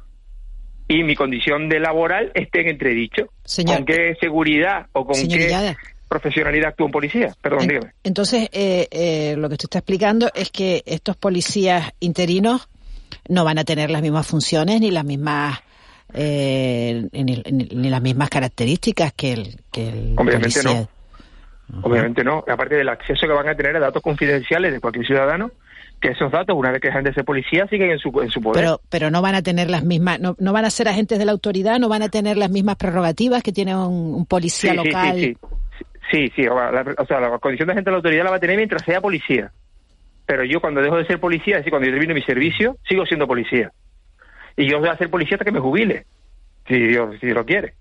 y 0.87 1.03
mi 1.03 1.15
condición 1.15 1.69
de 1.69 1.79
laboral 1.79 2.31
esté 2.33 2.61
en 2.61 2.69
entredicho. 2.69 3.27
Señor- 3.43 3.77
¿Con 3.77 3.85
qué 3.85 4.15
seguridad 4.19 4.87
o 4.93 5.05
con 5.05 5.15
qué 5.15 5.75
profesionalidad 6.09 6.69
actúa 6.69 6.87
un 6.87 6.91
policía? 6.91 7.33
Perdón, 7.41 7.67
dígame. 7.67 7.91
Entonces, 8.03 8.49
eh, 8.51 8.87
eh, 8.91 9.35
lo 9.37 9.47
que 9.47 9.53
usted 9.53 9.65
está 9.65 9.77
explicando 9.77 10.31
es 10.33 10.49
que 10.49 10.81
estos 10.87 11.15
policías 11.17 11.91
interinos 11.99 12.67
no 13.29 13.45
van 13.45 13.59
a 13.59 13.63
tener 13.63 13.91
las 13.91 14.01
mismas 14.01 14.25
funciones 14.25 14.81
ni 14.81 14.89
las 14.89 15.05
mismas 15.05 15.61
eh, 16.13 17.07
ni, 17.13 17.23
ni- 17.23 17.69
ni 17.73 17.89
las 17.89 18.01
mismas 18.01 18.29
características 18.29 19.13
que 19.13 19.33
el, 19.33 19.55
que 19.71 19.87
el 19.87 20.15
Obviamente 20.17 20.61
policía. 20.61 20.89
Obviamente 21.83 22.23
no. 22.25 22.43
Aparte 22.47 22.75
del 22.75 22.89
acceso 22.89 23.25
que 23.27 23.31
van 23.33 23.47
a 23.47 23.55
tener 23.55 23.77
a 23.77 23.79
datos 23.79 24.01
confidenciales 24.01 24.73
de 24.73 24.81
cualquier 24.81 25.05
ciudadano, 25.05 25.51
que 26.01 26.09
esos 26.09 26.31
datos, 26.31 26.57
una 26.57 26.71
vez 26.71 26.81
que 26.81 26.87
dejan 26.87 27.03
de 27.03 27.13
ser 27.13 27.23
policía, 27.23 27.67
siguen 27.67 27.91
en 27.91 27.99
su, 27.99 28.09
en 28.21 28.29
su 28.29 28.41
poder. 28.41 28.61
Pero, 28.61 28.81
pero 28.89 29.11
no 29.11 29.21
van 29.21 29.35
a 29.35 29.43
tener 29.43 29.69
las 29.69 29.83
mismas, 29.83 30.19
no, 30.19 30.35
no 30.39 30.51
van 30.51 30.65
a 30.65 30.69
ser 30.71 30.87
agentes 30.87 31.19
de 31.19 31.25
la 31.25 31.31
autoridad, 31.31 31.79
no 31.79 31.89
van 31.89 32.01
a 32.01 32.09
tener 32.09 32.37
las 32.37 32.49
mismas 32.49 32.75
prerrogativas 32.75 33.43
que 33.43 33.51
tiene 33.51 33.75
un, 33.75 34.15
un 34.15 34.25
policía 34.25 34.71
Sí, 34.71 34.77
sí, 34.77 34.85
local. 34.85 35.15
Sí, 35.15 35.21
sí, 35.21 35.37
sí, 36.11 36.33
sí, 36.35 36.47
o 36.47 36.55
la, 36.55 36.83
o 36.97 37.05
sea, 37.05 37.19
la 37.19 37.37
condición 37.37 37.67
de 37.67 37.73
agente 37.73 37.89
de 37.89 37.91
la 37.91 37.97
autoridad 37.97 38.23
la 38.23 38.31
va 38.31 38.37
a 38.37 38.39
tener 38.39 38.57
mientras 38.57 38.83
sea 38.83 38.99
policía. 38.99 39.51
Pero 40.25 40.43
yo 40.43 40.59
cuando 40.59 40.81
dejo 40.81 40.97
de 40.97 41.05
ser 41.05 41.19
policía, 41.19 41.55
es 41.55 41.59
decir, 41.59 41.71
cuando 41.71 41.87
yo 41.87 41.93
termino 41.93 42.15
mi 42.15 42.23
servicio, 42.23 42.77
sigo 42.87 43.05
siendo 43.05 43.27
policía. 43.27 43.71
Y 44.57 44.69
yo 44.69 44.79
voy 44.79 44.89
a 44.89 44.97
ser 44.97 45.09
policía 45.09 45.35
hasta 45.35 45.45
que 45.45 45.51
me 45.51 45.59
jubile, 45.59 46.05
si 46.67 46.79
Dios, 46.79 47.15
si 47.19 47.27
lo 47.27 47.45
quiere. 47.45 47.75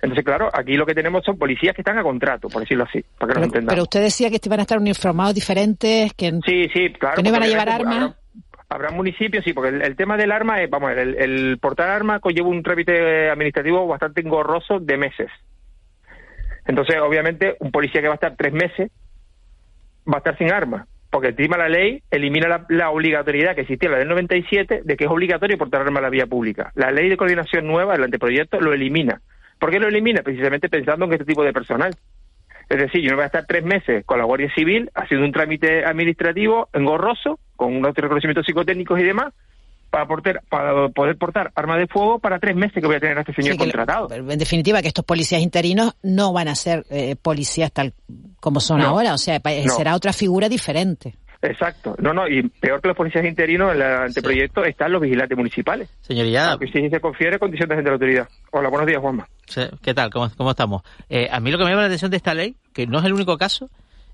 Entonces, 0.00 0.24
claro, 0.24 0.48
aquí 0.52 0.74
lo 0.74 0.86
que 0.86 0.94
tenemos 0.94 1.24
son 1.24 1.36
policías 1.38 1.74
que 1.74 1.80
están 1.82 1.98
a 1.98 2.02
contrato, 2.02 2.48
por 2.48 2.62
decirlo 2.62 2.84
así, 2.84 3.04
para 3.18 3.32
que 3.32 3.34
nos 3.34 3.34
Pero, 3.34 3.44
entendamos. 3.46 3.72
pero 3.74 3.82
usted 3.82 4.02
decía 4.02 4.30
que 4.30 4.38
iban 4.44 4.60
a 4.60 4.62
estar 4.62 4.78
uniformados 4.78 5.34
diferentes, 5.34 6.12
que, 6.14 6.30
Sí, 6.46 6.68
sí, 6.72 6.92
claro. 6.92 7.16
que 7.16 7.22
no 7.22 7.28
iban 7.30 7.42
a 7.42 7.46
llevar 7.46 7.68
armas. 7.68 8.14
Habrá, 8.70 8.90
municipios, 8.90 9.42
sí, 9.44 9.54
porque 9.54 9.70
el, 9.70 9.82
el 9.82 9.96
tema 9.96 10.16
del 10.18 10.30
arma 10.30 10.60
es, 10.62 10.68
vamos, 10.68 10.90
a 10.90 10.94
ver, 10.94 11.08
el, 11.08 11.14
el 11.16 11.58
portar 11.58 11.88
arma 11.88 12.20
conlleva 12.20 12.48
un 12.48 12.62
trámite 12.62 13.30
administrativo 13.30 13.86
bastante 13.86 14.20
engorroso 14.20 14.78
de 14.78 14.96
meses. 14.98 15.30
Entonces, 16.66 16.96
obviamente, 17.00 17.56
un 17.60 17.70
policía 17.72 18.00
que 18.02 18.08
va 18.08 18.14
a 18.14 18.16
estar 18.16 18.36
tres 18.36 18.52
meses 18.52 18.90
va 20.06 20.16
a 20.16 20.18
estar 20.18 20.36
sin 20.38 20.52
arma, 20.52 20.86
porque 21.10 21.28
encima 21.28 21.56
la 21.56 21.68
ley 21.68 22.02
elimina 22.10 22.46
la, 22.48 22.66
la 22.68 22.90
obligatoriedad 22.90 23.54
que 23.54 23.62
existía, 23.62 23.88
la 23.90 23.98
del 23.98 24.08
97, 24.08 24.82
de 24.84 24.96
que 24.96 25.04
es 25.04 25.10
obligatorio 25.10 25.56
portar 25.58 25.80
arma 25.80 25.98
en 26.00 26.04
la 26.04 26.10
vía 26.10 26.26
pública. 26.26 26.70
La 26.74 26.90
ley 26.92 27.08
de 27.08 27.16
coordinación 27.16 27.66
nueva, 27.66 27.94
el 27.94 28.04
anteproyecto, 28.04 28.60
lo 28.60 28.72
elimina. 28.74 29.20
¿Por 29.58 29.70
qué 29.70 29.78
lo 29.78 29.88
elimina? 29.88 30.22
Precisamente 30.22 30.68
pensando 30.68 31.04
en 31.06 31.12
este 31.12 31.24
tipo 31.24 31.42
de 31.44 31.52
personal. 31.52 31.94
Es 32.68 32.78
decir, 32.78 33.00
yo 33.02 33.10
no 33.10 33.16
voy 33.16 33.22
a 33.22 33.26
estar 33.26 33.46
tres 33.46 33.64
meses 33.64 34.04
con 34.04 34.18
la 34.18 34.24
Guardia 34.24 34.52
Civil 34.54 34.90
haciendo 34.94 35.24
un 35.26 35.32
trámite 35.32 35.84
administrativo 35.86 36.68
engorroso, 36.74 37.38
con 37.56 37.74
unos 37.74 37.94
reconocimientos 37.94 38.44
psicotécnicos 38.46 39.00
y 39.00 39.04
demás, 39.04 39.32
para, 39.90 40.06
porter- 40.06 40.40
para 40.50 40.88
poder 40.90 41.16
portar 41.16 41.50
armas 41.54 41.78
de 41.78 41.86
fuego 41.86 42.18
para 42.18 42.38
tres 42.38 42.54
meses 42.54 42.74
que 42.74 42.86
voy 42.86 42.96
a 42.96 43.00
tener 43.00 43.16
a 43.16 43.20
este 43.22 43.32
señor 43.32 43.52
Sí, 43.52 43.58
que 43.58 43.64
lo- 43.66 43.72
contratado. 43.72 44.14
en 44.14 44.38
definitiva, 44.38 44.82
que 44.82 44.88
estos 44.88 45.04
policías 45.06 45.40
interinos 45.40 45.96
no 46.02 46.34
van 46.34 46.48
a 46.48 46.54
ser 46.54 46.84
eh, 46.90 47.16
policías 47.16 47.72
tal 47.72 47.94
como 48.38 48.60
son 48.60 48.80
No. 48.80 48.88
ahora, 48.88 49.14
o 49.14 49.18
sea, 49.18 49.40
No. 49.42 49.72
será 49.72 49.94
otra 49.96 50.12
figura 50.12 50.50
diferente. 50.50 51.14
Exacto. 51.40 51.94
No, 52.00 52.12
no, 52.12 52.28
y 52.28 52.42
peor 52.48 52.82
que 52.82 52.88
los 52.88 52.96
policías 52.96 53.24
interinos, 53.24 53.70
en 53.74 53.76
el 53.80 53.82
anteproyecto 53.82 54.62
están 54.64 54.92
los 54.92 55.00
vigilantes 55.00 55.38
municipales. 55.38 55.88
Señoría, 56.00 56.50
Aunque 56.50 56.66
sí 56.66 56.90
se 56.90 57.00
confiere 57.00 57.36
agente 57.36 57.76
de 57.76 57.82
la 57.84 57.92
autoridad. 57.92 58.28
Hola, 58.50 58.68
buenos 58.68 58.86
días, 58.88 59.00
Juanma. 59.00 59.26
¿Qué 59.82 59.94
tal? 59.94 60.10
¿Cómo, 60.10 60.30
cómo 60.36 60.50
estamos? 60.50 60.82
Eh, 61.08 61.28
a 61.30 61.40
mí 61.40 61.50
lo 61.50 61.58
que 61.58 61.64
me 61.64 61.70
llama 61.70 61.82
la 61.82 61.86
atención 61.88 62.10
de 62.10 62.16
esta 62.18 62.34
ley, 62.34 62.56
que 62.72 62.86
no 62.86 62.98
es 62.98 63.04
el 63.04 63.12
único 63.12 63.36
caso, 63.38 63.70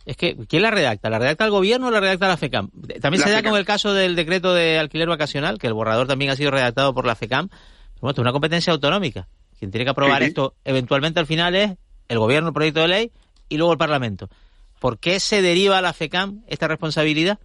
Es 0.06 0.16
que, 0.16 0.36
¿quién 0.48 0.62
la 0.62 0.70
redacta? 0.70 1.08
¿La 1.10 1.18
redacta 1.18 1.44
el 1.46 1.50
gobierno 1.50 1.88
o 1.88 1.90
la 1.90 1.98
redacta 2.00 2.28
la 2.28 2.36
FECAM? 2.36 2.68
También 3.00 3.20
La 3.20 3.26
se 3.26 3.30
da 3.30 3.36
FECAM. 3.38 3.50
con 3.52 3.58
el 3.58 3.64
caso 3.66 3.94
del 3.94 4.14
decreto 4.16 4.52
de 4.52 4.78
alquiler 4.78 5.08
vacacional, 5.08 5.58
que 5.58 5.66
el 5.66 5.72
borrador 5.72 6.06
también 6.06 6.30
ha 6.30 6.36
sido 6.36 6.50
redactado 6.50 6.92
por 6.94 7.06
la 7.06 7.14
FECAM. 7.14 7.48
Pero 7.48 7.60
bueno, 8.00 8.10
esto 8.10 8.20
es 8.20 8.24
una 8.24 8.32
competencia 8.32 8.72
autonómica. 8.72 9.26
Quien 9.58 9.70
tiene 9.70 9.84
que 9.84 9.90
aprobar 9.90 10.18
Sí, 10.18 10.24
sí. 10.24 10.28
esto 10.28 10.54
eventualmente 10.64 11.20
al 11.20 11.26
final 11.26 11.54
es 11.54 11.72
el 12.08 12.18
gobierno, 12.18 12.48
el 12.48 12.54
proyecto 12.54 12.80
de 12.80 12.88
ley, 12.88 13.12
y 13.48 13.56
luego 13.56 13.72
el 13.72 13.78
Parlamento. 13.78 14.28
¿Por 14.78 14.98
qué 14.98 15.18
se 15.20 15.40
deriva 15.40 15.78
a 15.78 15.80
la 15.82 15.94
FECAM 15.94 16.42
esta 16.48 16.68
responsabilidad? 16.68 17.38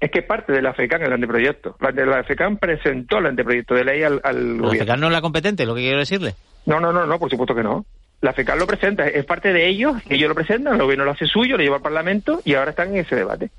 Es 0.00 0.10
que 0.10 0.20
parte 0.20 0.52
de 0.52 0.60
la 0.60 0.74
FECAM 0.74 1.02
el 1.02 1.12
anteproyecto. 1.14 1.76
La, 1.80 1.92
de 1.92 2.04
la 2.04 2.22
FECAM 2.24 2.58
presentó 2.58 3.18
el 3.18 3.26
anteproyecto 3.26 3.74
de 3.74 3.84
ley 3.84 4.02
al, 4.02 4.20
al 4.22 4.56
La 4.58 4.62
gobierno. 4.64 4.78
FECAM 4.80 5.00
no 5.00 5.06
es 5.06 5.12
la 5.14 5.20
competente, 5.22 5.64
lo 5.64 5.74
que 5.74 5.80
quiero 5.80 5.98
decirle. 6.00 6.34
No, 6.66 6.80
no, 6.80 6.92
no, 6.92 7.06
no, 7.06 7.18
por 7.18 7.30
supuesto 7.30 7.54
que 7.54 7.62
no. 7.62 7.84
La 8.20 8.32
FECAM 8.32 8.58
lo 8.58 8.66
presenta, 8.66 9.06
es 9.06 9.24
parte 9.26 9.52
de 9.52 9.68
ellos, 9.68 9.96
ellos 10.08 10.28
lo 10.28 10.34
presentan, 10.34 10.74
el 10.74 10.82
gobierno 10.82 11.04
lo 11.04 11.10
hace 11.10 11.26
suyo, 11.26 11.56
lo 11.56 11.62
lleva 11.62 11.76
al 11.76 11.82
Parlamento 11.82 12.40
y 12.44 12.54
ahora 12.54 12.70
están 12.70 12.88
en 12.92 12.98
ese 13.04 13.16
debate. 13.16 13.50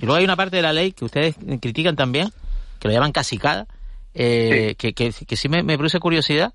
Y 0.00 0.06
luego 0.06 0.16
hay 0.16 0.24
una 0.24 0.36
parte 0.36 0.56
de 0.56 0.62
la 0.62 0.72
ley 0.72 0.92
que 0.92 1.04
ustedes 1.04 1.36
critican 1.60 1.94
también, 1.94 2.30
que 2.80 2.88
lo 2.88 2.94
llaman 2.94 3.12
casicada, 3.12 3.66
eh, 4.14 4.74
que, 4.76 4.92
que, 4.92 5.12
que 5.12 5.36
sí 5.36 5.48
me, 5.48 5.62
me 5.62 5.76
produce 5.76 6.00
curiosidad, 6.00 6.52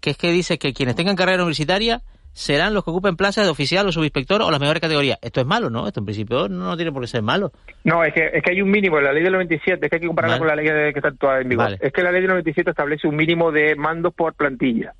que 0.00 0.10
es 0.10 0.18
que 0.18 0.30
dice 0.32 0.58
que 0.58 0.74
quienes 0.74 0.94
tengan 0.94 1.16
carrera 1.16 1.42
universitaria 1.42 2.02
serán 2.32 2.72
los 2.74 2.84
que 2.84 2.90
ocupen 2.90 3.16
plazas 3.16 3.44
de 3.44 3.50
oficial 3.50 3.86
o 3.86 3.92
subinspector 3.92 4.42
o 4.42 4.50
las 4.50 4.60
mejores 4.60 4.80
categorías. 4.80 5.18
Esto 5.22 5.40
es 5.40 5.46
malo, 5.46 5.70
¿no? 5.70 5.86
Esto 5.86 6.00
en 6.00 6.06
principio 6.06 6.48
no 6.48 6.76
tiene 6.76 6.92
por 6.92 7.02
qué 7.02 7.08
ser 7.08 7.22
malo. 7.22 7.52
No, 7.84 8.02
es 8.04 8.12
que, 8.14 8.30
es 8.32 8.42
que 8.42 8.52
hay 8.52 8.62
un 8.62 8.70
mínimo 8.70 8.98
en 8.98 9.04
la 9.04 9.12
ley 9.12 9.22
del 9.22 9.32
97, 9.32 9.86
es 9.86 9.90
que 9.90 9.96
hay 9.96 10.00
que 10.00 10.06
compararla 10.06 10.38
Vale. 10.38 10.40
con 10.40 10.48
la 10.48 10.74
ley 10.74 10.92
que 10.92 10.98
está 10.98 11.08
actuada 11.08 11.40
en 11.40 11.48
vigor. 11.48 11.64
Vale. 11.64 11.78
Es 11.80 11.92
que 11.92 12.02
la 12.02 12.10
ley 12.10 12.20
del 12.20 12.30
97 12.30 12.70
establece 12.70 13.06
un 13.06 13.16
mínimo 13.16 13.52
de 13.52 13.74
mandos 13.76 14.14
por 14.14 14.34
plantilla. 14.34 14.94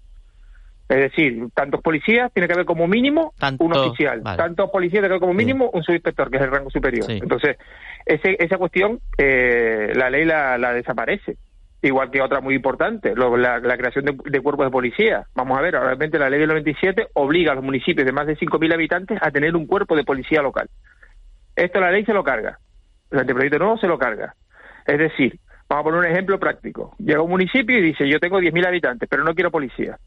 Es 0.89 0.99
decir, 0.99 1.47
tantos 1.55 1.81
policías 1.81 2.31
tiene 2.33 2.47
que 2.47 2.53
haber 2.55 2.67
como 2.67 2.87
mínimo 2.87 3.33
un 3.65 3.73
oficial, 3.89 4.21
vale. 4.21 4.37
tantos 4.37 4.71
policías 4.71 5.01
tiene 5.01 5.09
que 5.09 5.13
haber 5.15 5.21
como 5.21 5.33
mínimo 5.35 5.71
un 5.73 5.83
subinspector, 5.83 6.31
que 6.31 6.37
es 6.37 6.43
el 6.43 6.51
rango 6.51 6.71
superior. 6.71 7.07
Sí. 7.07 7.19
Entonces, 7.23 7.57
ese, 8.05 8.37
esa 8.39 8.59
cuestión, 8.59 9.01
eh, 9.17 9.93
la 9.95 10.11
ley 10.11 10.25
la, 10.25 10.59
la 10.59 10.73
desaparece. 10.75 11.37
Igual 11.85 12.11
que 12.11 12.21
otra 12.23 12.41
muy 12.41 12.55
importante, 12.55 13.15
lo- 13.17 13.37
la, 13.37 13.59
la 13.59 13.77
creación 13.77 14.05
de, 14.05 14.17
de 14.25 14.41
cuerpos 14.41 14.67
de 14.67 14.71
policía. 14.71 15.25
Vamos 15.35 15.59
a 15.59 15.63
ver, 15.63 15.73
realmente 15.75 16.19
la 16.19 16.29
ley 16.31 16.39
del 16.39 16.49
97 16.49 17.09
obliga 17.15 17.53
a 17.53 17.55
los 17.57 17.65
municipios 17.65 18.07
de 18.07 18.13
más 18.13 18.27
de 18.27 18.37
5.000 18.37 18.73
habitantes 18.75 19.19
a 19.21 19.31
tener 19.31 19.57
un 19.57 19.67
cuerpo 19.67 19.97
de 19.97 20.05
policía 20.05 20.43
local. 20.43 20.69
Esto 21.57 21.81
la 21.81 21.91
ley 21.91 22.05
se 22.05 22.13
lo 22.13 22.23
carga. 22.23 22.59
El 23.11 23.19
anteproyecto 23.21 23.59
nuevo 23.59 23.79
se 23.79 23.87
lo 23.89 23.99
carga. 23.99 24.35
Es 24.87 24.99
decir, 24.99 25.39
vamos 25.69 25.83
a 25.83 25.85
poner 25.85 26.01
un 26.01 26.07
ejemplo 26.07 26.39
práctico. 26.39 26.95
Llega 26.99 27.21
un 27.23 27.31
municipio 27.31 27.79
y 27.79 27.83
dice, 27.83 28.09
yo 28.09 28.21
tengo 28.21 28.41
10.000 28.41 28.67
habitantes, 28.67 29.09
pero 29.09 29.25
no 29.25 29.35
quiero 29.35 29.51
policía. 29.51 29.99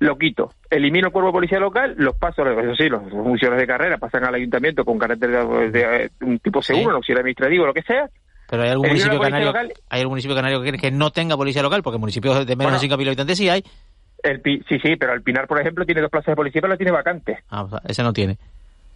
Lo 0.00 0.16
quito. 0.16 0.52
Elimino 0.70 1.08
el 1.08 1.12
cuerpo 1.12 1.28
de 1.28 1.32
policía 1.32 1.58
local, 1.58 1.94
los 1.98 2.16
paso, 2.16 2.46
eso 2.48 2.74
sí, 2.76 2.88
los 2.88 3.02
funciones 3.10 3.58
de 3.58 3.66
carrera 3.66 3.98
pasan 3.98 4.24
al 4.24 4.34
ayuntamiento 4.34 4.84
con 4.84 4.96
carácter 4.98 5.30
de, 5.30 5.70
de- 5.70 5.70
de 5.80 6.10
un 6.20 6.38
tipo 6.38 6.62
seguro, 6.62 6.90
un 6.90 6.94
auxiliar 6.96 7.20
administrativo, 7.20 7.66
lo 7.66 7.74
que 7.74 7.82
sea. 7.82 8.08
Pero 8.48 8.62
hay 8.62 8.70
algún 8.70 8.86
municipio 8.88 9.18
canario, 9.20 9.46
local. 9.48 9.72
hay 9.90 10.00
algún 10.00 10.12
municipio 10.12 10.36
canario 10.36 10.62
que, 10.62 10.72
que 10.72 10.90
no 10.92 11.10
tenga 11.10 11.36
policía 11.36 11.62
local, 11.62 11.82
porque 11.82 11.98
municipios 11.98 12.46
de 12.46 12.56
menos 12.56 12.72
Bueno. 12.80 12.96
de 12.96 13.02
5.000 13.04 13.06
habitantes 13.08 13.38
sí 13.38 13.48
hay. 13.48 13.64
El 14.22 14.40
sí, 14.42 14.78
sí, 14.82 14.96
pero 14.96 15.12
el 15.14 15.22
Pinar, 15.22 15.46
por 15.46 15.60
ejemplo, 15.60 15.84
tiene 15.84 16.00
dos 16.00 16.10
plazas 16.10 16.32
de 16.32 16.36
policía, 16.36 16.60
pero 16.60 16.70
las 16.70 16.78
tiene 16.78 16.92
vacantes. 16.92 17.38
Ah, 17.50 17.62
o 17.64 17.68
sea, 17.68 17.80
ese 17.86 18.02
no 18.02 18.12
tiene. 18.12 18.38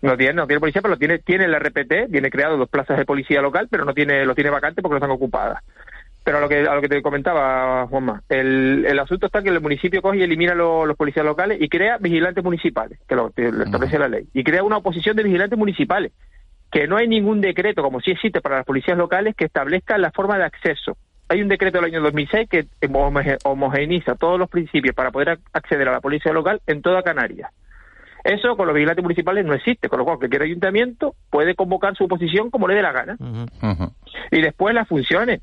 No 0.03 0.17
tiene, 0.17 0.33
no 0.35 0.47
tiene 0.47 0.59
policía, 0.61 0.83
pero 0.83 0.95
lo 0.95 0.99
tiene, 0.99 1.19
tiene 1.19 1.45
el 1.45 1.55
RPT, 1.55 2.11
tiene 2.11 2.31
creado 2.31 2.57
dos 2.57 2.69
plazas 2.69 2.97
de 2.99 3.05
policía 3.05 3.41
local, 3.41 3.69
pero 3.71 3.85
no 3.85 3.93
tiene, 3.95 4.25
lo 4.25 4.35
tiene 4.35 4.51
vacante 4.51 4.83
porque 4.83 4.95
no 4.95 4.97
están 4.99 5.11
ocupadas. 5.13 5.63
Pero 6.25 6.39
a 6.39 6.41
lo 6.41 6.49
que, 6.49 6.61
a 6.61 6.75
lo 6.75 6.81
que 6.81 6.89
te 6.89 7.03
comentaba, 7.03 7.87
Juanma, 7.89 8.23
el, 8.29 8.85
el 8.87 8.99
asunto 9.01 9.27
está 9.27 9.43
que 9.43 9.49
el 9.49 9.61
municipio 9.61 10.01
coge 10.03 10.19
y 10.19 10.23
elimina 10.23 10.55
lo- 10.55 10.87
los 10.87 10.97
policías 10.97 11.27
locales 11.27 11.61
y 11.61 11.69
crea 11.69 11.99
vigilantes 11.99 12.45
municipales, 12.45 12.99
que 13.09 13.17
lo, 13.17 13.31
que 13.31 13.51
lo 13.51 13.65
establece 13.65 13.99
la 13.99 14.09
ley, 14.09 14.27
y 14.33 14.45
crea 14.45 14.63
una 14.63 14.77
oposición 14.77 15.17
de 15.17 15.25
vigilantes 15.25 15.59
municipales, 15.59 16.13
que 16.71 16.87
no 16.87 16.97
hay 16.97 17.09
ningún 17.09 17.41
decreto, 17.41 17.83
como 17.83 18.01
sí 18.01 18.13
existe 18.13 18.41
para 18.41 18.57
las 18.59 18.65
policías 18.67 18.97
locales, 18.97 19.35
que 19.35 19.47
establezca 19.47 19.99
la 19.99 20.13
forma 20.13 20.39
de 20.39 20.45
acceso. 20.45 20.97
Hay 21.29 21.43
un 21.43 21.49
decreto 21.49 21.79
del 21.79 21.87
año 21.87 22.01
2006 22.03 22.49
que 22.49 22.67
homoge- 22.83 23.39
homogeneiza 23.45 24.15
todos 24.15 24.39
los 24.39 24.49
principios 24.49 24.95
para 24.95 25.11
poder 25.11 25.29
ac- 25.29 25.41
acceder 25.53 25.89
a 25.89 25.93
la 25.93 26.01
policía 26.01 26.33
local 26.33 26.61
en 26.69 26.83
toda 26.83 27.03
Canarias. 27.03 27.51
Eso 28.23 28.57
con 28.57 28.67
los 28.67 28.75
vigilantes 28.75 29.03
municipales 29.03 29.45
no 29.45 29.55
existe, 29.55 29.89
con 29.89 29.99
lo 29.99 30.05
cual 30.05 30.19
cualquier 30.19 30.43
ayuntamiento 30.43 31.17
puede 31.31 31.57
convocar 31.57 31.97
su 31.97 32.05
oposición 32.05 32.51
como 32.51 32.69
le 32.69 32.77
dé 32.77 32.83
la 32.83 32.93
gana. 32.93 33.17
Y 34.31 34.41
después 34.41 34.73
las 34.75 34.87
funciones. 34.87 35.41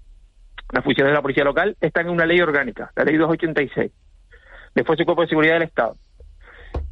Las 0.72 0.84
funciones 0.84 1.12
de 1.12 1.16
la 1.16 1.22
policía 1.22 1.44
local 1.44 1.76
están 1.82 2.06
en 2.08 2.12
una 2.14 2.26
ley 2.26 2.40
orgánica, 2.42 2.92
la 2.96 3.04
ley 3.04 3.18
286. 3.18 3.92
Después 4.76 5.00
el 5.00 5.06
Cuerpo 5.06 5.24
de 5.24 5.28
Seguridad 5.30 5.54
del 5.56 5.64
Estado. 5.64 5.98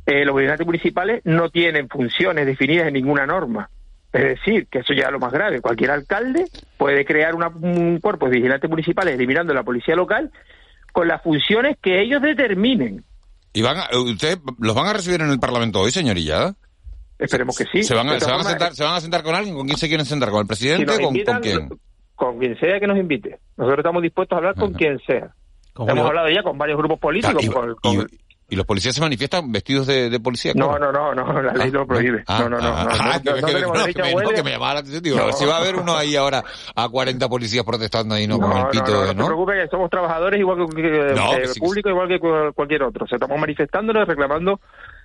Eh, 0.06 0.26
los 0.26 0.36
vigilantes 0.36 0.66
municipales 0.66 1.22
no 1.26 1.50
tienen 1.50 1.88
funciones 1.90 2.46
definidas 2.46 2.88
en 2.88 2.94
ninguna 2.94 3.26
norma. 3.26 3.70
Es 4.14 4.24
decir, 4.24 4.68
que 4.68 4.80
eso 4.80 4.94
ya 4.94 5.06
es 5.08 5.12
lo 5.12 5.20
más 5.20 5.32
grave. 5.32 5.62
Cualquier 5.62 5.92
alcalde 5.92 6.46
puede 6.78 7.06
crear 7.06 7.36
una- 7.36 7.50
un 7.50 8.00
cuerpo 8.00 8.26
de 8.28 8.38
vigilantes 8.38 8.70
municipales 8.70 9.14
eliminando 9.14 9.54
la 9.54 9.64
policía 9.64 9.96
local 9.96 10.32
con 10.94 11.08
las 11.08 11.22
funciones 11.22 11.78
que 11.82 12.02
ellos 12.02 12.22
determinen. 12.22 13.04
¿Y 13.54 13.62
van 13.62 13.78
a- 13.78 13.90
ustedes 14.00 14.40
los 14.60 14.76
van 14.76 14.88
a 14.88 14.94
recibir 14.94 15.22
en 15.22 15.30
el 15.30 15.40
Parlamento 15.40 15.82
hoy, 15.82 15.92
señorilla? 15.92 16.56
Esperemos 17.20 17.58
que 17.58 17.66
sí. 17.66 17.84
¿Se 17.84 17.94
van, 17.94 18.10
a, 18.10 18.20
se, 18.20 18.30
van 18.32 18.40
a 18.40 18.44
sentar, 18.44 18.74
¿Se 18.76 18.84
van 18.84 18.96
a 18.96 19.02
sentar 19.02 19.24
con 19.24 19.36
alguien? 19.36 19.56
¿Con 19.56 19.66
quién 19.68 19.78
se 19.78 19.88
quieren 19.88 20.06
sentar? 20.06 20.30
¿Con 20.30 20.40
el 20.40 20.46
Si 20.46 20.48
presidente? 20.48 20.86
nos 20.86 20.96
¿Con, 21.00 21.24
con 21.24 21.42
quién? 21.42 21.70
Con 22.18 22.38
quien 22.40 22.60
sea 22.60 22.80
que 22.82 22.88
nos 22.88 22.98
invite. 22.98 23.38
Nosotros 23.56 23.78
estamos 23.80 24.02
dispuestos 24.02 24.36
a 24.36 24.40
hablar 24.40 24.56
con 24.56 24.74
quien 24.74 25.00
sea. 25.08 25.30
Hemos 25.80 26.06
hablado 26.08 26.28
ya 26.30 26.42
con 26.44 26.58
varios 26.58 26.78
grupos 26.78 27.00
políticos. 27.00 27.42
y, 27.44 27.48
con- 27.48 27.76
con- 27.76 27.94
y- 27.94 28.06
y 28.50 28.56
los 28.56 28.66
policías 28.66 28.96
se 28.96 29.02
manifiestan 29.02 29.52
vestidos 29.52 29.86
de, 29.88 30.10
de 30.10 30.20
policía? 30.22 30.54
No, 30.56 30.80
no, 30.80 30.90
no, 30.92 31.14
no, 31.14 31.42
la 31.42 31.52
ley 31.54 31.70
lo 31.70 31.86
prohíbe. 31.86 32.24
Ah, 32.28 32.40
no, 32.44 32.50
no, 32.50 32.58
no. 32.60 32.68
ah, 32.70 33.20
no, 33.24 33.32
no, 33.32 33.36
que- 33.36 33.42
no 33.42 33.48
que- 33.48 33.54
no, 33.54 33.60
me- 33.60 33.62
no, 33.62 34.16
huelga. 34.16 34.34
que 34.36 34.44
me 34.44 34.52
llamaba 34.52 34.74
la 34.76 34.80
atención. 34.80 35.04
Digo, 35.04 35.18
No. 35.18 35.24
a 35.24 35.26
ver 35.26 35.34
si 35.36 35.46
va 35.46 35.58
a 35.58 35.60
haber 35.60 35.76
uno 35.76 35.96
ahí 35.96 36.16
ahora 36.16 36.44
a 36.76 36.90
40 36.90 37.28
policías 37.30 37.64
protestando 37.66 38.16
ahí, 38.16 38.26
¿no? 38.26 38.40
Con 38.40 38.50
No, 38.50 38.56
el 38.58 38.64
no, 38.64 38.70
pito, 38.72 38.92
no, 38.92 39.06
no 39.08 39.14
¿no? 39.14 39.26
preocupe 39.28 39.54
que 39.62 39.68
somos 39.68 39.90
trabajadores 39.90 40.40
igual 40.40 40.66
que, 40.74 40.82
eh, 40.82 41.14
que 41.42 41.48
sí, 41.50 41.60
público, 41.60 41.90
igual 41.90 42.08
que 42.08 42.20
cu- 42.20 42.54
cualquier 42.56 42.84
otro. 42.84 43.04
O 43.06 43.08
sea, 43.08 43.18
estamos 43.18 43.38
manifestándonos, 43.38 44.08
reclamando, 44.08 44.62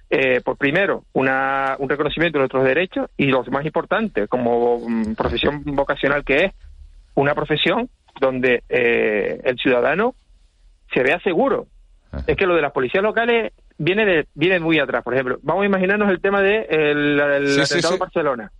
eh, 0.08 0.40
por 0.40 0.56
primero, 0.56 1.04
una, 1.12 1.74
un 1.80 1.88
reconocimiento 1.88 2.38
de 2.38 2.42
nuestros 2.42 2.64
derechos 2.64 3.10
y 3.16 3.26
lo 3.26 3.42
más 3.50 3.66
importante, 3.66 4.28
como 4.28 4.78
mm, 4.88 5.14
profesión 5.16 5.62
vocacional 5.64 6.22
que 6.24 6.44
es, 6.44 6.52
una 7.14 7.34
profesión 7.34 7.88
donde 8.20 8.62
eh, 8.68 9.40
el 9.44 9.56
ciudadano 9.58 10.14
se 10.92 11.02
vea 11.02 11.18
seguro. 11.20 11.66
Es 12.26 12.36
que 12.36 12.46
lo 12.46 12.54
de 12.54 12.60
las 12.62 12.72
policías 12.72 13.02
locales 13.02 13.52
viene 13.78 14.04
de, 14.04 14.26
viene 14.34 14.60
muy 14.60 14.78
atrás. 14.78 15.02
Por 15.02 15.14
ejemplo, 15.14 15.38
vamos 15.42 15.62
a 15.62 15.66
imaginarnos 15.66 16.10
el 16.10 16.20
tema 16.20 16.42
de 16.42 16.66
el, 16.68 17.18
el 17.18 17.48
Sí, 17.48 17.54
sí, 17.54 17.60
atentado 17.62 17.88
sí. 17.88 17.94
en 17.94 17.98
Barcelona. 18.00 18.52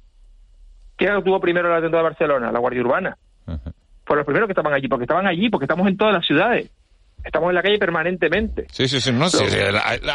¿Quién 0.97 1.23
tuvo 1.23 1.41
primero 1.41 1.69
el 1.69 1.75
atentado 1.75 1.99
de 2.03 2.11
Barcelona? 2.11 2.51
La 2.51 2.59
Guardia 2.59 2.81
Urbana. 2.81 3.17
Fueron 3.45 4.19
los 4.21 4.25
primeros 4.27 4.47
que 4.47 4.53
estaban 4.53 4.73
allí, 4.73 4.89
porque 4.89 5.05
estaban 5.05 5.27
allí, 5.27 5.51
porque 5.51 5.65
estamos 5.65 5.87
en 5.87 5.97
todas 5.97 6.15
las 6.15 6.27
ciudades. 6.27 6.71
Estamos 7.25 7.51
en 7.51 7.55
la 7.55 7.63
calle 7.63 7.79
permanentemente. 7.79 8.67
Sí, 8.73 8.89
sí, 8.89 9.01
sí, 9.01 9.13
no 9.13 9.29
sé. 9.31 9.45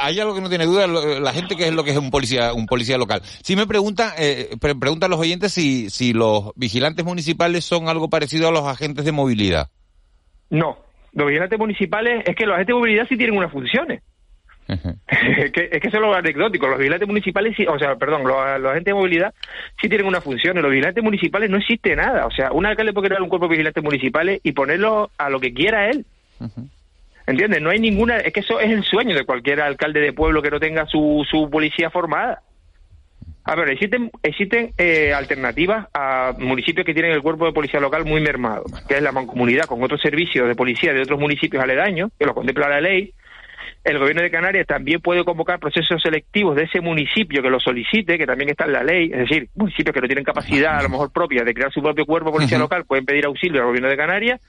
Hay 0.02 0.20
algo 0.20 0.36
que 0.36 0.42
no 0.42 0.50
tiene 0.50 0.66
duda 0.66 0.88
la 0.88 1.34
gente 1.34 1.56
que 1.56 1.68
es 1.68 1.74
lo 1.74 1.84
que 1.84 1.92
es 1.92 1.98
un 1.98 2.12
policía, 2.12 2.54
un 2.54 2.66
policía 2.66 2.98
local. 2.98 3.22
Si 3.24 3.56
me 3.56 3.66
pregunta, 3.66 4.14
eh, 4.18 4.50
pre- 4.60 4.76
preguntan 4.76 5.10
los 5.12 5.20
oyentes 5.20 5.54
si, 5.54 5.90
si 5.90 6.12
los 6.14 6.52
vigilantes 6.56 7.06
municipales 7.06 7.64
son 7.64 7.88
algo 7.88 8.10
parecido 8.10 8.50
a 8.50 8.52
los 8.52 8.66
agentes 8.68 9.06
de 9.06 9.12
movilidad. 9.14 9.70
No, 10.50 10.78
los 11.14 11.28
vigilantes 11.28 11.58
municipales, 11.58 12.24
es 12.26 12.36
que 12.36 12.46
los 12.46 12.56
agentes 12.56 12.74
de 12.74 12.80
movilidad 12.80 13.08
sí 13.08 13.18
tienen 13.18 13.38
unas 13.38 13.52
funciones. 13.52 14.02
es, 14.68 15.52
que, 15.54 15.70
es 15.72 15.80
que 15.82 15.88
eso 15.88 15.96
es 15.98 16.02
lo 16.02 16.14
anecdótico. 16.14 16.68
Los 16.68 16.78
vigilantes 16.78 17.08
municipales, 17.08 17.54
sí, 17.56 17.66
o 17.66 17.80
sea, 17.80 17.96
perdón, 17.96 18.24
los, 18.28 18.60
los 18.60 18.72
agentes 18.72 18.92
de 18.92 18.96
movilidad 18.96 19.34
sí 19.82 19.88
tienen 19.88 20.08
una 20.08 20.20
función. 20.20 20.58
En 20.58 20.64
los 20.64 20.72
vigilantes 20.72 21.02
municipales 21.02 21.50
no 21.50 21.56
existe 21.58 21.96
nada. 21.96 22.26
O 22.26 22.32
sea, 22.32 22.52
un 22.52 22.66
alcalde 22.66 22.92
puede 22.92 23.08
crear 23.08 23.22
un 23.22 23.30
cuerpo 23.30 23.46
de 23.48 23.52
vigilantes 23.52 23.82
municipales 23.82 24.42
y 24.44 24.52
ponerlo 24.52 25.10
a 25.18 25.30
lo 25.30 25.40
que 25.40 25.54
quiera 25.54 25.90
él. 25.90 26.06
¿Entiendes? 27.28 27.62
No 27.62 27.70
hay 27.70 27.80
ninguna. 27.80 28.18
Es 28.20 28.32
que 28.32 28.40
eso 28.40 28.60
es 28.60 28.72
el 28.72 28.84
sueño 28.84 29.14
de 29.14 29.26
cualquier 29.26 29.60
alcalde 29.62 30.00
de 30.00 30.14
pueblo 30.14 30.42
que 30.42 30.50
no 30.50 30.62
tenga 30.62 30.86
su, 30.86 31.26
su 31.30 31.50
policía 31.50 31.90
formada. 31.90 32.42
A 33.44 33.56
ver, 33.56 33.70
existen, 33.70 34.10
existen 34.24 34.74
eh, 34.78 35.14
alternativas 35.14 35.88
a 35.94 36.34
municipios 36.38 36.86
que 36.86 36.94
tienen 36.94 37.12
el 37.12 37.22
cuerpo 37.22 37.46
de 37.46 37.54
policía 37.54 37.80
local 37.80 38.06
muy 38.06 38.22
mermado, 38.22 38.64
que 38.88 38.96
es 38.96 39.02
la 39.02 39.12
mancomunidad 39.12 39.66
con 39.66 39.84
otros 39.84 40.02
servicios 40.02 40.48
de 40.48 40.56
policía 40.56 40.94
de 40.94 41.02
otros 41.02 41.20
municipios 41.20 41.62
aledaños, 41.62 42.12
que 42.18 42.26
lo 42.26 42.34
contempla 42.34 42.70
la 42.70 42.82
ley. 42.82 43.14
El 43.84 44.00
gobierno 44.00 44.22
de 44.22 44.32
Canarias 44.32 44.68
también 44.68 45.00
puede 45.00 45.24
convocar 45.24 45.60
procesos 45.60 46.02
selectivos 46.02 46.58
de 46.58 46.64
ese 46.64 46.82
municipio 46.82 47.42
que 47.42 47.50
lo 47.50 47.60
solicite, 47.60 48.18
que 48.18 48.26
también 48.26 48.50
está 48.50 48.66
en 48.66 48.74
la 48.74 48.84
ley, 48.84 49.10
es 49.14 49.20
decir, 49.20 49.48
municipios 49.56 49.94
que 49.94 50.02
no 50.02 50.08
tienen 50.08 50.26
capacidad 50.26 50.78
a 50.78 50.84
lo 50.84 50.90
mejor 50.90 51.12
propia 51.12 51.44
de 51.46 51.54
crear 51.54 51.72
su 51.72 51.82
propio 51.82 52.06
cuerpo 52.06 52.30
de 52.30 52.38
policía 52.38 52.58
local 52.58 52.86
pueden 52.86 53.06
pedir 53.06 53.26
auxilio 53.26 53.62
al 53.62 53.68
gobierno 53.68 53.90
de 53.90 53.98
Canarias 53.98 54.42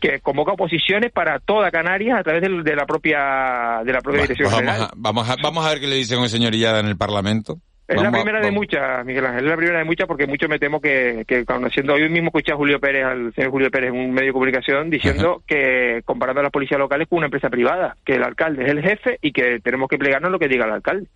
que 0.00 0.20
convoca 0.20 0.52
oposiciones 0.52 1.10
para 1.12 1.38
toda 1.40 1.70
Canarias 1.70 2.18
a 2.20 2.22
través 2.22 2.42
del- 2.42 2.62
de, 2.62 2.76
la 2.76 2.86
propia 2.86 3.80
de 3.84 3.92
la 3.92 4.00
propia 4.00 4.22
dirección 4.22 4.48
Pues 4.50 4.56
general. 4.60 4.78
vamos, 4.78 4.92
a, 4.92 4.94
vamos, 4.96 5.30
a, 5.30 5.36
vamos 5.42 5.66
a 5.66 5.70
ver 5.70 5.80
qué 5.80 5.86
le 5.86 5.96
dicen 5.96 6.20
el 6.22 6.28
señor 6.28 6.54
Illada 6.54 6.80
en 6.80 6.86
el 6.86 6.96
Parlamento. 6.96 7.58
Es 7.88 7.96
la 7.96 8.02
Vamos 8.10 8.20
primera 8.22 8.44
de 8.44 8.50
muchas, 8.50 9.02
Miguel 9.06 9.24
Ángel, 9.24 9.44
es 9.46 9.50
la 9.50 9.56
primera 9.56 9.78
de 9.78 9.84
muchas 9.86 10.06
porque 10.06 10.26
mucho 10.26 10.46
me 10.46 10.58
temo 10.58 10.78
que, 10.78 11.24
que 11.26 11.46
conociendo, 11.46 11.94
hoy 11.94 12.06
mismo 12.10 12.26
escuché 12.28 12.52
a 12.52 12.56
Julio 12.56 12.78
Pérez, 12.78 13.02
al 13.06 13.32
señor 13.32 13.50
Julio 13.50 13.70
Pérez 13.70 13.88
en 13.94 13.96
un 13.98 14.10
medio 14.12 14.26
de 14.26 14.32
comunicación 14.34 14.90
diciendo 14.90 15.42
que 15.46 16.02
comparando 16.04 16.40
a 16.40 16.42
las 16.42 16.52
policías 16.52 16.78
locales 16.78 17.08
con 17.08 17.16
una 17.16 17.28
empresa 17.28 17.48
privada, 17.48 17.96
que 18.04 18.16
el 18.16 18.24
alcalde 18.24 18.64
es 18.64 18.70
el 18.72 18.82
jefe 18.82 19.16
y 19.22 19.32
que 19.32 19.60
tenemos 19.60 19.88
que 19.88 19.96
plegarnos 19.96 20.28
a 20.28 20.32
lo 20.32 20.38
que 20.38 20.48
diga 20.48 20.66
el 20.66 20.72
alcalde, 20.72 21.06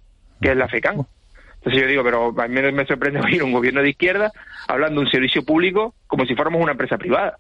que 0.41 0.51
es 0.53 0.57
la 0.57 0.67
FECAN. 0.67 1.07
Entonces 1.57 1.83
yo 1.83 1.87
digo, 1.87 2.03
pero 2.03 2.35
a 2.41 2.49
mí 2.49 2.61
me 2.73 2.87
sorprende 2.87 3.21
oír 3.25 3.43
un 3.43 3.53
gobierno 3.53 3.83
de 3.83 3.91
izquierda 3.91 4.33
hablando 4.67 5.03
de 5.03 5.07
un 5.07 5.13
servicio 5.13 5.45
público 5.45 5.95
como 6.07 6.25
si 6.25 6.35
fuéramos 6.35 6.63
una 6.63 6.73
empresa 6.73 6.97
privada. 6.97 7.37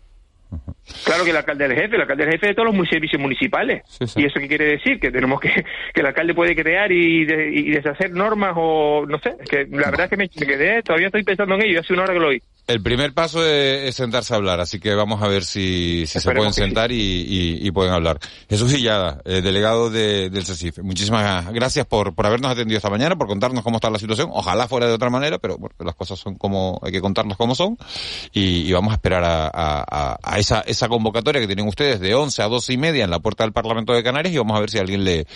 Claro 1.04 1.24
que 1.24 1.30
el 1.30 1.36
alcalde 1.36 1.64
es 1.66 1.70
el 1.70 1.76
jefe, 1.76 1.94
el 1.96 2.02
alcalde 2.02 2.22
es 2.24 2.26
el 2.28 2.32
jefe 2.34 2.46
de 2.48 2.54
todos 2.54 2.74
los 2.74 2.88
servicios 2.88 3.20
municipales. 3.20 3.82
¿Y 4.16 4.24
eso 4.24 4.40
qué 4.40 4.48
quiere 4.48 4.64
decir? 4.64 4.98
Que 5.00 5.10
tenemos 5.10 5.40
que, 5.40 5.48
que 5.94 6.00
el 6.00 6.06
alcalde 6.06 6.34
puede 6.34 6.54
crear 6.56 6.90
y, 6.90 7.24
de- 7.24 7.50
y 7.52 7.70
deshacer 7.70 8.10
normas 8.12 8.52
o 8.56 9.04
no 9.06 9.18
sé. 9.20 9.34
Que 9.48 9.66
la 9.70 9.90
verdad 9.90 10.04
es 10.04 10.10
que 10.10 10.16
me, 10.16 10.28
me 10.38 10.46
quedé, 10.46 10.82
todavía 10.82 11.06
estoy 11.06 11.22
pensando 11.22 11.54
en 11.54 11.62
ello, 11.62 11.80
hace 11.80 11.92
una 11.92 12.02
hora 12.02 12.14
que 12.14 12.20
lo 12.20 12.28
oí. 12.28 12.42
El 12.68 12.80
primer 12.80 13.12
paso 13.12 13.44
es, 13.44 13.88
es 13.88 13.94
sentarse 13.96 14.32
a 14.34 14.36
hablar, 14.36 14.60
así 14.60 14.78
que 14.78 14.94
vamos 14.94 15.20
a 15.20 15.26
ver 15.26 15.42
si, 15.42 16.04
si 16.06 16.20
se 16.20 16.30
pueden 16.32 16.52
sentar 16.52 16.92
y, 16.92 16.94
y- 16.96 17.58
y 17.66 17.70
pueden 17.72 17.92
hablar. 17.92 18.18
Jesús 18.48 18.72
Gillada, 18.72 19.20
eh, 19.24 19.40
delegado 19.42 19.90
de- 19.90 20.30
del 20.30 20.44
CECIF, 20.44 20.78
muchísimas 20.78 21.52
gracias 21.52 21.86
por, 21.86 22.14
por 22.14 22.24
habernos 22.24 22.52
atendido 22.52 22.76
esta 22.76 22.88
mañana, 22.88 23.16
por 23.16 23.26
contarnos 23.26 23.64
cómo 23.64 23.78
está 23.78 23.90
la 23.90 23.98
situación. 23.98 24.28
Ojalá 24.32 24.68
fuera 24.68 24.86
de 24.86 24.92
otra 24.92 25.10
manera, 25.10 25.38
pero 25.38 25.56
bueno, 25.58 25.74
las 25.80 25.96
cosas 25.96 26.20
son 26.20 26.36
como, 26.36 26.78
hay 26.84 26.92
que 26.92 27.00
contarlas 27.00 27.36
como 27.36 27.56
son. 27.56 27.76
Y, 28.32 28.68
y 28.68 28.72
vamos 28.72 28.92
a 28.92 28.94
esperar 28.94 29.24
a, 29.24 29.46
a- 29.48 29.84
a- 30.12 30.18
a 30.22 30.38
esa, 30.42 30.60
esa 30.60 30.88
convocatoria 30.88 31.40
que 31.40 31.46
tienen 31.46 31.66
ustedes 31.66 32.00
de 32.00 32.14
11 32.14 32.42
a 32.42 32.46
12 32.46 32.72
y 32.72 32.76
media 32.76 33.04
en 33.04 33.10
la 33.10 33.20
puerta 33.20 33.44
del 33.44 33.52
Parlamento 33.52 33.92
de 33.92 34.02
Canarias 34.02 34.34
y 34.34 34.38
vamos 34.38 34.56
a 34.56 34.60
ver 34.60 34.70
si 34.70 34.78
alguien 34.78 35.04
le, 35.04 35.26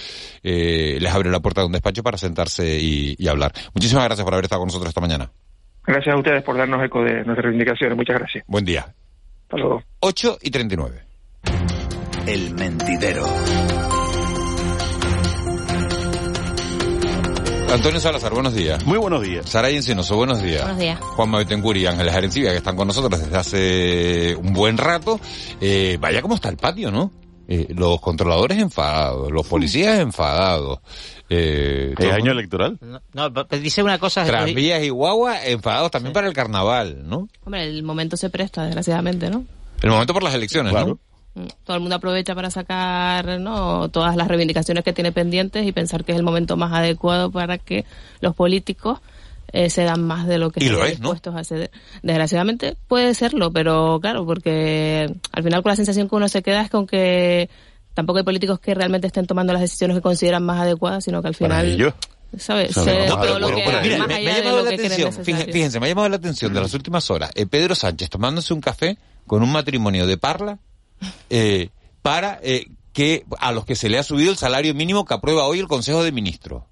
eh, 0.42 0.98
les 1.00 1.12
abre 1.12 1.30
la 1.30 1.40
puerta 1.40 1.62
de 1.62 1.66
un 1.66 1.72
despacho 1.72 2.02
para 2.02 2.18
sentarse 2.18 2.78
y, 2.78 3.16
y 3.18 3.28
hablar. 3.28 3.52
Muchísimas 3.74 4.04
gracias 4.04 4.24
por 4.24 4.34
haber 4.34 4.44
estado 4.44 4.60
con 4.60 4.68
nosotros 4.68 4.88
esta 4.88 5.00
mañana. 5.00 5.30
Gracias 5.86 6.14
a 6.14 6.18
ustedes 6.18 6.42
por 6.42 6.56
darnos 6.56 6.84
eco 6.84 7.02
de 7.02 7.24
nuestras 7.24 7.38
reivindicaciones. 7.38 7.96
Muchas 7.96 8.18
gracias. 8.18 8.44
Buen 8.46 8.64
día. 8.64 8.92
Hasta 9.44 9.56
luego. 9.56 9.82
8 10.00 10.38
y 10.42 10.50
39. 10.50 11.00
El 12.26 12.54
mentidero. 12.54 13.24
Antonio 17.72 18.00
Salazar, 18.00 18.32
buenos 18.32 18.54
días. 18.54 18.84
Muy 18.86 18.96
buenos 18.96 19.22
días. 19.22 19.48
Sara 19.48 19.68
Encinoso, 19.68 20.16
buenos 20.16 20.42
días. 20.42 20.62
Buenos 20.62 20.78
días. 20.78 21.00
Juan 21.00 21.32
Betancourt 21.32 21.78
y 21.78 21.86
Ángeles 21.86 22.14
Arencibia, 22.14 22.50
que 22.52 22.58
están 22.58 22.76
con 22.76 22.86
nosotros 22.86 23.20
desde 23.20 23.36
hace 23.36 24.36
un 24.36 24.52
buen 24.52 24.78
rato. 24.78 25.20
Eh, 25.60 25.98
vaya 26.00 26.22
cómo 26.22 26.36
está 26.36 26.48
el 26.48 26.56
patio, 26.56 26.90
¿no? 26.90 27.12
Eh, 27.48 27.68
los 27.70 28.00
controladores 28.00 28.58
enfadados, 28.58 29.30
los 29.30 29.46
policías 29.46 29.98
enfadados. 29.98 30.80
Eh, 31.28 31.94
¿Es 31.98 32.12
año 32.12 32.32
electoral? 32.32 32.78
No, 33.12 33.32
pero 33.32 33.46
dice 33.60 33.82
una 33.82 33.98
cosa... 33.98 34.24
Tranvías 34.24 34.82
y 34.82 34.88
guagua 34.88 35.44
enfadados 35.44 35.90
también 35.90 36.12
para 36.12 36.28
el 36.28 36.32
carnaval, 36.32 37.06
¿no? 37.06 37.28
Hombre, 37.44 37.64
el 37.64 37.82
momento 37.82 38.16
se 38.16 38.30
presta, 38.30 38.64
desgraciadamente, 38.64 39.28
¿no? 39.28 39.44
El 39.82 39.90
momento 39.90 40.14
por 40.14 40.22
las 40.22 40.34
elecciones, 40.34 40.72
¿no? 40.72 40.98
Todo 41.64 41.76
el 41.76 41.80
mundo 41.80 41.96
aprovecha 41.96 42.34
para 42.34 42.50
sacar 42.50 43.38
¿no? 43.40 43.88
todas 43.90 44.16
las 44.16 44.26
reivindicaciones 44.26 44.82
que 44.84 44.92
tiene 44.92 45.12
pendientes 45.12 45.66
y 45.66 45.72
pensar 45.72 46.04
que 46.04 46.12
es 46.12 46.18
el 46.18 46.24
momento 46.24 46.56
más 46.56 46.72
adecuado 46.72 47.30
para 47.30 47.58
que 47.58 47.84
los 48.20 48.34
políticos 48.34 49.00
eh, 49.52 49.70
se 49.70 49.84
dan 49.84 50.02
más 50.02 50.26
de 50.26 50.38
lo 50.38 50.50
que 50.50 50.64
Y 50.64 50.68
lo 50.68 50.78
están 50.78 50.92
es, 50.92 51.00
¿no? 51.00 51.12
dispuestos 51.12 51.36
a 51.36 51.44
ceder. 51.44 51.70
Desgraciadamente 52.02 52.76
puede 52.88 53.14
serlo, 53.14 53.52
pero 53.52 53.98
claro, 54.00 54.24
porque 54.24 55.12
al 55.32 55.42
final 55.42 55.62
con 55.62 55.70
la 55.70 55.76
sensación 55.76 56.08
que 56.08 56.14
uno 56.14 56.28
se 56.28 56.42
queda 56.42 56.62
es 56.62 56.70
con 56.70 56.86
que 56.86 57.50
tampoco 57.94 58.18
hay 58.18 58.24
políticos 58.24 58.58
que 58.58 58.74
realmente 58.74 59.06
estén 59.06 59.26
tomando 59.26 59.52
las 59.52 59.62
decisiones 59.62 59.96
que 59.96 60.02
consideran 60.02 60.42
más 60.42 60.60
adecuadas, 60.60 61.04
sino 61.04 61.22
que 61.22 61.28
al 61.28 61.34
final... 61.34 61.94
¿Sabes? 62.38 62.76
No, 62.76 63.20
pero 63.20 63.38
lo 63.38 63.48
que 63.48 63.64
mira, 63.82 64.06
me, 64.06 64.20
me 64.20 64.30
ha 64.30 64.38
llamado 64.40 64.64
la 64.64 64.70
atención, 64.70 65.12
fíjense, 65.12 65.52
fíjense, 65.52 65.80
me 65.80 65.86
ha 65.86 65.88
llamado 65.90 66.08
la 66.08 66.16
atención 66.16 66.52
de 66.52 66.60
las 66.60 66.74
últimas 66.74 67.08
horas, 67.08 67.30
eh, 67.34 67.46
Pedro 67.46 67.74
Sánchez 67.74 68.10
tomándose 68.10 68.52
un 68.52 68.60
café 68.60 68.98
con 69.26 69.42
un 69.44 69.52
matrimonio 69.52 70.06
de 70.06 70.18
Parla 70.18 70.58
eh, 71.30 71.70
para 72.02 72.38
eh, 72.42 72.66
que 72.92 73.24
a 73.38 73.52
los 73.52 73.64
que 73.64 73.74
se 73.76 73.88
le 73.88 73.98
ha 73.98 74.02
subido 74.02 74.30
el 74.30 74.36
salario 74.36 74.74
mínimo 74.74 75.04
que 75.04 75.14
aprueba 75.14 75.46
hoy 75.46 75.58
el 75.60 75.68
Consejo 75.68 76.02
de 76.02 76.12
Ministros. 76.12 76.62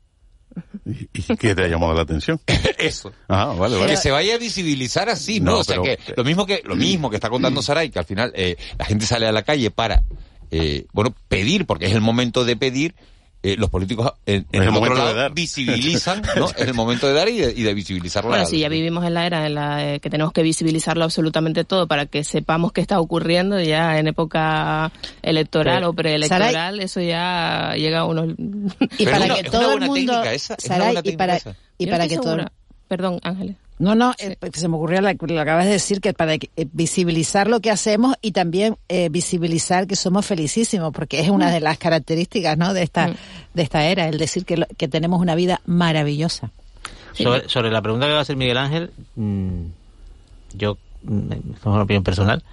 ¿Y 0.84 1.36
qué 1.36 1.54
te 1.54 1.64
ha 1.64 1.68
llamado 1.68 1.94
la 1.94 2.02
atención? 2.02 2.40
Eso. 2.78 3.12
Ah, 3.28 3.54
vale, 3.58 3.76
vale. 3.76 3.90
Que 3.90 3.96
se 3.96 4.10
vaya 4.10 4.34
a 4.34 4.38
visibilizar 4.38 5.08
así, 5.08 5.40
¿no? 5.40 5.52
No, 5.52 5.58
o 5.58 5.64
sea 5.64 5.80
pero- 5.82 5.96
que 5.96 6.12
lo 6.16 6.24
mismo 6.24 6.46
que 6.46 6.62
lo 6.64 6.76
mismo 6.76 7.10
que 7.10 7.16
está 7.16 7.28
contando 7.30 7.60
Saray, 7.62 7.90
que 7.90 7.98
al 7.98 8.04
final 8.04 8.32
eh, 8.36 8.56
la 8.78 8.84
gente 8.84 9.06
sale 9.06 9.26
a 9.26 9.32
la 9.32 9.42
calle 9.42 9.70
para 9.70 10.02
eh, 10.50 10.86
bueno 10.92 11.14
pedir, 11.28 11.66
porque 11.66 11.86
es 11.86 11.92
el 11.92 12.00
momento 12.00 12.44
de 12.44 12.56
pedir. 12.56 12.94
Eh, 13.44 13.56
los 13.58 13.68
políticos 13.68 14.10
en, 14.24 14.46
en 14.52 14.62
el 14.62 14.72
momento 14.72 15.06
de 15.06 15.14
dar. 15.14 15.32
visibilizan, 15.34 16.22
¿no? 16.36 16.46
Es 16.48 16.66
el 16.66 16.72
momento 16.74 17.06
de 17.06 17.12
dar 17.12 17.28
y 17.28 17.36
de, 17.38 17.52
y 17.54 17.62
de 17.62 17.74
visibilizar 17.74 18.24
la- 18.24 18.30
Bueno, 18.30 18.46
sí, 18.46 18.58
ya 18.58 18.70
vivimos 18.70 19.04
en 19.04 19.12
la 19.12 19.26
era 19.26 19.46
en 19.46 19.54
la 19.54 19.94
eh, 19.94 20.00
que 20.00 20.08
tenemos 20.08 20.32
que 20.32 20.42
visibilizarlo 20.42 21.04
absolutamente 21.04 21.64
todo 21.64 21.86
para 21.86 22.06
que 22.06 22.24
sepamos 22.24 22.72
qué 22.72 22.80
está 22.80 22.98
ocurriendo 23.00 23.60
ya 23.60 23.98
en 23.98 24.08
época 24.08 24.90
electoral 25.22 25.76
Pero, 25.80 25.90
o 25.90 25.92
preelectoral, 25.92 26.80
eso 26.80 27.00
ya 27.02 27.74
llega 27.76 28.00
a 28.00 28.04
unos... 28.06 28.34
Y 28.98 29.04
para 29.04 29.28
que 29.34 29.44
todo 29.44 29.74
el 29.74 29.80
mundo, 29.82 30.22
y 31.04 31.16
para, 31.16 31.38
y 31.76 31.86
que 32.08 32.16
todo. 32.16 32.38
Perdón, 32.96 33.18
Ángeles. 33.24 33.56
No, 33.80 33.96
no, 33.96 34.12
eh, 34.18 34.36
se 34.52 34.68
me 34.68 34.76
ocurrió 34.76 35.00
la- 35.00 35.14
lo 35.18 35.40
acabas 35.40 35.64
de 35.64 35.72
decir, 35.72 36.00
que 36.00 36.12
para 36.12 36.38
que, 36.38 36.48
eh, 36.56 36.66
visibilizar 36.72 37.48
lo 37.48 37.58
que 37.58 37.72
hacemos 37.72 38.14
y 38.22 38.30
también 38.30 38.76
eh, 38.88 39.08
visibilizar 39.08 39.88
que 39.88 39.96
somos 39.96 40.24
felicísimos, 40.24 40.92
porque 40.92 41.18
es 41.18 41.28
una 41.28 41.50
de 41.50 41.58
las 41.58 41.76
características 41.78 42.56
¿no? 42.56 42.72
de, 42.72 42.84
esta, 42.84 43.12
de 43.52 43.62
esta 43.62 43.84
era, 43.86 44.06
el 44.08 44.16
decir 44.18 44.44
que, 44.44 44.58
lo- 44.58 44.66
que 44.78 44.86
tenemos 44.86 45.20
una 45.20 45.34
vida 45.34 45.60
maravillosa. 45.66 46.52
Sobre, 47.14 47.48
sobre 47.48 47.70
la 47.72 47.82
pregunta 47.82 48.06
que 48.06 48.12
va 48.12 48.18
a 48.20 48.22
hacer 48.22 48.36
Miguel 48.36 48.58
Ángel, 48.58 48.90
mm, 49.16 49.62
yo, 50.54 50.78
mm, 51.02 51.32
es 51.32 51.64
una 51.66 51.82
opinión 51.82 52.04
personal, 52.04 52.44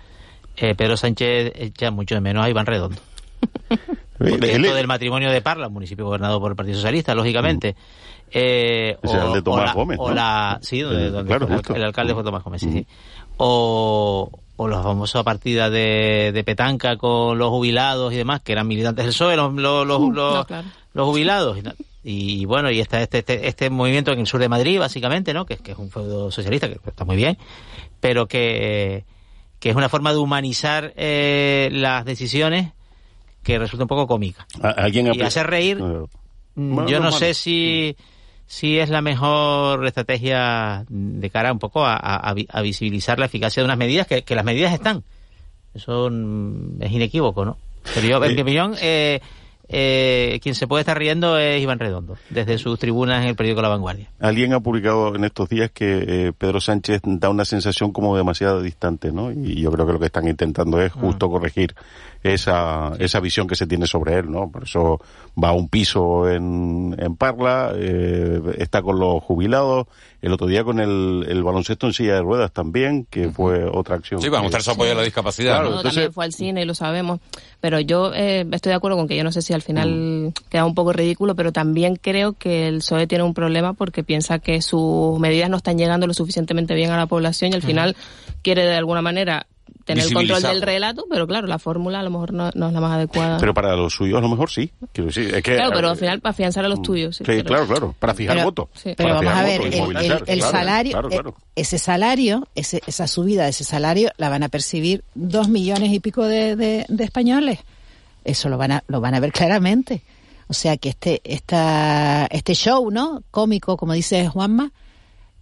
eh, 0.57 0.73
Pedro 0.73 0.97
Sánchez 0.97 1.51
echa 1.55 1.91
mucho 1.91 2.15
de 2.15 2.21
menos 2.21 2.43
a 2.43 2.49
Iván 2.49 2.65
Redondo. 2.65 2.99
Porque 4.29 4.53
él- 4.55 4.65
esto 4.65 4.75
del 4.75 4.87
matrimonio 4.87 5.31
de 5.31 5.41
Parla, 5.41 5.67
un 5.67 5.73
municipio 5.73 6.05
gobernado 6.05 6.39
por 6.39 6.51
el 6.51 6.55
Partido 6.55 6.75
Socialista, 6.77 7.13
lógicamente. 7.15 7.75
eh, 8.31 8.97
Ese 9.01 9.15
era 9.15 9.27
el 9.27 9.33
de 9.33 9.41
Tomás 9.41 9.65
la, 9.65 9.73
Gómez, 9.73 9.97
o 9.99 10.11
la- 10.11 10.59
sí, 10.61 10.79
donde, 10.81 11.09
donde 11.11 11.27
claro, 11.27 11.47
el- 11.75 11.83
alcalde 11.83 12.13
fue 12.13 12.23
Tomás 12.23 12.43
Gómez, 12.43 12.61
sí, 12.61 12.71
sí. 12.71 12.85
O, 13.37 14.29
o 14.55 14.67
la 14.67 14.81
famosa 14.83 15.23
partida 15.23 15.69
de, 15.69 16.31
de 16.33 16.43
petanca 16.43 16.95
con 16.97 17.37
los 17.37 17.49
jubilados 17.49 18.13
y 18.13 18.17
demás, 18.17 18.41
que 18.41 18.51
eran 18.51 18.67
militantes 18.67 19.03
del 19.05 19.13
PSOE, 19.13 19.35
los, 19.35 19.53
los, 19.53 19.85
los, 19.87 19.99
No, 19.99 20.11
los- 20.35 20.45
claro. 20.45 20.67
los 20.93 21.07
jubilados. 21.07 21.57
Y, 22.03 22.45
bueno, 22.45 22.71
y 22.71 22.79
está 22.79 23.01
este, 23.01 23.19
este, 23.19 23.47
este 23.47 23.69
movimiento 23.69 24.11
en 24.11 24.19
el 24.19 24.27
sur 24.27 24.39
de 24.39 24.49
Madrid, 24.49 24.79
básicamente, 24.79 25.33
¿no? 25.33 25.45
Que, 25.45 25.55
es- 25.55 25.61
que 25.61 25.71
es 25.73 25.77
un 25.77 25.89
feudo 25.89 26.31
socialista, 26.31 26.67
que 26.69 26.79
está 26.87 27.03
muy 27.05 27.15
bien, 27.15 27.37
pero 27.99 28.27
que, 28.27 29.03
que 29.59 29.69
es 29.71 29.75
una 29.75 29.89
forma 29.89 30.11
de 30.13 30.17
humanizar 30.19 30.93
eh, 30.95 31.69
las 31.71 32.05
decisiones 32.05 32.71
que 33.43 33.57
resulta 33.59 33.83
un 33.83 33.87
poco 33.87 34.07
cómica. 34.07 34.45
¿A- 34.61 34.69
¿Alguien 34.69 35.07
ha 35.07 35.13
Y 35.15 35.21
hacer 35.21 35.47
reír, 35.47 35.77
Eh, 35.81 36.05
Mm, 36.53 36.75
bueno, 36.75 36.89
Yo 36.89 36.99
no 36.99 37.11
sé 37.13 37.33
si, 37.33 37.95
si 38.45 38.77
es 38.77 38.89
la 38.89 39.01
mejor 39.01 39.85
estrategia 39.87 40.83
de 40.89 41.29
cara 41.29 41.53
un 41.53 41.59
poco 41.59 41.85
a, 41.85 41.95
a- 41.95 42.35
a 42.49 42.61
visibilizar 42.61 43.17
la 43.19 43.27
eficacia 43.27 43.61
de 43.63 43.65
unas 43.65 43.77
medidas, 43.77 44.05
que, 44.05 44.23
que 44.23 44.35
las 44.35 44.43
medidas 44.43 44.73
están. 44.73 45.01
Eso 45.73 46.09
mm, 46.11 46.81
es 46.81 46.91
inequívoco, 46.91 47.45
¿no? 47.45 47.57
Pero 47.95 48.05
yo, 48.05 48.25
en 48.25 48.35
mi 48.35 48.41
opinión, 48.41 48.75
eh, 48.81 49.21
eh, 49.71 50.39
quien 50.43 50.55
se 50.55 50.67
puede 50.67 50.81
estar 50.81 50.97
riendo 50.97 51.37
es 51.37 51.61
Iván 51.61 51.79
Redondo, 51.79 52.17
desde 52.29 52.57
sus 52.57 52.77
tribunas 52.77 53.21
en 53.23 53.29
el 53.29 53.35
periódico 53.35 53.61
La 53.61 53.69
Vanguardia. 53.69 54.09
Alguien 54.19 54.53
ha 54.53 54.59
publicado 54.59 55.15
en 55.15 55.23
estos 55.23 55.49
días 55.49 55.71
que 55.71 56.03
eh, 56.07 56.33
Pedro 56.37 56.59
Sánchez 56.59 57.01
da 57.03 57.29
una 57.29 57.45
sensación 57.45 57.91
como 57.91 58.15
demasiado 58.17 58.61
distante, 58.61 59.11
¿no? 59.11 59.31
Y 59.31 59.61
yo 59.61 59.71
creo 59.71 59.87
que 59.87 59.93
lo 59.93 59.99
que 59.99 60.07
están 60.07 60.27
intentando 60.27 60.81
es 60.81 60.91
justo 60.91 61.29
corregir 61.29 61.73
esa, 62.23 62.91
esa 62.99 63.19
visión 63.19 63.47
que 63.47 63.55
se 63.55 63.65
tiene 63.65 63.87
sobre 63.87 64.17
él, 64.17 64.31
¿no? 64.31 64.49
Por 64.51 64.63
eso 64.63 64.99
va 65.41 65.49
a 65.49 65.53
un 65.53 65.69
piso 65.69 66.29
en, 66.29 66.95
en 66.99 67.15
Parla, 67.15 67.71
eh, 67.75 68.41
está 68.57 68.81
con 68.81 68.99
los 68.99 69.23
jubilados, 69.23 69.87
el 70.21 70.31
otro 70.33 70.47
día 70.47 70.63
con 70.63 70.79
el, 70.79 71.25
el 71.27 71.43
baloncesto 71.43 71.87
en 71.87 71.93
silla 71.93 72.13
de 72.15 72.21
ruedas 72.21 72.51
también, 72.51 73.05
que 73.09 73.29
fue 73.29 73.65
otra 73.65 73.95
acción. 73.95 74.21
Sí, 74.21 74.29
para 74.29 74.41
mostrar 74.43 74.61
su 74.61 74.71
apoyo 74.71 74.91
a 74.91 74.95
la 74.95 75.01
discapacidad. 75.03 75.53
Claro, 75.53 75.63
¿no? 75.63 75.69
No, 75.71 75.75
entonces- 75.77 75.95
también 75.95 76.13
fue 76.13 76.25
al 76.25 76.33
cine 76.33 76.61
y 76.61 76.65
lo 76.65 76.75
sabemos. 76.75 77.19
Pero 77.59 77.79
yo 77.79 78.13
eh, 78.13 78.45
estoy 78.51 78.69
de 78.71 78.75
acuerdo 78.75 78.97
con 78.97 79.07
que 79.07 79.15
yo 79.15 79.23
no 79.23 79.31
sé 79.31 79.41
si 79.41 79.53
al 79.53 79.61
final 79.61 79.89
Mm. 79.91 80.33
queda 80.49 80.65
un 80.65 80.75
poco 80.75 80.93
ridículo, 80.93 81.35
pero 81.35 81.51
también 81.51 81.95
creo 81.95 82.33
que 82.33 82.67
el 82.67 82.77
PSOE 82.79 83.07
tiene 83.07 83.23
un 83.23 83.33
problema 83.33 83.73
porque 83.73 84.03
piensa 84.03 84.39
que 84.39 84.61
sus 84.61 85.19
medidas 85.19 85.49
no 85.49 85.57
están 85.57 85.77
llegando 85.77 86.07
lo 86.07 86.13
suficientemente 86.13 86.73
bien 86.75 86.91
a 86.91 86.97
la 86.97 87.07
población 87.07 87.51
y 87.51 87.55
al 87.55 87.61
final 87.61 87.95
quiere 88.41 88.63
de 88.63 88.75
alguna 88.75 89.01
manera 89.01 89.45
tener 89.93 90.07
el 90.07 90.13
control 90.13 90.41
del 90.41 90.61
relato, 90.61 91.05
pero 91.09 91.27
claro, 91.27 91.47
la 91.47 91.59
fórmula 91.59 91.99
a 91.99 92.03
lo 92.03 92.09
mejor 92.09 92.33
no, 92.33 92.49
no 92.53 92.67
es 92.67 92.73
la 92.73 92.81
más 92.81 92.93
adecuada. 92.93 93.37
Pero 93.37 93.53
para 93.53 93.75
los 93.75 93.93
suyos 93.93 94.17
a 94.17 94.21
lo 94.21 94.29
mejor 94.29 94.49
sí. 94.49 94.71
Quiero 94.93 95.07
decir, 95.07 95.33
es 95.35 95.43
que, 95.43 95.55
claro, 95.55 95.71
pero 95.73 95.87
eh, 95.87 95.91
al 95.91 95.97
final 95.97 96.19
para 96.21 96.31
afianzar 96.31 96.65
a 96.65 96.69
los 96.69 96.81
tuyos. 96.81 97.15
Sí, 97.17 97.23
Sí, 97.23 97.25
pero- 97.25 97.43
claro, 97.45 97.67
claro, 97.67 97.95
para 97.99 98.13
fijar 98.13 98.35
Pero- 98.35 98.45
votos. 98.45 98.69
sí. 98.73 98.93
Pero 98.97 99.09
Para 99.09 99.13
vamos 99.21 99.33
a 99.33 99.43
ver, 99.43 99.61
el, 99.61 99.73
el- 99.73 99.81
el 100.27 100.39
claro, 100.39 100.51
salario, 100.51 100.91
claro, 100.93 101.07
eh, 101.09 101.11
claro. 101.11 101.35
ese 101.55 101.77
salario, 101.77 102.47
ese, 102.55 102.81
esa 102.87 103.07
subida 103.07 103.43
de 103.43 103.49
ese 103.49 103.63
salario 103.63 104.11
la 104.17 104.29
van 104.29 104.43
a 104.43 104.49
percibir 104.49 105.03
dos 105.15 105.49
millones 105.49 105.91
y 105.91 105.99
pico 105.99 106.25
de, 106.25 106.55
de- 106.55 106.85
de 106.87 107.03
españoles. 107.03 107.59
Eso 108.23 108.49
lo 108.49 108.57
van 108.57 108.71
a, 108.73 108.83
lo 108.87 109.01
van 109.01 109.15
a 109.15 109.19
ver 109.19 109.31
claramente. 109.31 110.01
O 110.47 110.53
sea 110.53 110.75
que 110.77 110.89
este, 110.89 111.21
esta, 111.23 112.25
este 112.29 112.53
show, 112.55 112.91
¿no? 112.91 113.23
Cómico, 113.31 113.77
como 113.77 113.93
dice 113.93 114.27
Juanma, 114.27 114.71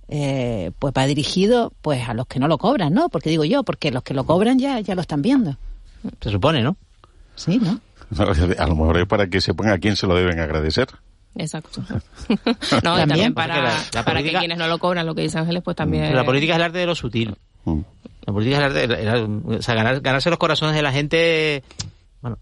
eh, 0.09 0.71
pues 0.79 0.93
va 0.97 1.05
dirigido 1.05 1.71
pues 1.81 2.09
a 2.09 2.13
los 2.13 2.25
que 2.27 2.39
no 2.39 2.47
lo 2.47 2.57
cobran, 2.57 2.93
¿no? 2.93 3.09
Porque 3.09 3.29
digo 3.29 3.45
yo, 3.45 3.63
porque 3.63 3.91
los 3.91 4.03
que 4.03 4.13
lo 4.13 4.25
cobran 4.25 4.57
ya, 4.59 4.79
ya 4.79 4.95
lo 4.95 5.01
están 5.01 5.21
viendo. 5.21 5.55
Se 6.21 6.29
supone, 6.31 6.61
¿no? 6.63 6.75
Sí, 7.35 7.59
¿no? 7.61 7.79
A 8.57 8.65
lo 8.67 8.75
mejor 8.75 8.97
es 8.97 9.05
para 9.05 9.27
que 9.27 9.39
sepan 9.39 9.69
a 9.69 9.77
quién 9.77 9.95
se 9.95 10.07
lo 10.07 10.15
deben 10.15 10.39
agradecer. 10.39 10.87
Exacto. 11.35 11.83
no, 12.83 12.95
y 12.97 13.07
también 13.07 13.33
para, 13.35 13.61
la- 13.61 13.69
la 13.93 14.03
para 14.03 14.17
política- 14.19 14.39
que 14.39 14.39
quienes 14.39 14.57
no 14.57 14.67
lo 14.67 14.79
cobran, 14.79 15.05
lo 15.05 15.13
que 15.13 15.21
dice 15.21 15.37
Ángeles, 15.37 15.61
pues 15.63 15.75
también... 15.77 16.05
Pero 16.05 16.15
la 16.17 16.25
política 16.25 16.53
es 16.53 16.57
el 16.57 16.63
arte 16.63 16.77
de 16.79 16.85
lo 16.87 16.95
sutil. 16.95 17.35
La 18.25 18.33
política 18.33 18.57
es 18.57 18.63
el 18.63 18.65
arte 18.65 18.87
de, 18.87 19.01
era- 19.03 19.23
o 19.23 19.61
sea, 19.61 19.75
ganar- 19.75 20.01
ganarse 20.01 20.29
los 20.31 20.39
corazones 20.39 20.75
de 20.75 20.81
la 20.81 20.91
gente. 20.91 21.63
Bueno, 22.21 22.37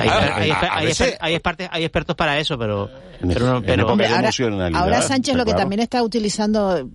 hay, 0.00 0.08
Ah, 0.08 0.30
hay- 0.36 0.50
a- 0.50 0.54
a 0.58 0.76
hay- 0.78 0.86
veces- 0.86 1.16
hay 1.20 1.34
expertos, 1.34 1.68
hay 1.70 1.84
expertos 1.84 2.16
para 2.16 2.38
eso, 2.38 2.58
pero. 2.58 2.88
Pero, 3.26 3.46
no- 3.46 3.62
pero 3.62 3.88
ahora, 3.88 5.02
Sánchez 5.02 5.34
lo 5.34 5.44
que 5.44 5.50
claro. 5.52 5.60
también 5.60 5.80
está 5.80 6.02
utilizando, 6.02 6.88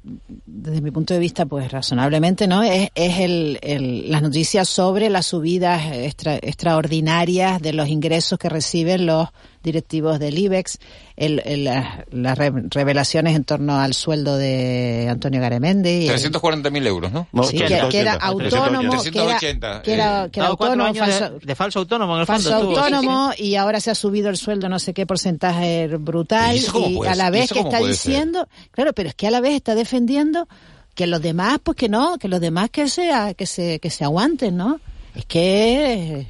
desde 0.46 0.82
mi 0.82 0.92
punto 0.92 1.14
de 1.14 1.20
vista, 1.20 1.46
pues 1.46 1.72
razonablemente, 1.72 2.48
¿no? 2.48 2.62
Es, 2.64 2.90
es 2.96 3.20
el, 3.20 3.60
el- 3.62 4.12
las 4.12 4.22
noticias 4.22 4.68
sobre 4.68 5.10
las 5.10 5.28
subidas 5.28 5.82
extra- 5.94 6.38
extraordinarias 6.42 7.62
de 7.62 7.74
los 7.74 7.88
ingresos 7.88 8.38
que 8.40 8.50
reciben 8.50 9.06
los 9.06 9.28
directivos 9.64 10.20
del 10.20 10.38
IBEX, 10.40 10.80
el, 11.20 11.42
el- 11.46 11.64
las 11.66 12.00
las 12.12 12.38
re- 12.38 12.52
revelaciones 12.70 13.36
en 13.36 13.44
torno 13.44 13.78
al 13.80 13.94
sueldo 13.94 14.38
de 14.38 15.08
Antonio 15.10 15.40
el- 15.42 16.08
340.000 16.10 16.88
euros, 16.88 17.12
¿no? 17.12 17.28
Sí, 17.44 17.58
que, 17.58 17.68
que 17.90 18.00
era 18.00 18.14
autónomo, 18.14 18.80
que 19.04 19.10
era, 19.10 19.38
380. 19.38 19.82
que 19.84 19.94
era, 19.94 20.30
que 20.32 20.40
era 20.40 20.46
Dado 20.46 20.58
cuatro 20.58 20.84
autónomo, 20.84 21.04
años 21.04 21.20
falso, 21.20 21.40
de, 21.40 21.46
de 21.46 21.56
falso 21.56 21.80
autónomo 21.80 22.16
en 22.16 22.22
el 22.22 22.26
falso 22.26 22.50
fondo. 22.50 22.58
estuvo, 22.70 22.76
sí, 22.84 22.90
sí. 22.90 22.96
autónomo 22.96 23.32
y 23.38 23.56
ahora 23.56 23.80
se 23.80 23.92
ha 23.92 23.96
subido 23.96 24.30
el 24.30 24.38
sueldo 24.38 24.70
no 24.70 24.80
sé 24.80 24.94
qué 24.94 25.06
porcentaje 25.06 25.88
brutal 25.98 26.56
¿Y 26.56 26.60
y 26.60 26.96
puede 26.96 27.12
a 27.12 27.16
la 27.16 27.30
vez 27.30 27.52
que 27.52 27.60
está 27.60 27.80
ser? 27.80 27.88
diciendo, 27.88 28.48
claro, 28.72 28.94
pero 28.94 29.10
es 29.10 29.16
que 29.16 29.28
a 29.28 29.32
la 29.32 29.42
vez 29.42 29.54
está 29.56 29.76
defendiendo 29.76 30.48
que 30.96 31.06
los 31.08 31.22
demás 31.22 31.60
pues 31.64 31.76
que 31.78 31.90
no, 31.90 32.18
que 32.18 32.28
los 32.28 32.40
demás 32.42 32.70
que 32.70 32.88
sea 32.90 33.34
que 33.34 33.46
se 33.46 33.80
que 33.80 33.90
se 33.90 34.04
aguanten, 34.04 34.58
¿no? 34.58 34.80
Es 35.16 35.26
que 35.26 36.28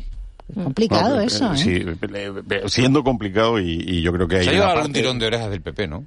es 0.56 0.64
complicado 0.64 1.16
No, 1.16 1.22
eso, 1.22 1.46
eh, 1.46 1.56
¿eh? 1.56 1.58
sí, 1.58 1.86
eh, 2.14 2.62
siendo 2.68 3.04
complicado 3.04 3.60
y, 3.60 3.72
y 3.88 4.02
yo 4.02 4.12
creo 4.12 4.28
que 4.28 4.38
hay 4.38 4.44
Se 4.44 4.50
ha 4.50 4.54
llevado 4.54 4.70
parte- 4.74 4.82
algún 4.82 4.94
tirón 4.94 5.20
de 5.20 5.28
orejas 5.28 5.50
del 5.52 5.62
PP, 5.62 5.88
¿no? 5.88 6.06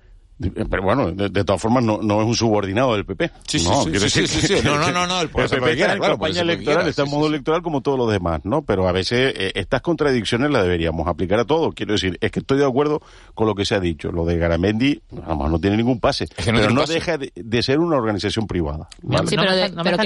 Pero 0.51 0.83
bueno, 0.83 1.13
de, 1.13 1.29
de 1.29 1.45
todas 1.45 1.61
formas 1.61 1.85
no, 1.85 1.99
no 2.03 2.21
es 2.21 2.27
un 2.27 2.35
subordinado 2.35 2.95
del 2.95 3.05
PP. 3.05 3.31
Sí, 3.47 3.59
sí, 3.59 3.69
no, 3.69 3.83
sí, 3.85 3.91
quiero 3.91 4.09
sí, 4.09 4.21
decir 4.23 4.29
sí, 4.29 4.41
sí, 4.41 4.55
que- 4.55 4.61
sí. 4.61 4.67
No, 4.67 4.79
no, 4.79 4.91
no, 4.93 5.07
no, 5.07 5.21
el 5.21 5.29
el 5.29 5.29
PP 5.31 5.49
quiera, 5.49 5.71
está 5.71 5.93
en 5.93 5.99
claro, 5.99 6.13
campaña 6.15 6.41
electoral, 6.41 6.77
quiera, 6.79 6.91
está 6.91 7.03
en 7.05 7.11
modo 7.11 7.27
electoral 7.29 7.63
como 7.63 7.81
todos 7.81 7.99
los 7.99 8.11
demás, 8.11 8.41
¿no? 8.45 8.63
Pero 8.63 8.89
a 8.89 8.93
veces 8.93 9.35
eh, 9.37 9.53
estas 9.55 9.81
contradicciones 9.83 10.51
las 10.51 10.63
deberíamos 10.63 11.07
aplicar 11.07 11.39
a 11.41 11.45
todo. 11.45 11.73
Quiero 11.73 11.93
decir, 11.93 12.19
es 12.21 12.31
que 12.31 12.41
estoy 12.41 12.59
de 12.59 12.67
acuerdo 12.67 13.03
con 13.35 13.47
lo 13.47 13.55
que 13.55 13.65
se 13.65 13.75
ha 13.75 13.81
dicho. 13.81 14.11
Lo 14.13 14.25
de 14.25 14.39
Garamendi, 14.39 15.01
vamos, 15.11 15.51
no 15.51 15.59
tiene 15.59 15.77
ningún 15.77 16.01
pase. 16.01 16.27
que 16.27 16.53
no 16.53 16.59
pero 16.59 16.71
no 16.73 16.81
pase. 16.83 16.95
deja 16.95 17.19
de, 17.19 17.33
de 17.35 17.63
ser 17.63 17.79
una 17.79 17.97
organización 17.97 18.47
privada. 18.47 18.89
¿vale? 19.03 19.27
Sí, 19.29 19.37
pero, 19.37 19.55
de, 19.55 19.69
no 19.71 19.83
pero. 19.85 19.97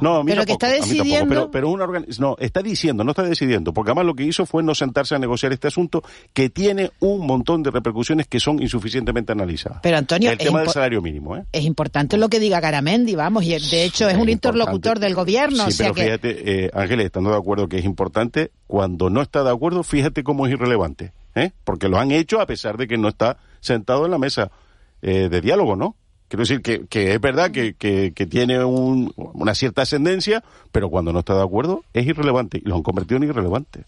No, 0.00 0.16
a 0.16 0.24
mí 0.24 0.32
Pero 0.32 0.44
que 0.44 0.52
está 0.52 0.68
tampoco, 0.68 0.86
decidiendo- 0.86 1.28
pero, 1.28 1.50
pero 1.50 1.68
una 1.70 1.84
organi- 1.86 2.18
no, 2.18 2.36
está 2.38 2.62
diciendo, 2.62 3.04
no 3.04 3.10
está 3.10 3.22
decidiendo, 3.22 3.72
porque 3.72 3.90
además 3.90 4.06
lo 4.06 4.14
que 4.14 4.24
hizo 4.24 4.46
fue 4.46 4.62
no 4.62 4.74
sentarse 4.74 5.14
a 5.14 5.18
negociar 5.18 5.52
este 5.52 5.68
asunto 5.68 6.02
que 6.32 6.48
tiene 6.50 6.90
un 7.00 7.26
montón 7.26 7.62
de 7.62 7.70
repercusiones 7.70 8.26
que 8.26 8.40
son 8.40 8.60
insuficientemente 8.62 9.32
analizadas. 9.32 9.65
Pero, 9.82 9.96
Antonio, 9.98 10.30
el 10.30 10.38
tema 10.38 10.58
del 10.60 10.68
salario 10.74 11.02
mínimo, 11.02 11.36
¿eh? 11.36 11.44
Es 11.52 11.64
importante 11.64 12.16
lo 12.16 12.28
que 12.28 12.40
diga 12.40 12.60
Garamendi, 12.60 13.14
vamos, 13.14 13.44
y 13.44 13.58
de 13.58 13.84
hecho 13.84 14.08
es 14.08 14.16
un 14.16 14.28
interlocutor 14.28 14.98
del 14.98 15.14
gobierno, 15.14 15.64
Sí, 15.64 15.68
o 15.68 15.70
sea 15.72 15.92
pero 15.92 15.94
que 15.94 16.02
fíjate, 16.04 16.64
eh, 16.66 16.70
Ángeles, 16.74 17.06
estando 17.06 17.30
de 17.30 17.36
acuerdo 17.36 17.68
que 17.68 17.78
es 17.78 17.84
importante, 17.84 18.50
cuando 18.66 19.10
no 19.10 19.22
está 19.22 19.42
de 19.44 19.50
acuerdo, 19.50 19.82
fíjate 19.82 20.22
cómo 20.24 20.46
es 20.46 20.52
irrelevante, 20.52 21.12
¿eh? 21.34 21.52
Porque 21.64 21.88
lo 21.88 21.98
han 21.98 22.10
hecho 22.10 22.40
a 22.40 22.46
pesar 22.46 22.76
de 22.76 22.86
que 22.88 22.98
no 22.98 23.08
está 23.08 23.38
sentado 23.60 24.04
en 24.04 24.10
la 24.10 24.18
mesa 24.18 24.50
eh, 25.02 25.28
de 25.28 25.40
diálogo, 25.40 25.76
¿no? 25.76 25.96
Quiero 26.28 26.42
decir 26.42 26.60
que, 26.60 26.86
que 26.86 27.12
es 27.14 27.20
verdad 27.20 27.52
que, 27.52 27.74
que, 27.74 28.12
que 28.12 28.26
tiene 28.26 28.64
un- 28.64 29.12
una 29.16 29.54
cierta 29.54 29.82
ascendencia, 29.82 30.42
pero 30.72 30.88
cuando 30.90 31.12
no 31.12 31.20
está 31.20 31.34
de 31.36 31.42
acuerdo 31.44 31.84
es 31.92 32.04
irrelevante 32.06 32.58
y 32.58 32.68
lo 32.68 32.74
han 32.74 32.82
convertido 32.82 33.18
en 33.18 33.28
irrelevante. 33.28 33.84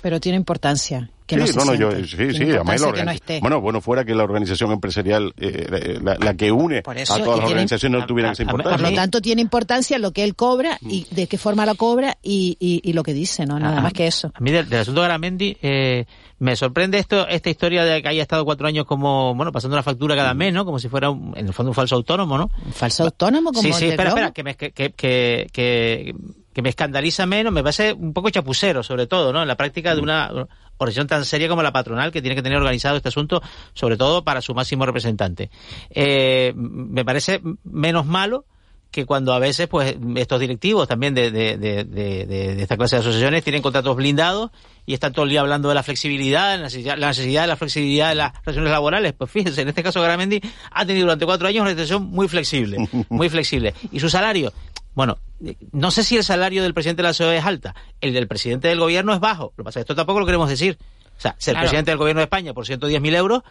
Pero 0.00 0.20
tiene 0.20 0.36
importancia 0.36 1.10
que 1.26 1.36
sí, 1.36 1.40
no 1.40 1.46
se 1.46 1.54
no, 1.56 1.64
no, 1.64 1.74
yo, 1.74 1.90
sí, 2.06 2.34
sí, 2.34 2.42
además 2.50 2.82
la 2.82 2.92
que 3.16 3.34
no. 3.36 3.40
Bueno, 3.40 3.60
bueno, 3.62 3.80
fuera 3.80 4.04
que 4.04 4.14
la 4.14 4.24
organización 4.24 4.72
empresarial, 4.72 5.32
eh, 5.38 5.98
la, 6.02 6.16
la 6.16 6.34
que 6.34 6.52
une 6.52 6.82
Por 6.82 6.98
eso, 6.98 7.14
a 7.14 7.18
todas 7.18 7.40
las 7.40 7.48
organizaciones 7.50 7.98
no 7.98 8.06
tuvieran 8.06 8.32
esa 8.32 8.44
Por 8.44 8.60
importancia. 8.60 8.90
lo 8.90 8.94
tanto, 8.94 9.22
tiene 9.22 9.40
importancia 9.40 9.98
lo 9.98 10.12
que 10.12 10.22
él 10.22 10.34
cobra 10.36 10.76
Mm. 10.82 10.90
y 10.90 11.06
de 11.10 11.26
qué 11.26 11.38
forma 11.38 11.64
lo 11.64 11.76
cobra 11.76 12.18
y, 12.22 12.58
y, 12.60 12.82
y 12.84 12.92
lo 12.92 13.02
que 13.02 13.14
dice, 13.14 13.46
¿no? 13.46 13.58
Nada 13.58 13.78
Ah, 13.78 13.80
más 13.80 13.94
que 13.94 14.06
eso. 14.06 14.32
A 14.34 14.40
mí 14.40 14.50
del, 14.50 14.68
del 14.68 14.80
asunto 14.80 15.00
de 15.00 15.06
Garamendi 15.08 15.56
eh, 15.62 16.04
me 16.40 16.56
sorprende 16.56 16.98
esto 16.98 17.26
esta 17.26 17.48
historia 17.48 17.84
de 17.84 18.02
que 18.02 18.08
haya 18.08 18.20
estado 18.20 18.44
cuatro 18.44 18.66
años 18.66 18.84
como, 18.84 19.34
bueno, 19.34 19.50
pasando 19.50 19.76
la 19.76 19.82
factura 19.82 20.14
cada 20.14 20.34
mes, 20.34 20.52
¿no? 20.52 20.66
Como 20.66 20.78
si 20.78 20.90
fuera, 20.90 21.08
un- 21.08 21.32
en 21.38 21.46
el 21.46 21.54
fondo, 21.54 21.70
un 21.70 21.74
falso 21.74 21.94
autónomo, 21.96 22.36
¿no? 22.36 22.50
Un 22.66 22.72
falso 22.74 23.02
autónomo 23.04 23.50
como 23.50 23.62
Sí, 23.62 23.72
sí, 23.72 23.86
espera, 23.86 24.10
espera, 24.10 24.30
que 24.32 24.42
me, 24.42 24.56
que, 24.56 24.72
que, 24.72 24.90
que, 24.92 26.14
que- 26.54 26.62
me 26.62 26.70
escandaliza 26.70 27.26
menos, 27.26 27.52
me 27.52 27.62
parece 27.62 27.92
un 27.92 28.12
poco 28.14 28.30
chapucero, 28.30 28.82
sobre 28.82 29.06
todo, 29.06 29.32
¿no? 29.32 29.42
En 29.42 29.48
la 29.48 29.56
práctica 29.56 29.94
de 29.94 30.00
una 30.00 30.30
organización 30.78 31.06
tan 31.06 31.24
seria 31.24 31.48
como 31.48 31.62
la 31.62 31.72
patronal, 31.72 32.10
que 32.12 32.22
tiene 32.22 32.34
que 32.34 32.42
tener 32.42 32.58
organizado 32.58 32.96
este 32.96 33.08
asunto, 33.08 33.42
sobre 33.74 33.96
todo 33.96 34.24
para 34.24 34.40
su 34.40 34.54
máximo 34.54 34.86
representante. 34.86 35.50
Eh, 35.90 36.52
me 36.56 37.04
parece 37.04 37.40
menos 37.64 38.06
malo 38.06 38.44
que 38.90 39.06
cuando 39.06 39.32
a 39.32 39.40
veces 39.40 39.66
pues 39.66 39.96
estos 40.14 40.38
directivos 40.38 40.86
también 40.86 41.14
de, 41.14 41.32
de, 41.32 41.56
de, 41.56 41.82
de- 41.82 42.26
de- 42.26 42.54
de 42.54 42.62
esta 42.62 42.76
clase 42.76 42.94
de 42.94 43.00
asociaciones 43.00 43.42
tienen 43.42 43.60
contratos 43.60 43.96
blindados 43.96 44.52
y 44.86 44.94
están 44.94 45.12
todo 45.12 45.24
el 45.24 45.30
día 45.30 45.40
hablando 45.40 45.68
de 45.68 45.74
la 45.74 45.82
flexibilidad, 45.82 46.56
la 46.56 46.62
necesidad, 46.64 46.96
la 46.96 47.08
necesidad 47.08 47.40
de 47.42 47.46
la 47.48 47.56
flexibilidad 47.56 48.10
de 48.10 48.14
las 48.14 48.32
relaciones 48.44 48.70
laborales. 48.70 49.12
Pues 49.14 49.32
fíjense, 49.32 49.62
en 49.62 49.68
este 49.68 49.82
caso 49.82 50.00
Garamendi 50.00 50.40
ha 50.70 50.86
tenido 50.86 51.06
durante 51.06 51.26
cuatro 51.26 51.48
años 51.48 51.62
una 51.62 51.70
organización 51.70 52.04
muy 52.04 52.28
flexible, 52.28 52.76
muy 53.08 53.28
flexible. 53.28 53.74
Y 53.90 53.98
su 53.98 54.08
salario, 54.08 54.52
bueno, 54.94 55.18
eh, 55.44 55.56
no 55.72 55.90
sé 55.90 56.04
si 56.04 56.16
el 56.16 56.24
salario 56.24 56.62
del 56.62 56.74
presidente 56.74 57.02
de 57.02 57.08
la 57.08 57.14
COE 57.14 57.36
es 57.38 57.44
alta, 57.44 57.74
el 58.00 58.12
del 58.14 58.26
presidente 58.28 58.68
del 58.68 58.78
gobierno 58.80 59.12
es 59.14 59.20
bajo. 59.20 59.52
Lo 59.56 59.62
que 59.62 59.64
pasa 59.64 59.80
es 59.80 59.84
que 59.86 59.92
esto 59.92 59.96
tampoco 59.96 60.20
lo 60.20 60.26
queremos 60.26 60.48
decir. 60.48 60.78
O 61.16 61.20
sea, 61.20 61.34
ser 61.38 61.52
Claro. 61.54 61.64
presidente 61.66 61.90
del 61.90 61.98
gobierno 61.98 62.20
de 62.20 62.24
España 62.24 62.52
por 62.54 62.66
110.000 62.66 63.14
euros 63.14 63.42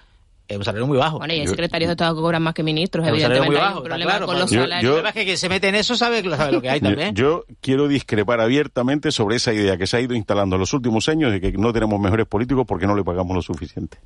es 0.48 0.58
un 0.58 0.64
salario 0.66 0.86
muy 0.86 0.98
bajo. 0.98 1.20
Bueno, 1.20 1.34
y 1.34 1.40
hay 1.40 1.48
secretarios 1.48 1.88
de 1.88 1.94
Estado 1.94 2.16
que 2.16 2.22
cobran 2.22 2.42
más 2.44 2.54
que 2.54 2.64
ministros, 2.64 3.06
Es 3.08 3.14
un 3.14 3.20
salario 3.20 3.44
evidentemente 3.44 3.50
muy 3.50 3.56
hay 3.58 3.62
bajo, 3.62 3.80
un 3.80 3.86
está 3.86 3.90
problema 3.96 4.12
claro, 4.12 4.26
con 4.26 4.40
los 4.40 4.52
Yo- 4.52 4.62
salarios. 4.62 4.84
yo- 4.84 4.90
El 4.90 4.94
problema 4.96 5.10
es 5.10 5.16
que 5.16 5.24
quien 5.26 5.38
se 5.38 5.50
mete 5.50 5.68
en 5.70 5.76
eso 5.76 5.96
sabe, 5.96 6.22
sabe 6.36 6.52
lo 6.52 6.62
que 6.62 6.70
hay 6.70 6.82
también. 6.82 7.16
Yo, 7.16 7.46
yo 7.48 7.56
quiero 7.62 7.88
discrepar 7.88 8.42
abiertamente 8.42 9.12
sobre 9.14 9.38
esa 9.38 9.54
idea 9.54 9.78
que 9.78 9.88
se 9.88 9.96
ha 9.98 10.02
ido 10.02 10.14
instalando 10.16 10.58
en 10.58 10.60
los 10.60 10.74
últimos 10.74 11.08
años 11.08 11.32
de 11.32 11.40
que 11.40 11.54
no 11.54 11.72
tenemos 11.72 11.98
mejores 12.00 12.26
políticos 12.28 12.66
porque 12.68 12.88
no 12.88 12.96
le 12.96 13.04
pagamos 13.06 13.34
lo 13.36 13.42
suficiente. 13.42 14.00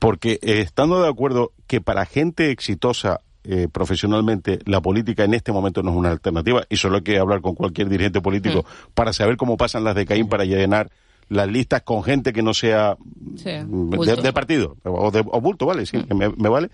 Porque 0.00 0.40
eh, 0.42 0.60
estando 0.60 1.00
de 1.00 1.08
acuerdo 1.08 1.52
que 1.68 1.80
para 1.80 2.06
gente 2.06 2.50
exitosa 2.50 3.20
eh, 3.44 3.68
profesionalmente 3.70 4.58
la 4.66 4.80
política 4.80 5.24
en 5.24 5.34
este 5.34 5.52
momento 5.52 5.82
no 5.82 5.90
es 5.90 5.96
una 5.96 6.10
alternativa 6.10 6.62
y 6.68 6.76
solo 6.76 6.96
hay 6.96 7.02
que 7.02 7.18
hablar 7.18 7.40
con 7.40 7.54
cualquier 7.54 7.88
dirigente 7.88 8.20
político 8.20 8.64
para 8.94 9.12
saber 9.12 9.36
cómo 9.36 9.56
pasan 9.56 9.84
las 9.84 9.94
de 9.96 10.06
Caín 10.06 10.28
para 10.28 10.44
llenar 10.44 10.90
las 11.28 11.48
listas 11.48 11.82
con 11.82 12.02
gente 12.04 12.32
que 12.32 12.42
no 12.42 12.52
sea 12.54 12.96
Sí, 13.36 13.50
mm, 13.66 13.90
de, 13.90 14.32
partido 14.32 14.76
o 14.84 15.10
de 15.10 15.24
o 15.26 15.40
bulto, 15.40 15.66
vale, 15.66 15.86
sí, 15.86 16.02
que 16.04 16.14
me, 16.14 16.28
me 16.28 16.48
vale. 16.48 16.70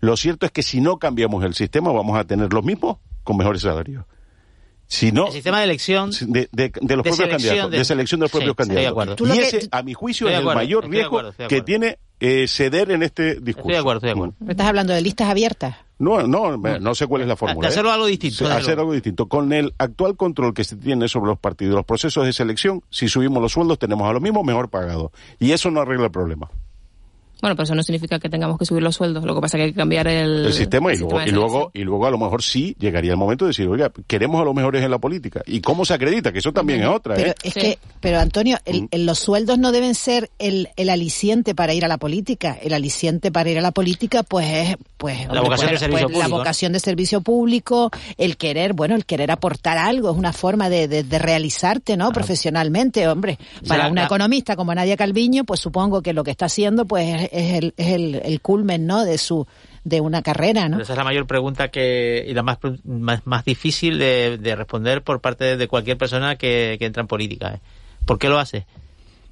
Lo 0.00 0.16
cierto 0.16 0.46
es 0.46 0.52
que 0.52 0.62
si 0.62 0.80
no 0.80 0.98
cambiamos 0.98 1.44
el 1.44 1.54
sistema 1.54 1.90
vamos 1.92 2.16
a 2.16 2.24
tener 2.24 2.52
los 2.52 2.64
mismos 2.64 2.98
con 3.24 3.36
mejores 3.36 3.62
salarios. 3.62 4.04
Si 4.86 5.12
no, 5.12 5.26
el 5.26 5.32
sistema 5.32 5.58
de 5.58 5.64
elección 5.64 6.10
de, 6.28 6.48
de- 6.50 6.70
de 6.80 6.96
los 6.96 7.04
de 7.04 7.10
propios 7.10 7.28
candidatos, 7.28 7.70
de, 7.70 7.78
de- 7.78 7.84
selección 7.84 8.20
de 8.20 8.24
los 8.24 8.30
Sí, 8.30 8.38
propios 8.38 8.52
estoy 8.58 8.76
de 8.76 8.84
candidatos. 8.84 9.20
Y 9.36 9.38
que- 9.38 9.58
ese, 9.58 9.68
a 9.70 9.82
mi 9.82 9.92
juicio, 9.92 10.28
es 10.30 10.38
el 10.38 10.44
mayor 10.44 10.88
riesgo 10.88 11.20
que 11.48 11.60
tiene 11.60 11.98
eh, 12.20 12.46
ceder 12.48 12.90
en 12.92 13.02
este 13.02 13.34
discurso. 13.40 13.58
Estoy 13.68 13.72
de 13.72 13.78
acuerdo, 13.80 13.96
estoy 13.98 14.08
de 14.08 14.12
acuerdo. 14.12 14.34
Estás 14.50 14.66
hablando 14.66 14.92
de 14.94 15.02
listas 15.02 15.28
abiertas. 15.28 15.76
No, 15.98 16.26
no, 16.26 16.56
me- 16.58 16.78
no 16.78 16.94
sé 16.94 17.06
cuál 17.06 17.22
es 17.22 17.28
la 17.28 17.36
fórmula. 17.36 17.66
de 17.68 17.72
hacerlo 17.72 17.90
¿eh? 17.90 17.94
algo 17.94 18.06
distinto, 18.06 18.46
hacer 18.46 18.78
algo 18.78 18.92
distinto. 18.92 19.26
Con 19.26 19.52
el 19.52 19.74
actual 19.78 20.16
control 20.16 20.54
que 20.54 20.62
se 20.64 20.76
tiene 20.76 21.08
sobre 21.08 21.28
los 21.30 21.38
partidos, 21.38 21.74
los 21.74 21.84
procesos 21.84 22.24
de 22.24 22.32
selección, 22.32 22.82
si 22.90 23.08
subimos 23.08 23.42
los 23.42 23.52
sueldos 23.52 23.78
tenemos 23.78 24.08
a 24.08 24.12
los 24.12 24.22
mismos 24.22 24.44
mejor 24.44 24.68
pagados. 24.68 25.10
Y 25.40 25.50
eso 25.52 25.70
no 25.70 25.80
arregla 25.80 26.06
el 26.06 26.12
problema. 26.12 26.48
Bueno, 27.40 27.54
pero 27.56 27.64
eso 27.64 27.74
no 27.74 27.82
significa 27.82 28.18
que 28.18 28.28
tengamos 28.28 28.58
que 28.58 28.64
subir 28.64 28.82
los 28.82 28.96
sueldos. 28.96 29.24
Lo 29.24 29.34
que 29.34 29.40
pasa 29.40 29.56
es 29.56 29.60
que 29.60 29.64
hay 29.66 29.70
que 29.72 29.76
cambiar 29.76 30.08
el, 30.08 30.46
el 30.46 30.52
sistema 30.52 30.90
y 30.90 30.94
el 30.94 31.00
luego, 31.00 31.16
sistema 31.18 31.28
y 31.28 31.32
luego 31.32 31.48
selección. 31.58 31.70
y 31.82 31.84
luego 31.84 32.06
a 32.06 32.10
lo 32.10 32.18
mejor 32.18 32.42
sí 32.42 32.76
llegaría 32.78 33.12
el 33.12 33.16
momento 33.16 33.44
de 33.44 33.50
decir 33.50 33.68
oiga 33.68 33.92
queremos 34.06 34.40
a 34.40 34.44
los 34.44 34.54
mejores 34.54 34.82
en 34.84 34.90
la 34.90 34.98
política 34.98 35.42
y 35.46 35.60
cómo 35.60 35.84
se 35.84 35.94
acredita 35.94 36.32
que 36.32 36.40
eso 36.40 36.52
también 36.52 36.82
es 36.82 36.88
otra 36.88 37.14
Pero 37.14 37.30
¿eh? 37.30 37.34
es 37.44 37.54
que, 37.54 37.78
pero 38.00 38.18
Antonio, 38.18 38.58
el- 38.64 38.82
Mm. 38.82 38.88
el- 38.90 39.06
los 39.06 39.18
sueldos 39.18 39.58
no 39.58 39.72
deben 39.72 39.94
ser 39.94 40.30
el, 40.38 40.68
el 40.76 40.90
aliciente 40.90 41.54
para 41.54 41.72
ir 41.74 41.84
a 41.84 41.88
la 41.88 41.98
política. 41.98 42.56
El 42.62 42.72
aliciente 42.74 43.30
para 43.32 43.50
ir 43.50 43.58
a 43.58 43.62
la 43.62 43.70
política, 43.72 44.22
pues 44.22 44.46
es, 44.70 44.76
pues, 44.96 45.26
La 45.28 45.40
vocación 45.40 45.68
pues, 45.70 45.80
de 45.80 45.86
servicio 45.86 45.90
pues, 45.90 46.00
la 46.02 46.06
público, 46.08 46.28
¿no? 46.28 46.36
vocación 46.38 46.72
de 46.72 46.80
servicio 46.80 47.20
público, 47.20 47.90
el 48.16 48.36
querer, 48.36 48.72
bueno, 48.74 48.94
el 48.94 49.04
querer 49.06 49.30
aportar 49.30 49.78
algo, 49.78 50.10
es 50.10 50.16
una 50.16 50.32
forma 50.32 50.68
de, 50.68 50.88
de- 50.88 51.02
de 51.04 51.18
realizarte, 51.18 51.96
¿no? 51.96 52.10
Profesionalmente, 52.12 53.06
hombre. 53.08 53.38
Para 53.66 53.84
la- 53.84 53.90
una 53.90 54.00
la- 54.02 54.06
economista 54.06 54.56
como 54.56 54.74
Nadia 54.74 54.96
Calviño, 54.96 55.44
pues 55.44 55.60
supongo 55.60 56.02
que 56.02 56.12
lo 56.12 56.24
que 56.24 56.30
está 56.30 56.46
haciendo, 56.46 56.84
pues 56.86 57.27
es, 57.32 57.44
es 57.52 57.54
el, 57.58 57.74
es 57.76 57.86
el, 57.88 58.14
el 58.24 58.40
culmen, 58.40 58.86
¿no? 58.86 59.04
De 59.04 59.18
su, 59.18 59.46
de 59.84 60.00
una 60.00 60.22
carrera, 60.22 60.68
¿no? 60.68 60.76
Pero 60.76 60.82
esa 60.84 60.92
es 60.92 60.96
la 60.98 61.04
mayor 61.04 61.26
pregunta 61.26 61.68
que 61.68 62.24
y 62.28 62.34
la 62.34 62.42
más 62.42 62.58
más, 62.84 63.26
más 63.26 63.44
difícil 63.44 63.98
de, 63.98 64.38
de 64.38 64.56
responder 64.56 65.02
por 65.02 65.20
parte 65.20 65.56
de, 65.56 65.68
cualquier 65.68 65.96
persona 65.98 66.36
que, 66.36 66.76
que 66.78 66.86
entra 66.86 67.00
en 67.02 67.06
política. 67.06 67.54
¿eh? 67.54 67.60
¿Por 68.04 68.18
qué 68.18 68.28
lo 68.28 68.38
hace? 68.38 68.66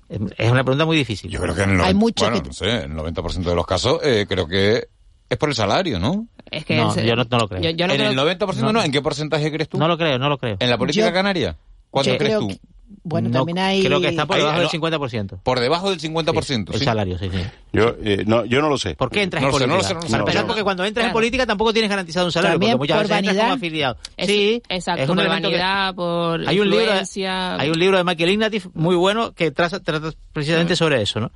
Es 0.08 0.50
una 0.52 0.62
pregunta 0.62 0.84
muy 0.84 0.96
difícil. 0.96 1.30
Yo 1.30 1.40
creo 1.40 1.54
que 1.54 1.62
en 1.62 1.70
el, 1.70 1.80
Hay 1.80 1.94
muchos 1.94 2.28
bueno, 2.28 2.40
que- 2.42 2.48
no 2.48 2.54
sé, 2.54 2.84
en 2.84 2.92
el 2.92 2.96
90% 2.96 3.42
de 3.42 3.54
los 3.56 3.66
casos 3.66 3.98
eh, 4.04 4.24
creo 4.28 4.46
que 4.46 4.86
es 5.28 5.36
por 5.38 5.48
el 5.48 5.54
salario, 5.56 5.98
¿no? 5.98 6.28
Es 6.48 6.64
que 6.64 6.76
No, 6.76 6.94
yo 6.94 7.16
no- 7.16 7.24
no 7.24 7.38
lo 7.38 7.48
creo. 7.48 7.60
Yo, 7.60 7.70
yo 7.70 7.86
no 7.88 7.92
en 7.94 7.98
creo 7.98 8.10
el 8.12 8.38
90% 8.38 8.72
no. 8.72 8.82
¿En 8.84 8.92
qué 8.92 9.02
porcentaje 9.02 9.50
crees 9.50 9.68
tú? 9.68 9.78
No 9.78 9.88
lo 9.88 9.98
creo, 9.98 10.16
no 10.18 10.28
lo 10.28 10.38
creo. 10.38 10.56
¿En 10.60 10.70
la 10.70 10.78
política 10.78 11.08
Yo- 11.08 11.12
canaria? 11.12 11.56
¿Cuánto 11.90 12.12
yo 12.12 12.18
crees 12.18 12.36
creo 12.36 12.40
tú? 12.40 12.48
que- 12.48 12.60
Bueno, 13.02 13.28
No, 13.28 13.38
también 13.40 13.58
hay... 13.58 13.84
Creo 13.84 14.00
que 14.00 14.08
está 14.08 14.26
por 14.26 14.36
Ahí, 14.36 14.42
debajo 14.42 14.62
no. 14.62 14.68
del 14.68 14.80
50%. 14.80 15.38
Por 15.42 15.60
debajo 15.60 15.90
del 15.90 16.00
50%. 16.00 16.72
El 16.72 16.78
sí. 16.78 16.84
salario, 16.84 17.18
sí, 17.18 17.30
sí. 17.32 17.38
Yo, 17.72 17.96
eh, 18.02 18.24
no, 18.26 18.44
yo 18.44 18.60
no 18.60 18.68
lo 18.68 18.78
sé. 18.78 18.94
¿Por 18.94 19.10
qué 19.10 19.22
entras 19.22 19.42
No 19.42 19.48
en 19.48 19.54
sé, 19.54 19.58
política? 19.58 19.76
no 19.76 19.76
lo 19.76 19.82
sé, 19.82 19.94
no 20.18 20.24
lo 20.26 20.32
sé, 20.32 20.44
porque 20.44 20.62
cuando 20.62 20.84
entras 20.84 21.06
en 21.06 21.12
política 21.12 21.46
tampoco 21.46 21.72
tienes 21.72 21.90
garantizado 21.90 22.26
un 22.26 22.32
salario, 22.32 22.54
También 22.54 22.78
porque 22.78 22.92
muchas 22.94 22.96
por 22.98 23.08
veces 23.08 23.18
entras 23.18 23.36
como 23.36 23.48
vanidad. 23.48 23.56
afiliado. 23.56 23.96
Es- 24.16 24.26
sí, 24.26 24.62
exacto, 24.68 25.02
es 25.02 25.08
un 25.08 25.16
por 25.16 25.24
que- 25.24 25.28
vanidad, 25.28 25.94
por 25.94 26.48
hay 26.48 26.60
un 26.60 26.70
libro, 26.70 26.92
hay 27.58 27.70
un 27.70 27.78
libro 27.78 27.96
de 27.98 28.04
Michael 28.04 28.30
Ignatieff 28.30 28.66
muy 28.74 28.94
bueno 28.96 29.32
que 29.32 29.50
trata, 29.50 29.80
trata 29.80 30.12
precisamente 30.32 30.76
sobre 30.76 31.02
eso, 31.02 31.20
¿no? 31.20 31.30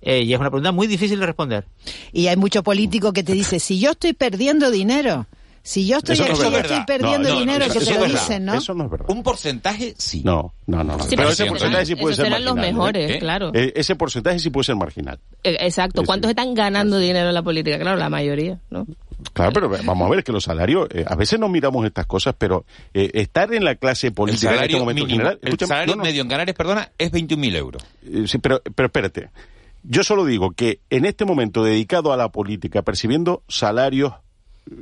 Eh, 0.00 0.22
y 0.22 0.32
es 0.34 0.40
una 0.40 0.50
pregunta 0.50 0.72
muy 0.72 0.86
difícil 0.88 1.20
de 1.20 1.26
responder. 1.26 1.64
Y 2.12 2.26
hay 2.26 2.36
mucho 2.36 2.62
político 2.64 3.12
que 3.12 3.22
te 3.22 3.32
dice, 3.32 3.60
si 3.60 3.78
yo 3.78 3.92
estoy 3.92 4.12
perdiendo 4.14 4.70
dinero, 4.72 5.26
si 5.62 5.86
yo 5.86 5.98
estoy 5.98 6.16
no 6.18 6.24
aquí 6.24 6.32
es 6.32 6.40
estoy 6.40 6.84
perdiendo 6.86 7.28
No, 7.28 7.34
no, 7.34 7.40
dinero, 7.40 7.64
eso- 7.66 7.78
que 7.78 7.84
te 7.86 7.94
lo 7.98 8.04
dicen. 8.06 8.44
¿no? 8.44 8.54
Eso 8.54 8.74
no 8.74 8.84
es 8.84 8.90
verdad. 8.90 9.06
Un 9.10 9.22
porcentaje, 9.22 9.94
sí. 9.96 10.22
No, 10.24 10.52
no, 10.66 10.78
no. 10.82 10.96
no. 10.96 11.04
Sí, 11.04 11.10
pero 11.10 11.22
pero 11.22 11.30
ese 11.30 11.46
porcentaje 11.46 11.86
sí 11.86 11.92
serán- 11.92 12.00
puede 12.02 12.12
esos 12.14 12.16
ser 12.24 12.26
serán 12.32 12.44
los 12.44 12.54
marginal, 12.56 12.68
¿eh? 12.68 12.72
mejores, 12.74 13.10
¿Eh? 13.10 13.18
claro. 13.20 13.50
Eh, 13.54 13.72
ese 13.76 13.94
porcentaje 13.96 14.38
sí 14.40 14.50
puede 14.50 14.64
ser 14.64 14.76
marginal. 14.76 15.18
Eh, 15.44 15.56
Exacto. 15.60 16.00
Sí, 16.02 16.06
¿Cuántos 16.06 16.28
sí. 16.28 16.30
están 16.32 16.54
ganando 16.54 16.98
dinero 16.98 17.28
en 17.28 17.34
la 17.34 17.42
política? 17.42 17.78
Claro, 17.78 17.96
la 17.96 18.08
mayoría, 18.10 18.58
¿no? 18.70 18.86
Claro, 19.34 19.52
pero 19.52 19.68
vamos 19.84 20.06
a 20.08 20.10
ver 20.10 20.24
que 20.24 20.32
los 20.32 20.42
salarios, 20.42 20.88
eh, 20.90 21.04
a 21.06 21.14
veces 21.14 21.38
no 21.38 21.48
miramos 21.48 21.86
estas 21.86 22.06
cosas, 22.06 22.34
pero 22.36 22.64
eh, 22.92 23.10
estar 23.14 23.54
en 23.54 23.64
la 23.64 23.76
clase 23.76 24.08
El 24.08 24.14
política 24.14 24.48
en 24.48 24.54
este 24.54 24.56
salario, 24.56 24.78
momento 24.80 25.02
en 25.02 25.06
mínimo, 25.06 25.28
general, 25.30 25.38
el 25.42 25.58
salario 25.68 25.94
no, 25.94 25.98
no, 25.98 26.02
medio 26.04 26.22
en 26.22 26.28
Canarias, 26.28 26.56
perdona, 26.56 26.90
es 26.98 27.12
21.000 27.12 27.54
euros. 27.54 27.84
Eh, 28.04 28.24
sí, 28.26 28.38
pero, 28.38 28.60
pero 28.74 28.86
espérate. 28.86 29.30
Yo 29.84 30.02
solo 30.04 30.24
digo 30.24 30.52
que 30.52 30.80
en 30.90 31.04
este 31.04 31.24
momento 31.24 31.62
dedicado 31.64 32.12
a 32.12 32.16
la 32.16 32.30
política, 32.30 32.82
percibiendo 32.82 33.42
salarios 33.48 34.12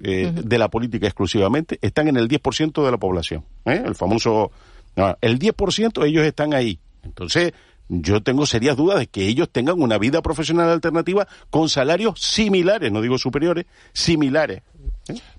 eh, 0.02 0.32
de 0.34 0.58
la 0.58 0.68
política 0.68 1.06
exclusivamente, 1.06 1.78
están 1.82 2.08
en 2.08 2.16
el 2.16 2.28
10% 2.28 2.84
de 2.84 2.90
la 2.90 2.98
población. 2.98 3.44
¿eh? 3.64 3.82
El 3.84 3.94
famoso... 3.94 4.50
no, 4.96 5.16
el 5.20 5.38
10% 5.38 6.06
ellos 6.06 6.24
están 6.24 6.54
ahí. 6.54 6.78
Entonces, 7.02 7.52
yo 7.88 8.22
tengo 8.22 8.46
serias 8.46 8.76
dudas 8.76 8.98
de 8.98 9.06
que 9.08 9.26
ellos 9.26 9.48
tengan 9.50 9.82
una 9.82 9.98
vida 9.98 10.22
profesional 10.22 10.68
alternativa 10.70 11.26
con 11.50 11.68
salarios 11.68 12.20
similares, 12.20 12.92
no 12.92 13.00
digo 13.00 13.18
superiores, 13.18 13.66
similares. 13.92 14.62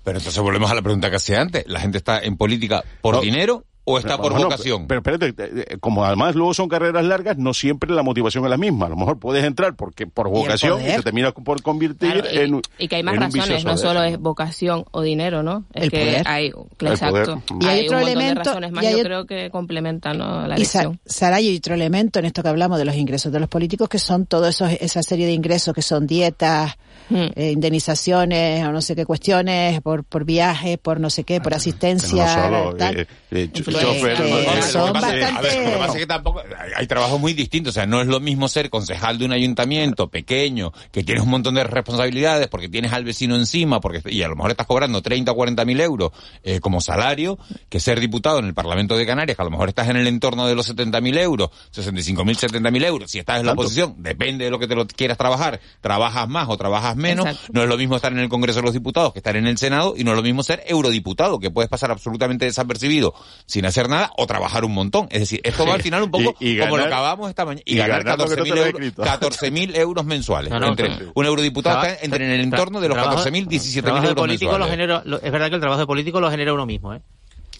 Pero 0.04 0.18
entonces 0.18 0.42
volvemos 0.42 0.70
a 0.70 0.74
la 0.74 0.82
pregunta 0.82 1.08
que 1.08 1.16
hacía 1.16 1.40
antes. 1.40 1.64
¿La 1.66 1.80
gente 1.80 1.98
está 1.98 2.20
en 2.20 2.36
política 2.36 2.84
por 3.00 3.14
No. 3.14 3.20
dinero 3.22 3.64
o 3.84 3.98
está 3.98 4.16
por 4.16 4.32
Bueno, 4.32 4.44
vocación? 4.48 4.86
Pero, 4.86 5.02
pero 5.02 5.16
espérate, 5.16 5.72
eh, 5.72 5.76
como 5.78 6.04
además 6.04 6.34
luego 6.36 6.54
son 6.54 6.68
carreras 6.68 7.04
largas, 7.04 7.36
no 7.38 7.52
siempre 7.52 7.90
la 7.92 8.02
motivación 8.02 8.44
es 8.44 8.50
la 8.50 8.56
misma. 8.56 8.86
A 8.86 8.88
lo 8.90 8.96
mejor 8.96 9.18
puedes 9.18 9.44
entrar 9.44 9.74
porque 9.74 10.06
por 10.06 10.28
vocación 10.28 10.78
y, 10.80 10.82
poder. 10.84 10.96
te 10.98 11.02
terminas 11.02 11.32
por 11.32 11.62
convertir 11.62 12.12
Claro, 12.12 12.28
y, 12.32 12.38
en, 12.38 12.54
un- 12.54 12.62
y 12.78 12.86
que 12.88 12.96
hay 12.96 13.02
más 13.02 13.16
razones, 13.16 13.64
no 13.64 13.76
solo 13.76 14.02
es 14.04 14.18
vocación 14.18 14.84
o 14.92 15.02
dinero, 15.02 15.42
¿no? 15.42 15.64
Es 15.74 15.84
El 15.84 15.90
que 15.90 15.98
poder. 15.98 16.28
hay, 16.28 16.46
El 16.78 16.86
exacto. 16.88 17.42
poder. 17.46 17.62
Y 17.62 17.66
hay 17.66 17.86
otro 17.86 17.98
un 17.98 18.02
montón 18.04 18.18
elemento- 18.22 18.40
de 18.40 18.44
razones 18.44 18.72
más, 18.72 18.84
y 18.84 18.86
hay 18.86 18.96
yo 18.98 19.02
creo 19.02 19.26
que 19.26 19.50
complementan 19.50 20.18
¿no? 20.18 20.46
la 20.46 20.58
Y 20.58 20.64
Sa- 20.64 20.82
elección. 20.82 21.00
Sara, 21.04 21.40
y 21.40 21.56
otro 21.56 21.74
elemento 21.74 22.18
en 22.20 22.26
esto 22.26 22.42
que 22.42 22.48
hablamos 22.50 22.78
de 22.78 22.84
los 22.84 22.94
ingresos 22.96 23.32
de 23.32 23.40
los 23.40 23.48
políticos, 23.48 23.88
que 23.88 23.98
son 23.98 24.26
toda 24.26 24.50
esa 24.50 25.02
serie 25.02 25.26
de 25.26 25.32
ingresos 25.32 25.74
que 25.74 25.82
son 25.82 26.06
dietas, 26.06 26.76
Hmm. 27.08 27.26
eh, 27.34 27.50
indemnizaciones 27.52 28.64
o 28.64 28.72
no 28.72 28.80
sé 28.80 28.94
qué 28.94 29.04
cuestiones, 29.04 29.80
por, 29.82 30.04
por 30.04 30.24
viajes, 30.24 30.78
por 30.78 31.00
no 31.00 31.10
sé 31.10 31.24
qué, 31.24 31.40
por 31.40 31.52
asistencia. 31.52 32.36
no 32.48 32.64
solo, 32.64 32.76
tal. 32.76 33.00
eh, 33.00 33.06
eh, 33.32 33.48
chofer, 33.72 34.16
que 34.16 34.22
no, 34.22 34.28
lo 34.28 34.40
que 34.40 34.44
pasa 34.46 34.68
es- 34.68 34.74
bastante- 34.92 35.24
a 35.24 35.40
ver, 35.40 35.64
lo 35.64 35.70
que 35.72 35.76
pasa 35.78 35.92
es 35.92 35.98
que 35.98 36.06
tampoco 36.06 36.40
hay, 36.40 36.70
hay 36.76 36.86
trabajos 36.86 37.20
muy 37.20 37.32
distintos, 37.34 37.72
o 37.72 37.74
sea, 37.74 37.86
no 37.86 38.00
es 38.00 38.06
lo 38.06 38.20
mismo 38.20 38.48
ser 38.48 38.70
concejal 38.70 39.18
de 39.18 39.24
un 39.24 39.32
ayuntamiento 39.32 40.08
pequeño, 40.08 40.72
que 40.90 41.02
tienes 41.04 41.22
un 41.24 41.30
montón 41.30 41.54
de 41.54 41.64
responsabilidades, 41.64 42.48
porque 42.48 42.68
tienes 42.68 42.92
al 42.92 43.04
vecino 43.04 43.36
encima, 43.36 43.80
porque 43.80 44.02
y 44.10 44.22
a 44.22 44.28
lo 44.28 44.36
mejor 44.36 44.50
estás 44.50 44.66
cobrando 44.66 45.02
30 45.02 45.32
o 45.32 45.34
40 45.34 45.64
mil 45.64 45.80
euros 45.80 46.10
eh, 46.42 46.60
como 46.60 46.80
salario, 46.80 47.38
que 47.68 47.80
ser 47.80 48.00
diputado 48.00 48.38
en 48.38 48.46
el 48.46 48.54
Parlamento 48.54 48.96
de 48.96 49.06
Canarias, 49.06 49.36
que 49.36 49.42
a 49.42 49.44
lo 49.44 49.50
mejor 49.50 49.68
estás 49.68 49.88
en 49.88 49.96
el 49.96 50.06
entorno 50.06 50.46
de 50.46 50.54
los 50.54 50.66
70 50.66 51.00
mil 51.00 51.16
euros, 51.18 51.50
65 51.70 52.24
mil, 52.24 52.36
70 52.36 52.70
mil 52.70 52.84
euros, 52.84 53.10
si 53.10 53.18
estás 53.18 53.40
en 53.40 53.46
la 53.46 53.50
Tanto. 53.52 53.62
oposición, 53.62 53.94
depende 53.98 54.44
de 54.44 54.50
lo 54.50 54.58
que 54.58 54.66
te 54.66 54.74
lo 54.74 54.86
quieras 54.86 55.18
trabajar, 55.18 55.60
trabajas 55.80 56.28
más 56.28 56.48
o 56.48 56.56
trabajas 56.56 56.96
menos, 56.96 57.26
Exacto. 57.26 57.52
no 57.54 57.62
es 57.62 57.68
lo 57.68 57.76
mismo 57.76 57.96
estar 57.96 58.12
en 58.12 58.18
el 58.18 58.28
Congreso 58.28 58.60
de 58.60 58.64
los 58.66 58.74
Diputados 58.74 59.12
que 59.12 59.18
estar 59.20 59.36
en 59.36 59.46
el 59.46 59.58
Senado, 59.58 59.94
y 59.96 60.04
no 60.04 60.10
es 60.12 60.16
lo 60.16 60.22
mismo 60.22 60.42
ser 60.42 60.62
eurodiputado, 60.66 61.38
que 61.38 61.50
puedes 61.50 61.68
pasar 61.68 61.90
absolutamente 61.90 62.44
desapercibido 62.44 63.14
sin 63.62 63.66
hacer 63.66 63.88
nada 63.88 64.10
o 64.16 64.26
trabajar 64.26 64.64
un 64.64 64.72
montón. 64.72 65.06
Es 65.10 65.20
decir, 65.20 65.40
esto 65.44 65.64
va 65.64 65.74
al 65.74 65.82
final 65.82 66.02
un 66.02 66.10
poco 66.10 66.34
Y- 66.40 66.50
y 66.50 66.58
como 66.58 66.76
lo 66.76 66.82
ganar- 66.84 66.88
acabamos 66.92 67.28
esta 67.30 67.44
mañana. 67.44 67.62
Y, 67.64 67.74
y 67.74 67.76
ganar 67.76 68.02
ganar 68.04 68.18
lo 68.18 68.24
que 68.28 68.36
no 68.36 68.42
14.000 68.42 68.44
te 68.44 68.48
lo 68.48 68.56
he 68.56 68.66
euros, 68.66 68.80
escrito. 68.82 69.02
14.000 69.04 69.76
euros 69.76 70.04
mensuales. 70.04 70.50
No, 70.50 70.58
no, 70.60 70.68
entre 70.68 70.86
claro. 70.88 71.12
un 71.14 71.26
eurodiputado 71.26 71.82
está 71.84 72.04
entre 72.04 72.24
en 72.24 72.30
el 72.32 72.40
entorno 72.40 72.80
de 72.80 72.88
los 72.88 72.96
trabajo- 72.96 73.18
14.000, 73.24 73.46
17.000 73.46 73.82
trabajo 73.82 74.02
de 74.02 74.08
euros 74.10 74.22
político 74.22 74.52
lo 74.52 74.58
mensuales. 74.66 74.72
genera, 74.72 75.02
lo- 75.04 75.20
es 75.22 75.32
verdad 75.32 75.48
que 75.48 75.54
el 75.54 75.60
trabajo 75.60 75.80
de 75.80 75.86
político 75.86 76.20
lo 76.20 76.30
genera 76.30 76.52
uno 76.52 76.66
mismo, 76.66 76.92
¿eh? 76.94 77.00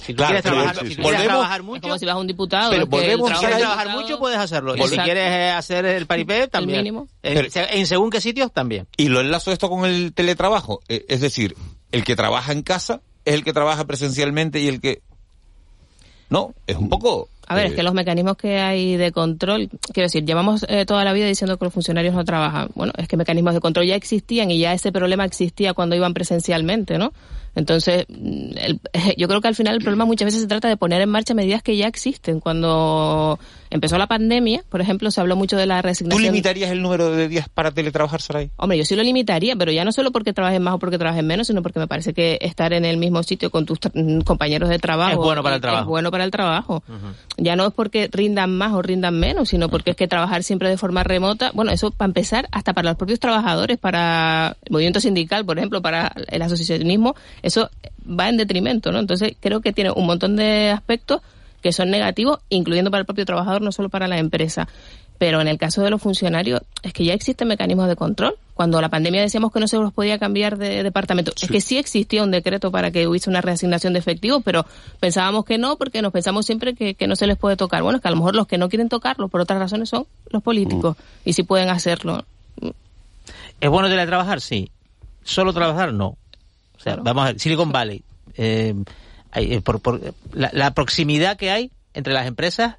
Si 0.04 0.14
tú 0.14 0.16
Claro, 0.16 0.30
quieres 0.32 0.42
sí, 0.42 0.48
trabajar, 0.50 0.74
sí, 0.74 0.80
si 0.82 0.88
sí. 0.88 0.96
tú 0.96 1.02
quieres 1.02 1.20
Volvemos- 1.20 1.28
trabajar 1.38 1.60
Es 1.60 1.66
mucho, 1.66 1.82
como 1.82 1.98
si 1.98 2.06
vas 2.06 2.14
a 2.14 2.18
un 2.18 2.26
diputado. 2.26 2.70
Pero 2.70 2.82
el 2.82 2.88
volvemos 2.88 3.30
si 3.30 3.36
quieres 3.38 3.58
trabajar 3.58 3.88
mucho 3.90 4.18
puedes 4.18 4.38
hacerlo. 4.38 4.74
Y 4.74 4.78
si 4.78 4.84
Exacto. 4.84 5.04
quieres 5.04 5.28
eh, 5.30 5.50
hacer 5.50 5.84
el 5.86 6.06
paripé 6.06 6.48
también. 6.48 6.78
mínimo. 6.80 7.06
En, 7.22 7.34
Pero- 7.34 7.66
en 7.70 7.86
según 7.86 8.10
qué 8.10 8.20
sitios 8.20 8.52
también. 8.52 8.88
Y 8.96 9.08
lo 9.10 9.20
enlazo 9.20 9.52
esto 9.52 9.68
con 9.70 9.84
el 9.88 10.12
teletrabajo. 10.12 10.80
Eh, 10.88 11.04
Es 11.08 11.20
decir, 11.20 11.54
el 11.92 12.02
que 12.02 12.16
trabaja 12.16 12.50
en 12.50 12.62
casa 12.62 13.00
es 13.24 13.34
el 13.34 13.44
que 13.44 13.52
trabaja 13.52 13.84
presencialmente 13.84 14.58
y 14.58 14.66
el 14.66 14.80
que... 14.80 15.02
No, 16.32 16.54
es 16.66 16.78
un 16.78 16.88
poco... 16.88 17.28
A 17.48 17.54
ver, 17.54 17.66
eh, 17.66 17.68
es 17.70 17.74
que 17.74 17.82
los 17.82 17.94
mecanismos 17.94 18.36
que 18.36 18.58
hay 18.60 18.96
de 18.96 19.12
control, 19.12 19.68
quiero 19.92 20.06
decir, 20.06 20.24
llevamos 20.24 20.64
eh, 20.68 20.86
toda 20.86 21.04
la 21.04 21.12
vida 21.12 21.26
diciendo 21.26 21.56
que 21.58 21.64
los 21.64 21.74
funcionarios 21.74 22.14
no 22.14 22.24
trabajan. 22.24 22.68
Bueno, 22.74 22.92
es 22.96 23.08
que 23.08 23.16
mecanismos 23.16 23.54
de 23.54 23.60
control 23.60 23.86
ya 23.86 23.94
existían 23.96 24.50
y 24.50 24.58
ya 24.58 24.72
ese 24.72 24.92
problema 24.92 25.24
existía 25.24 25.74
cuando 25.74 25.96
iban 25.96 26.14
presencialmente, 26.14 26.98
¿no? 26.98 27.12
Entonces, 27.54 28.06
mm, 28.08 28.56
el- 28.56 28.80
yo 29.18 29.28
creo 29.28 29.40
que 29.42 29.48
al 29.48 29.54
final 29.54 29.74
el 29.74 29.82
problema 29.82 30.04
muchas 30.06 30.26
veces 30.26 30.40
se 30.40 30.46
trata 30.46 30.68
de 30.68 30.76
poner 30.78 31.02
en 31.02 31.10
marcha 31.10 31.34
medidas 31.34 31.62
que 31.62 31.76
ya 31.76 31.86
existen. 31.86 32.40
Cuando 32.40 33.38
empezó 33.68 33.98
la 33.98 34.06
pandemia, 34.06 34.64
por 34.70 34.80
ejemplo, 34.80 35.10
se 35.10 35.20
habló 35.20 35.36
mucho 35.36 35.56
de 35.58 35.66
la 35.66 35.82
¿Tú 35.82 35.88
resignación. 35.88 36.22
limitarías 36.22 36.70
el 36.70 36.80
número 36.80 37.10
de 37.10 37.28
días 37.28 37.48
para 37.50 37.70
teletrabajar, 37.70 38.22
Saray? 38.22 38.50
Hombre, 38.56 38.78
yo 38.78 38.84
sí 38.86 38.96
lo 38.96 39.02
limitaría, 39.02 39.54
pero 39.56 39.70
ya 39.70 39.84
no 39.84 39.92
solo 39.92 40.12
porque 40.12 40.32
trabajes 40.32 40.60
más 40.60 40.74
o 40.74 40.78
porque 40.78 40.96
trabajes 40.96 41.22
menos, 41.24 41.46
sino 41.48 41.62
porque 41.62 41.78
me 41.78 41.86
parece 41.88 42.14
que 42.14 42.38
estar 42.40 42.72
en 42.72 42.86
el 42.86 42.96
mismo 42.96 43.22
sitio 43.22 43.50
con 43.50 43.66
tus 43.66 43.78
compañeros 44.24 44.70
de 44.70 44.78
trabajo 44.78 45.12
Es 45.12 45.18
bueno 45.18 45.42
para 45.42 45.56
el 45.56 45.58
es 45.60 45.62
trabajo. 45.62 45.90
bueno 45.90 46.10
para 46.10 46.24
el 46.24 46.30
trabajo. 46.30 46.82
Ya 47.38 47.56
no 47.56 47.66
es 47.66 47.72
porque 47.72 48.08
rindan 48.12 48.56
más 48.56 48.72
o 48.72 48.82
rindan 48.82 49.18
menos, 49.18 49.48
sino 49.48 49.68
porque 49.68 49.92
es 49.92 49.96
que 49.96 50.06
trabajar 50.06 50.42
siempre 50.42 50.68
de 50.68 50.76
forma 50.76 51.02
remota, 51.02 51.50
bueno, 51.54 51.70
eso 51.70 51.90
para 51.90 52.08
empezar, 52.08 52.48
hasta 52.52 52.74
para 52.74 52.90
los 52.90 52.96
propios 52.96 53.20
trabajadores, 53.20 53.78
para 53.78 54.56
el 54.64 54.72
movimiento 54.72 55.00
sindical, 55.00 55.44
por 55.44 55.58
ejemplo, 55.58 55.80
para 55.80 56.12
el 56.28 56.42
asociacionismo, 56.42 57.14
eso 57.42 57.70
va 58.08 58.28
en 58.28 58.36
detrimento, 58.36 58.92
¿no? 58.92 58.98
Entonces 58.98 59.34
creo 59.40 59.60
que 59.60 59.72
tiene 59.72 59.90
un 59.90 60.06
montón 60.06 60.36
de 60.36 60.70
aspectos 60.70 61.22
que 61.62 61.72
son 61.72 61.90
negativos, 61.90 62.40
incluyendo 62.48 62.90
para 62.90 63.00
el 63.00 63.06
propio 63.06 63.24
trabajador, 63.24 63.62
no 63.62 63.72
solo 63.72 63.88
para 63.88 64.08
la 64.08 64.18
empresa. 64.18 64.68
Pero 65.18 65.40
en 65.40 65.46
el 65.46 65.56
caso 65.56 65.82
de 65.82 65.90
los 65.90 66.02
funcionarios, 66.02 66.62
es 66.82 66.92
que 66.92 67.04
ya 67.04 67.14
existen 67.14 67.46
mecanismos 67.46 67.86
de 67.88 67.94
control. 67.94 68.34
Cuando 68.54 68.80
la 68.80 68.88
pandemia 68.88 69.20
decíamos 69.22 69.52
que 69.52 69.60
no 69.60 69.68
se 69.68 69.76
los 69.78 69.92
podía 69.92 70.18
cambiar 70.18 70.58
de 70.58 70.82
departamento, 70.82 71.32
es 71.40 71.48
que 71.48 71.60
sí 71.60 71.78
existía 71.78 72.22
un 72.24 72.30
decreto 72.32 72.70
para 72.72 72.90
que 72.90 73.06
hubiese 73.06 73.30
una 73.30 73.40
reasignación 73.40 73.92
de 73.92 74.00
efectivos, 74.00 74.42
pero 74.44 74.66
pensábamos 75.00 75.44
que 75.44 75.58
no, 75.58 75.76
porque 75.76 76.02
nos 76.02 76.12
pensamos 76.12 76.44
siempre 76.44 76.74
que, 76.74 76.94
que 76.94 77.06
no 77.06 77.14
se 77.16 77.26
les 77.26 77.38
puede 77.38 77.56
tocar. 77.56 77.82
Bueno, 77.82 77.96
es 77.96 78.02
que 78.02 78.08
a 78.08 78.10
lo 78.10 78.16
mejor 78.16 78.34
los 78.34 78.46
que 78.48 78.58
no 78.58 78.68
quieren 78.68 78.88
tocarlo 78.88 79.28
por 79.28 79.40
otras 79.40 79.58
razones 79.60 79.88
son 79.88 80.06
los 80.30 80.42
políticos, 80.42 80.96
y 81.24 81.32
si 81.34 81.44
pueden 81.44 81.68
hacerlo. 81.70 82.24
¿Es 83.60 83.70
bueno 83.70 83.88
teletrabajar? 83.88 84.40
Sí. 84.40 84.70
¿Solo 85.22 85.52
trabajar? 85.52 85.92
No. 85.94 86.08
O 86.76 86.80
sea, 86.82 86.96
vamos 86.96 87.22
a 87.22 87.26
ver, 87.28 87.38
Silicon 87.40 87.70
Valley. 87.70 88.02
eh, 88.36 88.74
eh, 89.34 89.60
por, 89.62 89.80
por- 89.80 90.00
la, 90.32 90.50
la 90.52 90.74
proximidad 90.74 91.36
que 91.36 91.50
hay 91.52 91.70
entre 91.94 92.12
las 92.12 92.26
empresas 92.26 92.76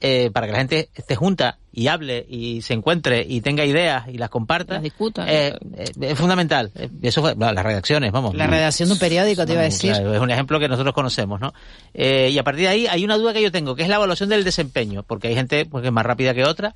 eh, 0.00 0.30
para 0.32 0.46
que 0.46 0.52
la 0.52 0.58
gente 0.58 0.88
esté 0.94 1.16
junta 1.16 1.58
y 1.72 1.88
hable 1.88 2.24
y 2.28 2.62
se 2.62 2.74
encuentre 2.74 3.24
y 3.28 3.40
tenga 3.40 3.64
ideas 3.64 4.08
y 4.08 4.18
las 4.18 4.30
comparta. 4.30 4.74
Las 4.74 4.82
discuta. 4.82 5.24
eh, 5.28 5.56
eh, 5.76 5.84
es 6.00 6.18
fundamental. 6.18 6.70
Eh, 6.76 6.88
Eso 7.02 7.20
fue- 7.20 7.34
bueno, 7.34 7.52
las 7.52 7.64
redacciones, 7.64 8.10
vamos. 8.12 8.34
La 8.34 8.46
redacción 8.46 8.88
de 8.88 8.92
un 8.94 8.98
periódico, 8.98 9.44
te 9.46 9.52
iba 9.52 9.60
a 9.62 9.64
decir. 9.64 9.92
Claro, 9.92 10.14
es 10.14 10.20
un 10.20 10.30
ejemplo 10.30 10.58
que 10.60 10.68
nosotros 10.68 10.94
conocemos, 10.94 11.40
¿no? 11.40 11.52
Y 11.94 12.36
a 12.38 12.42
partir 12.44 12.62
de 12.62 12.68
ahí 12.68 12.86
hay 12.86 13.04
una 13.04 13.16
duda 13.16 13.32
que 13.32 13.42
yo 13.42 13.50
tengo, 13.52 13.74
que 13.74 13.82
es 13.82 13.88
la 13.88 13.96
evaluación 13.96 14.28
del 14.28 14.44
desempeño, 14.44 15.02
porque 15.02 15.28
hay 15.28 15.34
gente 15.34 15.66
pues, 15.66 15.82
que 15.82 15.88
es 15.88 15.92
más 15.94 16.06
rápida 16.06 16.32
que 16.34 16.44
otra. 16.44 16.74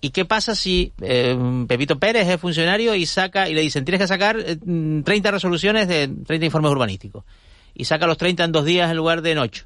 ¿Y 0.00 0.10
qué 0.10 0.24
pasa 0.26 0.54
si 0.54 0.92
Pepito 1.66 1.98
Pérez 1.98 2.28
es 2.28 2.38
funcionario 2.40 2.94
y 2.94 3.06
saca 3.06 3.48
y 3.48 3.54
le 3.54 3.62
dicen 3.62 3.84
tienes 3.84 4.00
que 4.00 4.06
sacar 4.06 4.38
eh, 4.38 4.58
mm, 4.62 5.02
30 5.02 5.30
resoluciones 5.30 5.88
de 5.88 6.08
30 6.26 6.44
informes 6.46 6.70
urbanísticos 6.70 7.24
y 7.74 7.84
saca 7.86 8.06
los 8.06 8.18
30 8.18 8.44
en 8.44 8.52
dos 8.52 8.64
días 8.66 8.90
en 8.90 8.96
lugar 8.98 9.22
de 9.22 9.32
en 9.32 9.38
ocho? 9.38 9.64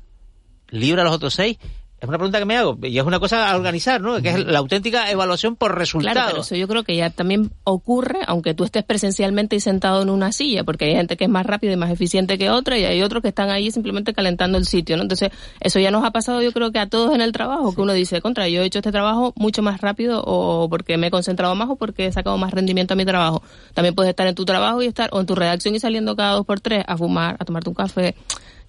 ¿Libra 0.69 1.03
los 1.03 1.13
otros 1.15 1.35
seis? 1.35 1.59
Es 2.01 2.09
una 2.09 2.17
pregunta 2.17 2.39
que 2.39 2.47
me 2.47 2.57
hago 2.57 2.79
y 2.83 2.99
es 2.99 3.05
una 3.05 3.21
cosa 3.21 3.51
a 3.51 3.57
organizar, 3.57 4.01
¿no? 4.01 4.23
Que 4.23 4.31
es 4.31 4.47
la 4.47 4.59
auténtica 4.59 5.11
evaluación 5.11 5.55
por 5.55 5.77
resultados. 5.77 6.15
Claro, 6.15 6.31
pero 6.31 6.41
eso 6.41 6.57
yo 6.57 6.67
creo 6.67 6.83
que 6.83 6.97
ya 6.97 7.11
también 7.11 7.51
ocurre, 7.63 8.21
aunque 8.27 8.55
tú 8.55 8.65
estés 8.65 8.85
presencialmente 8.85 9.55
y 9.57 9.61
sentado 9.61 10.01
en 10.01 10.09
una 10.09 10.33
silla, 10.33 10.65
porque 10.65 10.87
hay 10.87 10.95
gente 10.95 11.19
que 11.19 11.25
es 11.25 11.31
más 11.31 11.45
rápida 11.45 11.73
y 11.73 11.77
más 11.77 11.91
eficiente 11.91 12.39
que 12.39 12.49
otra, 12.49 12.79
y 12.79 12.87
hay 12.87 13.03
otros 13.03 13.21
que 13.21 13.29
están 13.29 13.51
ahí 13.51 13.71
simplemente 13.71 14.15
calentando 14.15 14.57
el 14.57 14.65
sitio, 14.65 14.97
¿no? 14.97 15.03
Entonces, 15.03 15.31
eso 15.61 15.79
ya 15.79 15.91
nos 15.91 16.03
ha 16.03 16.11
pasado 16.11 16.41
yo 16.41 16.53
creo 16.53 16.73
que 16.73 16.79
a 16.79 16.89
todos 16.89 17.15
en 17.15 17.21
el 17.21 17.33
trabajo, 17.33 17.75
que 17.75 17.83
uno 17.83 17.93
dice, 17.93 18.23
contra, 18.23 18.49
yo 18.49 18.63
he 18.63 18.65
hecho 18.65 18.79
este 18.79 18.93
trabajo 18.93 19.35
mucho 19.37 19.61
más 19.61 19.83
rápido, 19.83 20.23
o 20.25 20.71
porque 20.71 20.97
me 20.97 21.09
he 21.09 21.11
concentrado 21.11 21.55
más, 21.55 21.69
o 21.69 21.77
porque 21.77 22.07
he 22.07 22.13
sacado 22.13 22.39
más 22.39 22.53
rendimiento 22.53 22.95
a 22.95 22.97
mi 22.97 23.05
trabajo. 23.05 23.43
También 23.75 23.95
puedes 23.95 24.09
estar 24.09 24.27
en 24.27 24.35
tu 24.35 24.47
trabajo 24.47 24.81
y 24.81 24.87
estar, 24.87 25.11
o 25.13 25.21
en 25.21 25.27
tu 25.27 25.35
redacción 25.35 25.75
y 25.75 25.81
saliendo 25.81 26.17
cada 26.17 26.33
dos 26.33 26.47
por 26.47 26.61
tres 26.61 26.83
a 26.87 26.97
fumar, 26.97 27.37
a 27.39 27.45
tomarte 27.45 27.69
un 27.69 27.75
café 27.75 28.15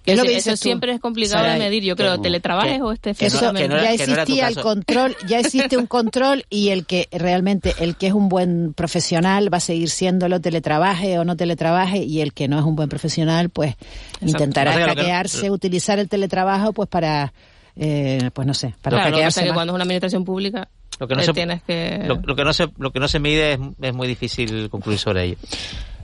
Es 0.04 0.16
lo 0.16 0.22
que 0.24 0.30
eso 0.30 0.36
dices 0.50 0.60
tú, 0.60 0.64
siempre 0.64 0.92
es 0.92 1.00
complicado 1.00 1.44
de 1.44 1.58
medir. 1.58 1.82
Yo 1.84 1.94
creo, 1.96 2.16
Que- 2.16 2.22
teletrabajes 2.22 2.76
que- 2.78 2.82
o 2.82 2.92
este 2.92 3.10
Eso 3.10 3.38
fenómeno. 3.38 3.76
ya 3.82 3.92
existía 3.92 4.48
el 4.48 4.56
control, 4.56 5.16
ya 5.28 5.38
existe 5.38 5.76
un 5.76 5.86
control 5.86 6.44
y 6.50 6.70
el 6.70 6.86
que 6.86 7.08
realmente 7.12 7.74
el 7.78 7.96
que 7.96 8.08
es 8.08 8.12
un 8.12 8.28
buen 8.28 8.74
profesional 8.74 9.52
va 9.52 9.58
a 9.58 9.60
seguir 9.60 9.90
siéndolo 9.90 10.40
teletrabaje 10.40 11.18
o 11.18 11.24
no 11.24 11.36
teletrabaje 11.36 11.98
y 11.98 12.20
el 12.20 12.32
que 12.32 12.48
no 12.48 12.58
es 12.58 12.64
un 12.64 12.74
buen 12.74 12.88
profesional 12.88 13.48
pues 13.50 13.76
intentará 14.20 14.72
hackearse, 14.72 15.50
utilizar 15.50 15.98
el 15.98 16.08
teletrabajo 16.08 16.72
pues 16.72 16.88
para 16.88 17.32
eh, 17.76 18.30
pues 18.34 18.46
no 18.46 18.54
sé, 18.54 18.74
para 18.82 18.96
Claro, 18.96 19.10
lo 19.10 19.16
que 19.16 19.22
pasa 19.22 19.40
hackearse 19.40 19.40
es 19.40 19.46
que 19.46 19.54
cuando 19.54 19.72
es 19.72 19.74
una 19.76 19.82
administración 19.84 20.24
pública, 20.26 20.68
Lo 21.00 21.08
que 21.08 21.14
no 21.14 21.22
eh, 21.22 21.24
se- 21.24 21.32
tienes 21.32 21.62
que... 21.62 22.04
Lo, 22.06 22.16
lo 22.22 22.36
que 22.36 22.44
no 22.44 22.52
se, 22.52 22.68
lo 22.76 22.90
que 22.92 23.00
no 23.00 23.08
se 23.08 23.18
mide 23.18 23.54
es, 23.54 23.60
es 23.80 23.94
muy 23.94 24.06
difícil 24.06 24.68
concluir 24.68 24.98
sobre 24.98 25.24
ello. 25.24 25.36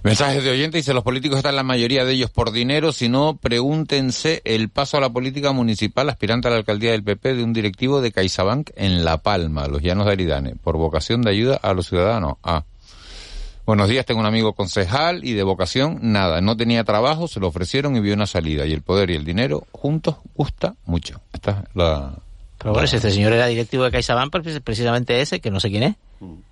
Mensajes 0.03 0.45
de 0.45 0.51
oyente, 0.51 0.79
dice, 0.79 0.95
los 0.95 1.03
políticos 1.03 1.39
están 1.39 1.57
la 1.57 1.65
mayoría 1.65 2.05
de 2.05 2.13
ellos 2.13 2.31
por 2.31 2.53
dinero, 2.53 2.93
si 2.93 3.09
no, 3.09 3.37
pregúntense 3.37 4.41
el 4.45 4.69
paso 4.69 4.97
a 4.97 5.01
la 5.01 5.11
política 5.11 5.53
municipal 5.53 6.09
aspirante 6.09 6.47
a 6.49 6.53
la 6.53 6.59
alcaldía 6.59 6.93
del 6.93 7.03
PP 7.03 7.35
de 7.35 7.43
un 7.43 7.53
directivo 7.53 8.01
de 8.01 8.13
CaixaBank 8.13 8.71
en 8.77 9.05
La 9.05 9.19
Palma, 9.19 9.67
los 9.67 9.83
llanos 9.83 10.07
de 10.07 10.13
Aridane, 10.13 10.55
por 10.55 10.77
vocación 10.77 11.23
de 11.23 11.31
ayuda 11.31 11.57
a 11.57 11.75
los 11.75 11.89
ciudadanos. 11.89 12.35
Ah. 12.45 12.65
Buenos 13.67 13.89
días, 13.89 14.07
tengo 14.07 14.21
un 14.21 14.27
amigo 14.27 14.55
concejal 14.55 15.25
y 15.25 15.35
de 15.35 15.43
vocación, 15.43 15.99
nada, 16.01 16.41
no 16.41 16.57
tenía 16.57 16.85
trabajo, 16.85 17.29
se 17.29 17.41
lo 17.41 17.49
ofrecieron 17.49 17.97
y 17.97 18.01
vio 18.01 18.15
una 18.15 18.27
salida. 18.27 18.65
Y 18.67 18.73
el 18.73 18.83
poder 18.83 19.11
y 19.11 19.15
el 19.15 19.25
dinero 19.25 19.67
juntos 19.73 20.17
gusta 20.35 20.75
mucho. 20.87 21.21
Esta 21.33 21.51
es 21.51 21.77
la... 21.77 22.15
Pero 22.69 22.81
bueno, 22.81 22.97
este 22.97 23.11
señor 23.11 23.33
era 23.33 23.47
directivo 23.47 23.85
de 23.85 23.91
CaixaBank, 23.91 24.31
pues, 24.31 24.61
precisamente 24.61 25.21
ese, 25.21 25.41
que 25.41 25.51
no 25.51 25.59
sé 25.59 25.71
quién 25.71 25.83
es, 25.83 25.97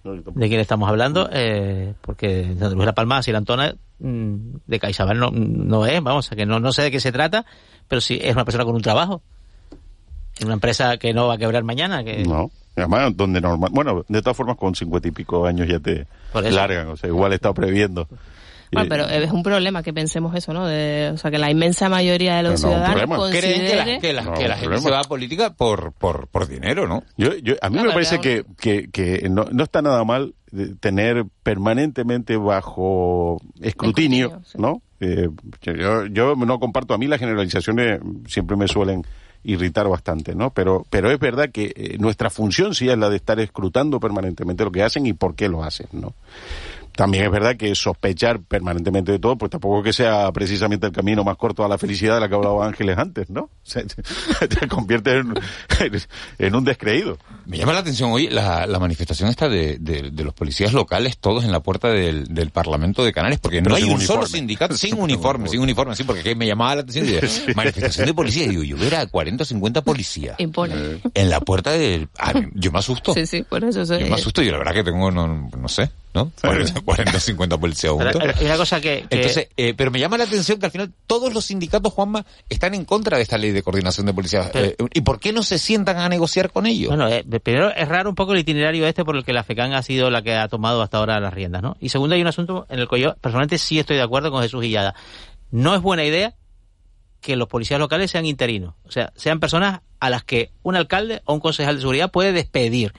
de 0.08 0.48
quién 0.48 0.60
estamos 0.60 0.88
hablando, 0.88 1.28
eh, 1.30 1.94
porque 2.00 2.44
Santa 2.44 2.68
Cruz 2.70 2.80
de 2.80 2.86
la 2.86 2.94
Palma, 2.94 3.22
si 3.22 3.32
la 3.32 3.38
Antona, 3.38 3.74
mm, 3.98 4.34
de 4.66 4.80
CaixaBank 4.80 5.18
no, 5.18 5.30
no 5.30 5.86
es, 5.86 6.02
vamos, 6.02 6.30
que 6.30 6.46
no, 6.46 6.58
no 6.58 6.72
sé 6.72 6.82
de 6.82 6.90
qué 6.90 7.00
se 7.00 7.12
trata, 7.12 7.44
pero 7.86 8.00
sí 8.00 8.18
es 8.22 8.32
una 8.32 8.44
persona 8.44 8.64
con 8.64 8.74
un 8.74 8.82
trabajo. 8.82 9.22
En 10.38 10.46
una 10.46 10.54
empresa 10.54 10.96
que 10.98 11.14
no 11.14 11.28
va 11.28 11.34
a 11.34 11.38
quebrar 11.38 11.64
mañana. 11.64 12.04
Que... 12.04 12.22
No. 12.24 12.50
Además, 12.76 13.16
donde 13.16 13.40
normal, 13.40 13.70
bueno, 13.72 14.04
de 14.06 14.20
todas 14.20 14.36
formas 14.36 14.56
con 14.56 14.74
cincuenta 14.74 15.08
y 15.08 15.10
pico 15.10 15.46
años 15.46 15.66
ya 15.66 15.80
te 15.80 16.06
largan, 16.34 16.88
o 16.88 16.96
sea, 16.96 17.08
igual 17.08 17.32
he 17.32 17.36
estado 17.36 17.54
previendo. 17.54 18.06
Bueno, 18.72 18.88
pero 18.88 19.04
es 19.08 19.30
un 19.30 19.42
problema 19.42 19.82
que 19.82 19.92
pensemos 19.92 20.34
eso, 20.34 20.52
¿no? 20.52 20.66
De, 20.66 21.10
o 21.14 21.16
sea, 21.18 21.30
que 21.30 21.38
la 21.38 21.50
inmensa 21.50 21.88
mayoría 21.88 22.36
de 22.36 22.42
los 22.44 22.62
no, 22.62 22.68
ciudadanos. 22.68 23.30
Creen 23.30 23.60
que 23.60 23.76
la, 23.76 23.84
considere... 23.84 23.98
que 24.00 24.12
la- 24.12 24.22
No, 24.22 24.34
que 24.34 24.48
la 24.48 24.54
un 24.54 24.60
gente 24.60 24.60
problema. 24.64 24.80
se 24.82 24.90
va 24.90 25.00
a 25.00 25.04
política 25.04 25.54
por, 25.54 25.92
por, 25.92 26.28
por 26.28 26.48
dinero, 26.48 26.86
¿no? 26.88 27.02
Yo, 27.16 27.34
yo, 27.36 27.54
a 27.62 27.70
mí 27.70 27.76
No, 27.76 27.84
me 27.84 27.92
parece 27.92 28.20
que, 28.20 28.44
que, 28.58 28.88
que 28.90 29.28
no, 29.30 29.46
no 29.50 29.64
está 29.64 29.82
nada 29.82 30.02
mal 30.04 30.34
de 30.50 30.74
tener 30.76 31.24
permanentemente 31.42 32.36
bajo 32.36 33.40
escrutinio, 33.60 34.40
¿no? 34.56 34.82
Eh, 35.00 35.28
yo, 35.62 36.06
yo 36.06 36.34
no 36.36 36.58
comparto, 36.58 36.94
a 36.94 36.98
mí 36.98 37.06
las 37.06 37.20
generalizaciones 37.20 38.00
siempre 38.28 38.56
me 38.56 38.66
suelen 38.68 39.02
irritar 39.44 39.86
bastante, 39.88 40.34
¿no? 40.34 40.50
Pero, 40.50 40.84
pero 40.90 41.10
es 41.10 41.18
verdad 41.20 41.50
que 41.52 41.72
eh, 41.76 41.96
nuestra 41.98 42.30
función 42.30 42.74
sí 42.74 42.88
es 42.88 42.98
la 42.98 43.08
de 43.10 43.16
estar 43.16 43.38
escrutando 43.38 44.00
permanentemente 44.00 44.64
lo 44.64 44.72
que 44.72 44.82
hacen 44.82 45.06
y 45.06 45.12
por 45.12 45.34
qué 45.36 45.48
lo 45.48 45.62
hacen, 45.62 45.86
¿no? 45.92 46.14
También 46.97 47.24
es 47.24 47.30
verdad 47.30 47.57
que 47.57 47.74
sospechar 47.74 48.40
permanentemente 48.40 49.12
de 49.12 49.18
todo, 49.18 49.36
pues 49.36 49.51
tampoco 49.51 49.82
que 49.82 49.92
sea 49.92 50.32
precisamente 50.32 50.86
el 50.86 50.92
camino 50.92 51.22
más 51.24 51.36
corto 51.36 51.64
a 51.64 51.68
la 51.68 51.78
felicidad 51.78 52.14
de 52.14 52.20
la 52.22 52.28
que 52.28 52.34
hablaba 52.34 52.66
Ángeles 52.66 52.99
antes, 52.99 53.30
¿no? 53.30 53.51
Se, 53.62 53.84
te 53.84 54.66
convierte 54.68 55.18
en, 55.18 55.34
en 56.38 56.55
un 56.55 56.64
descreído. 56.64 57.18
Me 57.47 57.59
llama 57.59 57.72
la 57.72 57.80
atención 57.80 58.11
hoy 58.11 58.28
la, 58.28 58.66
la 58.66 58.78
manifestación 58.78 59.28
esta 59.28 59.49
de, 59.49 59.76
de- 59.78 60.11
de 60.11 60.24
los 60.24 60.34
policías 60.34 60.72
locales, 60.72 61.18
todos 61.18 61.44
en 61.44 61.53
la 61.53 61.61
puerta 61.61 61.88
del, 61.88 62.26
del 62.32 62.51
Parlamento 62.51 63.05
de 63.05 63.12
Canarias, 63.12 63.40
porque 63.40 63.59
Pero 63.59 63.70
no 63.70 63.76
hay 63.76 63.84
un 63.84 64.01
solo 64.01 64.26
sindicato 64.26 64.76
sin 64.76 64.94
uniforme, 65.01 65.49
sin 65.49 65.61
uniforme, 65.61 65.94
sí, 65.94 66.05
porque 66.05 66.22
que 66.22 66.34
me 66.34 66.47
llamaba 66.47 66.76
la 66.76 66.80
atención. 66.82 67.07
y 67.07 67.11
de- 67.12 67.26
Sí. 67.28 67.53
Manifestación 67.55 68.07
de 68.07 68.14
policías, 68.14 68.47
y 68.47 68.51
digo, 68.51 68.62
yo 68.62 68.76
ver 68.76 68.94
a 68.97 69.07
40 69.07 69.42
o 69.42 69.47
50 69.47 69.82
policías 69.82 70.38
Impone. 70.40 70.74
en 71.14 71.30
la 71.30 71.40
puerta 71.40 71.72
del... 71.72 72.09
ah, 72.18 72.32
yo 72.55 72.70
me 72.72 72.78
asusto. 72.78 73.12
Sí, 73.14 73.26
sí, 73.26 73.42
por 73.42 73.62
eso 73.64 73.84
soy... 73.84 74.01
Yo 74.01 74.07
me 74.09 74.14
asusto, 74.14 74.42
yo 74.42 74.53
la 74.53 74.59
verdad 74.59 74.74
que 74.74 74.84
tengo, 74.84 75.11
no, 75.11 75.49
no 75.57 75.68
sé, 75.68 75.90
¿no? 76.16 76.32
40, 76.40 76.80
40 76.80 77.16
o 77.16 77.20
50 77.20 77.58
policías 77.58 77.92
juntos. 77.92 78.22
una 78.40 78.56
cosa 78.56 78.80
que... 78.80 79.04
que- 79.08 79.16
Entonces, 79.16 79.48
eh, 79.56 79.74
pero 79.76 79.90
me 79.90 80.00
llama 80.00 80.18
la 80.18 80.24
atención 80.24 80.58
que 80.58 80.66
al 80.66 80.72
final 80.72 80.92
todos 81.06 81.32
los 81.32 81.44
sindicatos, 81.44 81.92
Juanma, 81.92 82.26
están 82.48 82.74
en 82.74 82.84
contra 82.84 83.16
de 83.18 83.22
esta 83.22 83.38
ley 83.38 83.52
de 83.52 83.62
coordinación 83.62 84.06
de 84.06 84.14
policías. 84.14 84.50
Pero- 84.52 84.66
Eh, 84.66 84.76
¿Y 84.94 85.02
por 85.02 85.20
qué 85.20 85.32
no 85.32 85.42
se 85.42 85.58
sientan 85.58 85.98
a 85.98 86.08
negociar 86.08 86.50
con 86.50 86.66
ellos? 86.66 86.88
Bueno, 86.88 87.08
eh, 87.08 87.24
primero 87.42 87.70
es 87.70 87.86
raro 87.88 88.08
un 88.08 88.16
poco 88.16 88.32
el 88.32 88.40
itinerario 88.40 88.86
este 88.86 89.04
por 89.04 89.16
el 89.16 89.24
que 89.24 89.32
la 89.32 89.44
FECAN 89.44 89.74
ha 89.74 89.82
sido 89.82 90.10
la 90.10 90.22
que 90.22 90.34
ha 90.34 90.48
tomado 90.48 90.82
hasta 90.82 90.98
ahora 90.98 91.20
las 91.20 91.32
riendas, 91.34 91.62
¿no? 91.62 91.76
Y 91.80 91.90
segundo, 91.90 92.14
hay 92.14 92.22
un 92.22 92.26
asunto 92.28 92.66
en 92.70 92.78
el 92.80 92.88
que 92.88 92.98
yo 93.00 93.14
personalmente 93.16 93.58
sí 93.58 93.78
estoy 93.78 93.96
de 93.96 94.02
acuerdo 94.02 94.30
con 94.30 94.42
Jesús 94.42 94.62
Guillada. 94.62 94.94
No 95.50 95.74
es 95.74 95.82
buena 95.82 96.04
idea 96.04 96.34
que 97.20 97.36
los 97.36 97.48
policías 97.48 97.80
locales 97.80 98.10
sean 98.10 98.24
interinos, 98.26 98.74
o 98.84 98.90
sea, 98.90 99.12
sean 99.16 99.40
personas 99.40 99.80
a 99.98 100.10
las 100.10 100.22
que 100.22 100.50
un 100.62 100.76
alcalde 100.76 101.22
o 101.24 101.34
un 101.34 101.40
concejal 101.40 101.74
de 101.76 101.80
seguridad 101.80 102.10
puede 102.10 102.32
despedir. 102.32 102.92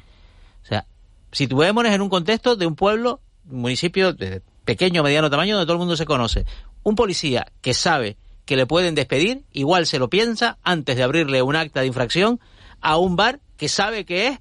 O 0.64 0.66
sea, 0.66 0.86
situémonos 1.32 1.92
en 1.92 2.02
un 2.02 2.10
contexto 2.10 2.56
de 2.56 2.66
un 2.66 2.76
pueblo, 2.76 3.22
un 3.50 3.62
municipio 3.62 4.14
de 4.14 4.42
pequeño 4.66 5.02
o 5.02 5.04
mediano 5.04 5.30
tamaño 5.30 5.56
donde 5.56 5.66
todo 5.66 5.76
el 5.76 5.80
mundo 5.80 5.96
se 5.96 6.06
conoce. 6.06 6.46
Un 6.84 6.96
policía 6.96 7.52
que 7.62 7.74
sabe 7.74 8.18
que 8.46 8.56
le 8.56 8.66
pueden 8.66 8.96
despedir, 8.96 9.44
igual 9.52 9.86
se 9.86 10.00
lo 10.00 10.10
piensa 10.10 10.58
antes 10.64 10.96
de 10.96 11.04
abrirle 11.04 11.42
un 11.42 11.56
acta 11.56 11.82
de 11.82 11.88
infracción 11.88 12.40
a 12.82 12.98
un 12.98 13.16
bar 13.16 13.40
que 13.58 13.70
sabe 13.70 14.06
que 14.06 14.28
es 14.28 14.40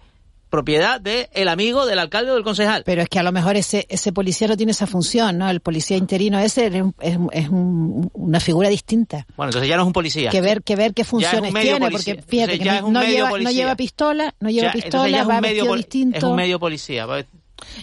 propiedad 0.50 1.00
del 1.00 1.48
amigo 1.48 1.86
del 1.86 1.98
alcalde 1.98 2.30
o 2.30 2.34
del 2.34 2.44
concejal. 2.44 2.82
Pero 2.86 3.02
es 3.02 3.08
que 3.08 3.18
a 3.18 3.22
lo 3.22 3.32
mejor 3.32 3.56
ese 3.56 3.86
ese 3.88 4.12
policía 4.12 4.48
no 4.48 4.56
tiene 4.56 4.72
esa 4.72 4.86
función, 4.86 5.38
¿no? 5.38 5.48
El 5.50 5.60
policía 5.60 5.96
interino 5.96 6.38
ese 6.38 6.66
es, 6.66 6.74
un- 6.82 6.94
es, 7.00 7.16
un- 7.16 7.30
es 7.32 7.48
un- 7.48 8.10
una 8.14 8.40
figura 8.40 8.68
distinta. 8.68 9.26
Bueno, 9.36 9.50
entonces 9.50 9.68
ya 9.68 9.76
no 9.76 9.82
es 9.82 9.86
un 9.86 9.92
policía. 9.92 10.30
Que 10.30 10.40
ver 10.40 10.62
que 10.62 10.76
ver 10.76 10.94
qué 10.94 11.04
funciones 11.04 11.52
tiene, 11.52 11.78
policía. 11.80 12.14
porque 12.14 12.22
fíjate 12.28 12.52
Entonces 12.54 12.84
que 12.84 12.90
no, 12.92 13.02
lleva 13.02 13.30
no 13.38 13.50
lleva 13.50 13.74
pistola, 13.76 14.34
no 14.40 14.50
lleva 14.50 14.68
Ya, 14.68 14.72
pistola, 14.72 15.24
va 15.24 15.34
un 15.36 15.40
medio 15.42 15.74
distinto. 15.74 16.18
Es 16.18 16.22
un 16.24 16.36
medio 16.36 16.58
policía. 16.60 17.06
va- 17.06 17.24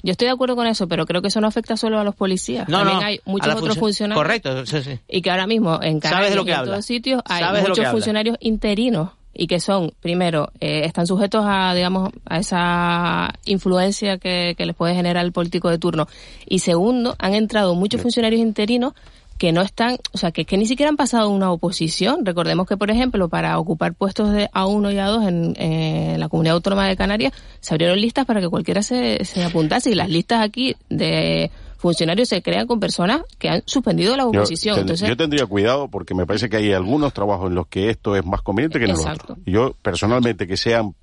Yo 0.04 0.12
estoy 0.12 0.28
de 0.28 0.34
acuerdo 0.34 0.56
con 0.56 0.68
eso, 0.68 0.88
pero 0.88 1.06
creo 1.06 1.22
que 1.22 1.28
eso 1.30 1.42
no 1.42 1.48
afecta 1.48 1.76
solo 1.76 2.00
a 2.00 2.04
los 2.04 2.16
policías. 2.16 2.70
No, 2.70 2.80
También 2.80 3.00
no, 3.00 3.06
hay 3.06 3.16
a 3.18 3.30
muchos 3.30 3.56
otros 3.56 3.78
funcionarios. 3.78 4.24
Correcto, 4.24 4.66
sí, 4.66 4.82
sí. 4.84 5.00
Y 5.10 5.22
que 5.22 5.32
ahora 5.32 5.48
mismo 5.48 5.80
en 5.82 6.00
Canarias 6.00 6.36
lo 6.36 6.46
y 6.46 6.50
en 6.50 6.54
habla. 6.56 6.72
todos 6.74 6.86
sitios 6.86 7.22
hay 7.26 7.44
Sabes 7.44 7.62
muchos 7.64 7.80
habla. 7.80 7.92
funcionarios 7.92 8.38
interinos 8.40 9.10
y 9.34 9.48
que 9.48 9.60
son, 9.60 9.92
primero, 10.00 10.52
eh, 10.60 10.82
están 10.86 11.08
sujetos 11.08 11.44
a, 11.48 11.74
digamos, 11.74 12.12
a 12.26 12.40
esa 12.40 13.34
influencia 13.46 14.18
que, 14.18 14.54
que 14.58 14.66
les 14.66 14.76
puede 14.76 14.94
generar 14.94 15.26
el 15.26 15.32
político 15.32 15.70
de 15.70 15.80
turno. 15.80 16.08
Y 16.46 16.60
segundo, 16.60 17.16
han 17.20 17.34
entrado 17.34 17.74
muchos 17.76 18.02
funcionarios 18.02 18.42
interinos 18.42 18.94
que 19.38 19.52
no 19.52 19.62
están, 19.62 19.98
o 20.14 20.18
sea, 20.18 20.32
que, 20.32 20.46
que 20.46 20.58
ni 20.58 20.66
siquiera 20.66 20.90
han 20.90 20.96
pasado 20.96 21.30
una 21.30 21.52
oposición. 21.52 22.26
Recordemos 22.26 22.68
que, 22.68 22.78
por 22.78 22.90
ejemplo, 22.92 23.28
para 23.30 23.58
ocupar 23.60 23.94
puestos 23.94 24.32
de 24.32 24.50
A1 24.52 24.94
y 24.94 24.98
A2 24.98 25.28
en, 25.28 25.54
en 25.62 26.20
la 26.20 26.30
Comunidad 26.30 26.56
Autónoma 26.56 26.88
de 26.88 26.96
Canarias, 26.96 27.34
se 27.60 27.74
abrieron 27.74 28.00
listas 28.00 28.26
para 28.26 28.40
que 28.42 28.48
cualquiera 28.50 28.84
se, 28.84 29.26
se 29.26 29.44
apuntase. 29.44 29.92
Y 29.92 29.96
las 29.96 30.10
listas 30.10 30.42
aquí 30.42 30.76
de 30.90 31.52
funcionarios 31.78 32.30
se 32.30 32.42
crean 32.42 32.66
con 32.68 32.80
personas 32.80 33.22
que 33.38 33.50
han 33.50 33.64
suspendido 33.66 34.16
la 34.16 34.24
Yo, 34.24 34.30
oposición. 34.30 34.76
ten- 34.76 34.82
Entonces, 34.84 35.10
yo 35.10 35.18
tendría 35.18 35.46
cuidado 35.46 35.90
porque 35.90 36.16
me 36.16 36.26
parece 36.26 36.48
que 36.50 36.56
hay 36.58 36.72
algunos 36.72 37.12
trabajos 37.14 37.50
en 37.50 37.56
los 37.56 37.68
que 37.68 37.90
esto 37.90 38.16
es 38.16 38.26
más 38.26 38.42
conveniente 38.42 38.80
que 38.80 38.86
en 38.86 38.92
el 38.92 38.98
Exacto. 38.98 39.34
otro. 39.34 39.44
Yo, 39.46 39.76
personalmente, 39.82 40.48
que 40.48 40.56
sean 40.56 40.96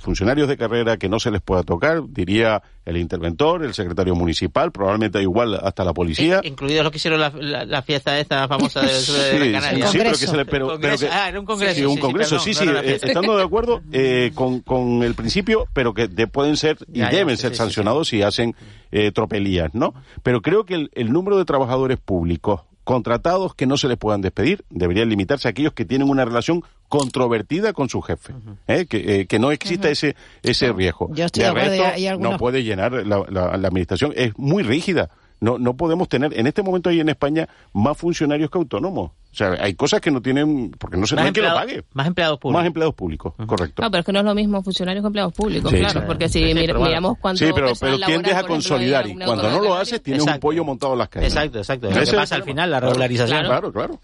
funcionarios 0.00 0.48
de 0.48 0.56
carrera 0.56 0.96
que 0.96 1.08
no 1.08 1.18
se 1.20 1.30
les 1.30 1.40
pueda 1.40 1.62
tocar, 1.62 2.02
diría 2.08 2.62
el 2.84 2.96
interventor, 2.96 3.64
el 3.64 3.74
secretario 3.74 4.14
municipal, 4.14 4.72
probablemente 4.72 5.20
igual 5.22 5.54
hasta 5.62 5.84
la 5.84 5.92
policía. 5.92 6.40
Incluidos 6.42 6.82
los 6.84 6.90
que 6.90 6.96
hicieron 6.96 7.20
la, 7.20 7.30
la- 7.30 7.64
la 7.64 7.82
fiesta 7.82 8.18
esta 8.18 8.48
famosa 8.48 8.80
de, 8.80 8.86
de 8.92 9.00
Sí, 9.00 9.52
Canaria. 9.52 9.86
sí, 9.88 9.98
pero 9.98 10.10
que 10.10 10.16
se 10.16 10.36
le- 10.36 10.44
pero- 10.46 10.66
El 10.66 10.72
congreso. 10.72 10.98
pero 11.00 11.10
que- 11.12 11.18
ah, 11.18 11.28
era 11.28 11.40
un 11.40 11.46
congreso. 11.46 11.74
Sí, 11.74 11.84
un 11.84 11.94
sí, 11.94 12.00
congreso, 12.00 12.30
perdón, 12.36 12.44
sí, 12.54 12.64
no 12.66 12.72
sí, 12.80 12.86
eh, 12.88 12.98
estando 13.02 13.36
de 13.36 13.42
acuerdo 13.44 13.80
eh, 13.92 14.32
con, 14.34 14.60
con 14.60 15.02
el 15.02 15.14
principio, 15.14 15.66
pero 15.72 15.92
que 15.94 16.08
de- 16.08 16.26
pueden 16.26 16.56
ser 16.56 16.78
y 16.92 17.00
Ya, 17.00 17.10
ya, 17.10 17.18
deben 17.18 17.36
sí, 17.36 17.42
ser 17.42 17.50
sí, 17.50 17.54
sí, 17.56 17.58
sancionados 17.58 18.08
si 18.08 18.22
hacen 18.22 18.54
eh, 18.90 19.12
tropelías, 19.12 19.74
¿no? 19.74 19.92
Pero 20.22 20.40
creo 20.40 20.64
que 20.64 20.74
el, 20.74 20.90
el 20.94 21.12
número 21.12 21.36
de 21.36 21.44
trabajadores 21.44 21.98
públicos 21.98 22.62
contratados 22.88 23.54
que 23.54 23.66
no 23.66 23.76
se 23.76 23.86
les 23.86 23.98
puedan 23.98 24.22
despedir 24.22 24.64
debería 24.70 25.04
limitarse 25.04 25.46
a 25.46 25.50
aquellos 25.50 25.74
que 25.74 25.84
tienen 25.84 26.08
una 26.08 26.24
relación 26.24 26.62
controvertida 26.88 27.74
con 27.74 27.90
su 27.90 28.00
jefe, 28.00 28.32
¿eh? 28.66 28.86
que, 28.86 29.20
eh, 29.20 29.26
que 29.26 29.38
no 29.38 29.52
exista 29.52 29.90
ese 29.90 30.16
ese 30.42 30.72
riesgo. 30.72 31.10
Yo 31.12 31.26
estoy 31.26 31.42
de 31.44 31.52
resto, 31.52 31.84
hay 31.94 32.06
algunos- 32.06 32.32
no 32.32 32.38
puede 32.38 32.64
llenar 32.64 32.92
la, 32.92 33.24
la- 33.28 33.56
la 33.58 33.68
administración, 33.68 34.14
es 34.16 34.32
muy 34.38 34.62
rígida. 34.62 35.10
No, 35.40 35.58
no 35.58 35.76
podemos 35.76 36.08
tener, 36.08 36.36
en 36.36 36.46
este 36.46 36.62
momento 36.62 36.88
hay 36.88 37.00
en 37.00 37.10
España 37.10 37.46
más 37.74 37.96
funcionarios 37.98 38.50
que 38.50 38.56
autónomos. 38.58 39.10
O 39.38 39.54
sea, 39.54 39.56
hay 39.64 39.74
cosas 39.74 40.00
que 40.00 40.10
no 40.10 40.20
tienen, 40.20 40.72
porque 40.72 40.96
no 40.96 41.06
se 41.06 41.14
Más 41.14 41.22
no 41.22 41.26
hay 41.28 41.32
que 41.32 41.42
lo 41.42 41.54
pague. 41.54 41.84
Más 41.92 42.08
empleados 42.08 42.40
públicos. 42.40 42.58
Más 42.60 42.66
empleados 42.66 42.94
públicos, 42.96 43.34
correcto. 43.46 43.82
No, 43.82 43.88
pero 43.90 44.00
es 44.00 44.06
que 44.06 44.12
no 44.12 44.18
es 44.18 44.24
lo 44.24 44.34
mismo 44.34 44.62
funcionarios 44.64 45.02
que 45.04 45.06
empleados 45.06 45.32
públicos, 45.32 45.70
Sí, 45.70 45.78
claro, 45.78 46.00
sí. 46.00 46.06
porque 46.08 46.28
si 46.28 46.40
Sí, 46.40 46.54
mir- 46.54 46.66
pero 46.66 46.80
miramos 46.80 47.18
cuánto 47.20 47.38
Sí, 47.38 47.52
pero, 47.54 47.68
pero 47.78 47.92
¿quién 47.98 48.00
laboral, 48.00 48.22
deja 48.22 48.22
por 48.22 48.50
ejemplo, 48.50 48.54
consolidar? 48.54 49.06
Y 49.06 49.14
cuando 49.14 49.48
no 49.50 49.60
lo 49.60 49.74
haces, 49.76 50.02
tienes 50.02 50.22
un 50.24 50.28
Exacto. 50.30 50.40
pollo 50.48 50.64
montado 50.64 50.94
en 50.94 50.98
las 50.98 51.08
calles. 51.08 51.32
Exacto, 51.32 51.58
exacto. 51.58 51.88
Lo 51.88 52.00
que 52.04 52.12
pasa 52.12 52.34
al 52.34 52.42
final, 52.42 52.68
la 52.68 52.78
Claro, 52.78 52.88
regularización. 52.94 53.44
Claro, 53.44 53.72
claro. 53.72 54.00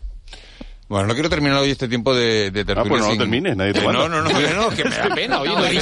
Bueno, 0.87 1.07
no 1.07 1.14
quiero 1.14 1.30
terminar 1.30 1.57
hoy 1.59 1.70
este 1.70 1.89
tiempo 1.89 2.14
de, 2.14 2.51
de 2.51 2.64
tertulia 2.64 2.82
Ah, 2.82 2.89
pues 2.89 3.01
no 3.01 3.07
lo 3.07 3.12
sin- 3.12 3.18
termines, 3.18 3.57
nadie 3.57 3.72
te 3.72 3.80
Eh, 3.80 3.85
manda. 3.85 4.01
No, 4.01 4.09
no, 4.09 4.22
no, 4.22 4.39
no, 4.41 4.62
no, 4.62 4.70
que 4.70 4.85
me 4.85 4.91
da 4.97 5.09
pena. 5.14 5.41
Oye, 5.41 5.51
lo. 5.51 5.57
Mira, 5.57 5.80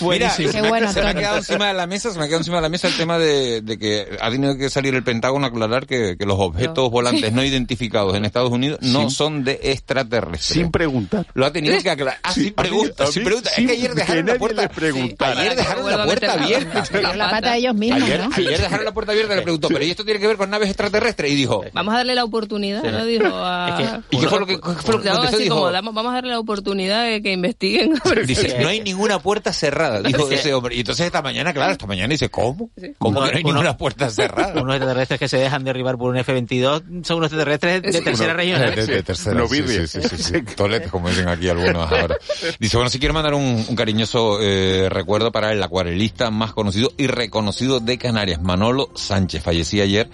Buenísimo. 0.00 0.48
se, 0.48 0.56
Qué 0.56 0.62
me, 0.62 0.68
bueno, 0.68 0.92
se 0.92 1.02
me 1.02 1.08
ha 1.08 1.14
quedado 1.14 1.36
encima 1.38 1.68
de 1.68 1.74
la 1.74 1.86
mesa, 1.86 2.10
se 2.10 2.18
me 2.18 2.24
ha 2.24 2.26
quedado 2.28 2.40
encima 2.40 2.56
de 2.56 2.62
la 2.62 2.68
mesa 2.70 2.88
el 2.88 2.96
tema 2.96 3.18
de, 3.18 3.60
de 3.60 3.78
que 3.78 4.06
ha 4.20 4.30
tenido 4.30 4.56
que 4.56 4.70
salir 4.70 4.94
el 4.94 5.02
Pentágono 5.04 5.44
a 5.46 5.50
aclarar 5.50 5.86
que, 5.86 6.16
que 6.18 6.24
los 6.26 6.38
objetos 6.38 6.90
volantes 6.90 7.32
no 7.32 7.44
identificados 7.44 8.16
en 8.16 8.24
Estados 8.24 8.50
Unidos 8.50 8.78
no 8.82 9.00
Sin- 9.02 9.10
son 9.10 9.44
de 9.44 9.60
extraterrestres. 9.64 10.44
Sin 10.44 10.70
preguntar. 10.70 11.26
Lo 11.34 11.44
ha 11.46 11.52
tenido 11.52 11.80
que 11.82 11.90
aclarar. 11.90 12.18
Ah, 12.22 12.32
Sí, 12.32 12.44
sin 12.44 12.54
a 12.56 12.62
mí- 12.62 12.68
pregunta, 12.68 13.04
a 13.04 13.06
mí 13.06 13.12
sin 13.12 13.24
pregunta. 13.24 13.50
Es 13.50 13.66
que 13.66 13.72
ayer 13.72 13.90
que 13.90 13.94
dejaron 13.96 14.26
la 14.26 14.34
puerta. 14.38 14.68
preguntara. 14.68 15.40
Ayer 15.40 15.56
dejaron 15.56 15.90
la 15.90 16.04
puerta 16.04 16.32
abierta. 16.32 16.84
La 17.14 17.30
pata 17.30 17.52
de 17.52 17.58
ellos 17.58 17.74
mismos, 17.74 18.02
Ayer, 18.02 18.20
¿no? 18.20 18.30
ayer 18.34 18.60
dejaron 18.60 18.84
la 18.84 18.92
puerta 18.92 19.12
abierta 19.12 19.34
y 19.34 19.36
le 19.36 19.42
preguntó, 19.42 19.68
pero 19.68 19.84
¿y 19.84 19.90
esto 19.90 20.04
tiene 20.04 20.20
que 20.20 20.26
ver 20.26 20.36
con 20.36 20.48
naves 20.50 20.68
extraterrestres? 20.68 21.30
Y 21.32 21.34
dijo, 21.34 21.64
Vamos 21.74 21.92
a 21.94 21.98
darle 21.98 22.14
la 22.14 22.24
oportunidad, 22.24 22.82
¿no? 22.82 23.04
Dijo 23.04 23.26
a... 23.34 24.02
¿y 24.44 24.46
qué 24.46 24.60
fue 24.62 24.94
lo 24.94 25.00
que, 25.02 25.08
fue 25.10 25.16
lo 25.18 25.22
así 25.22 25.42
Dijo, 25.44 25.54
como, 25.56 25.70
damos- 25.70 25.94
vamos 25.94 26.12
a 26.12 26.14
darle 26.16 26.30
la 26.30 26.38
oportunidad 26.40 27.04
de 27.04 27.22
que 27.22 27.32
investiguen. 27.32 27.94
Dice, 28.26 28.58
no 28.60 28.68
hay 28.68 28.80
ninguna 28.80 29.18
puerta 29.18 29.52
cerrada, 29.52 30.00
dijo 30.02 30.26
Sí. 30.28 30.34
ese 30.34 30.54
hombre. 30.54 30.74
Y 30.76 30.80
entonces 30.80 31.06
esta 31.06 31.22
mañana, 31.22 31.52
claro, 31.52 31.72
esta 31.72 31.86
mañana 31.86 32.08
dice, 32.12 32.28
¿cómo? 32.30 32.70
¿Cómo 32.98 33.20
que 33.24 33.30
no 33.30 33.36
hay 33.36 33.42
Uno- 33.42 33.52
ninguna 33.52 33.76
puerta 33.76 34.10
cerrada? 34.10 34.60
Unos 34.62 34.74
extraterrestres 34.76 35.20
que 35.20 35.28
se 35.28 35.38
dejan 35.38 35.64
derribar 35.64 35.96
por 35.98 36.10
un 36.10 36.18
F-22 36.18 37.04
son 37.04 37.18
unos 37.18 37.32
extraterrestres 37.32 37.82
de 37.92 38.00
tercera 38.02 38.32
Uno- 38.34 38.42
regional. 38.42 38.74
De, 38.74 38.86
de 38.86 39.02
tercera, 39.02 39.36
Uno 39.36 39.48
sí, 39.48 39.62
sí, 39.66 39.86
sí, 39.86 40.00
sí, 40.08 40.16
sí. 40.22 40.42
Toletes, 40.56 40.90
como 40.90 41.08
dicen 41.08 41.28
aquí 41.28 41.48
algunos 41.48 41.90
ahora. 41.90 42.16
Dice, 42.58 42.76
bueno, 42.76 42.90
si 42.90 42.98
quiero 42.98 43.14
mandar 43.14 43.34
un, 43.34 43.64
un 43.68 43.76
cariñoso 43.76 44.38
eh, 44.40 44.88
recuerdo 44.90 45.32
para 45.32 45.52
el 45.52 45.62
acuarelista 45.62 46.30
más 46.30 46.52
conocido 46.52 46.92
y 46.96 47.06
reconocido 47.06 47.80
de 47.80 47.98
Canarias, 47.98 48.40
Manolo 48.42 48.90
Sánchez. 48.94 49.42
Fallecía 49.42 49.84
ayer 49.84 50.08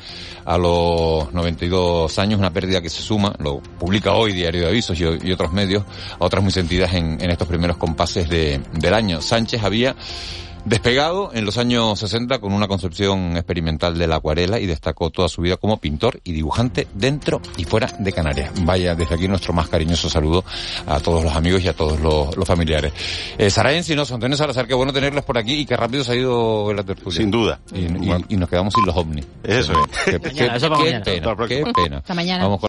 a 0.44 0.58
los 0.58 1.32
92 1.32 2.18
años, 2.18 2.38
una 2.38 2.52
pérdida 2.52 2.80
que 2.82 2.90
se 2.90 3.02
suma, 3.02 3.34
lo 3.38 3.60
publica 3.60 4.12
hoy 4.16 4.32
Diario 4.32 4.62
de 4.62 4.68
Avisos 4.68 4.98
y, 5.00 5.04
y 5.04 5.32
otros 5.32 5.52
medios, 5.52 5.84
a 6.18 6.24
otras 6.24 6.42
muy 6.42 6.52
sentidas 6.52 6.94
en, 6.94 7.20
en 7.20 7.30
estos 7.30 7.48
primeros 7.48 7.76
compases 7.76 8.28
de, 8.28 8.60
del 8.72 8.94
año. 8.94 9.20
Sánchez 9.20 9.62
había 9.62 9.94
Despegado 10.66 11.30
en 11.34 11.44
los 11.44 11.58
años 11.58 12.00
60 12.00 12.38
con 12.38 12.54
una 12.54 12.66
concepción 12.66 13.36
experimental 13.36 13.98
de 13.98 14.06
la 14.06 14.16
acuarela 14.16 14.58
y 14.58 14.64
destacó 14.64 15.10
toda 15.10 15.28
su 15.28 15.42
vida 15.42 15.58
como 15.58 15.76
pintor 15.76 16.20
y 16.24 16.32
dibujante 16.32 16.86
dentro 16.94 17.42
y 17.58 17.64
fuera 17.64 17.88
de 17.98 18.10
Canarias. 18.14 18.50
Vaya, 18.62 18.94
desde 18.94 19.14
aquí 19.14 19.28
nuestro 19.28 19.52
más 19.52 19.68
cariñoso 19.68 20.08
saludo 20.08 20.42
a 20.86 21.00
todos 21.00 21.22
los 21.22 21.34
amigos 21.36 21.62
y 21.62 21.68
a 21.68 21.74
todos 21.74 22.00
los, 22.00 22.34
los 22.34 22.48
familiares. 22.48 22.94
Eh, 23.36 23.50
Sara 23.50 23.74
Encinos, 23.74 24.10
Antonio 24.10 24.38
Salazar, 24.38 24.66
qué 24.66 24.72
bueno 24.72 24.90
tenerles 24.90 25.22
por 25.22 25.36
aquí 25.36 25.52
y 25.52 25.66
qué 25.66 25.76
rápido 25.76 26.02
se 26.02 26.12
ha 26.12 26.16
ido 26.16 26.72
la 26.72 26.82
tertulia. 26.82 27.18
Sin 27.18 27.30
duda. 27.30 27.60
Y, 27.74 27.80
y- 27.80 28.24
y 28.30 28.36
nos 28.38 28.48
quedamos 28.48 28.72
sin 28.72 28.86
los 28.86 28.96
ovnis. 28.96 29.26
Eso 29.42 29.72
es. 29.74 29.98
Qué, 30.06 30.18
pena, 30.18 30.54
qué 31.46 31.62
pena. 31.74 31.98
Hasta 31.98 32.14
mañana. 32.14 32.44
Vamos 32.44 32.60
con 32.60 32.68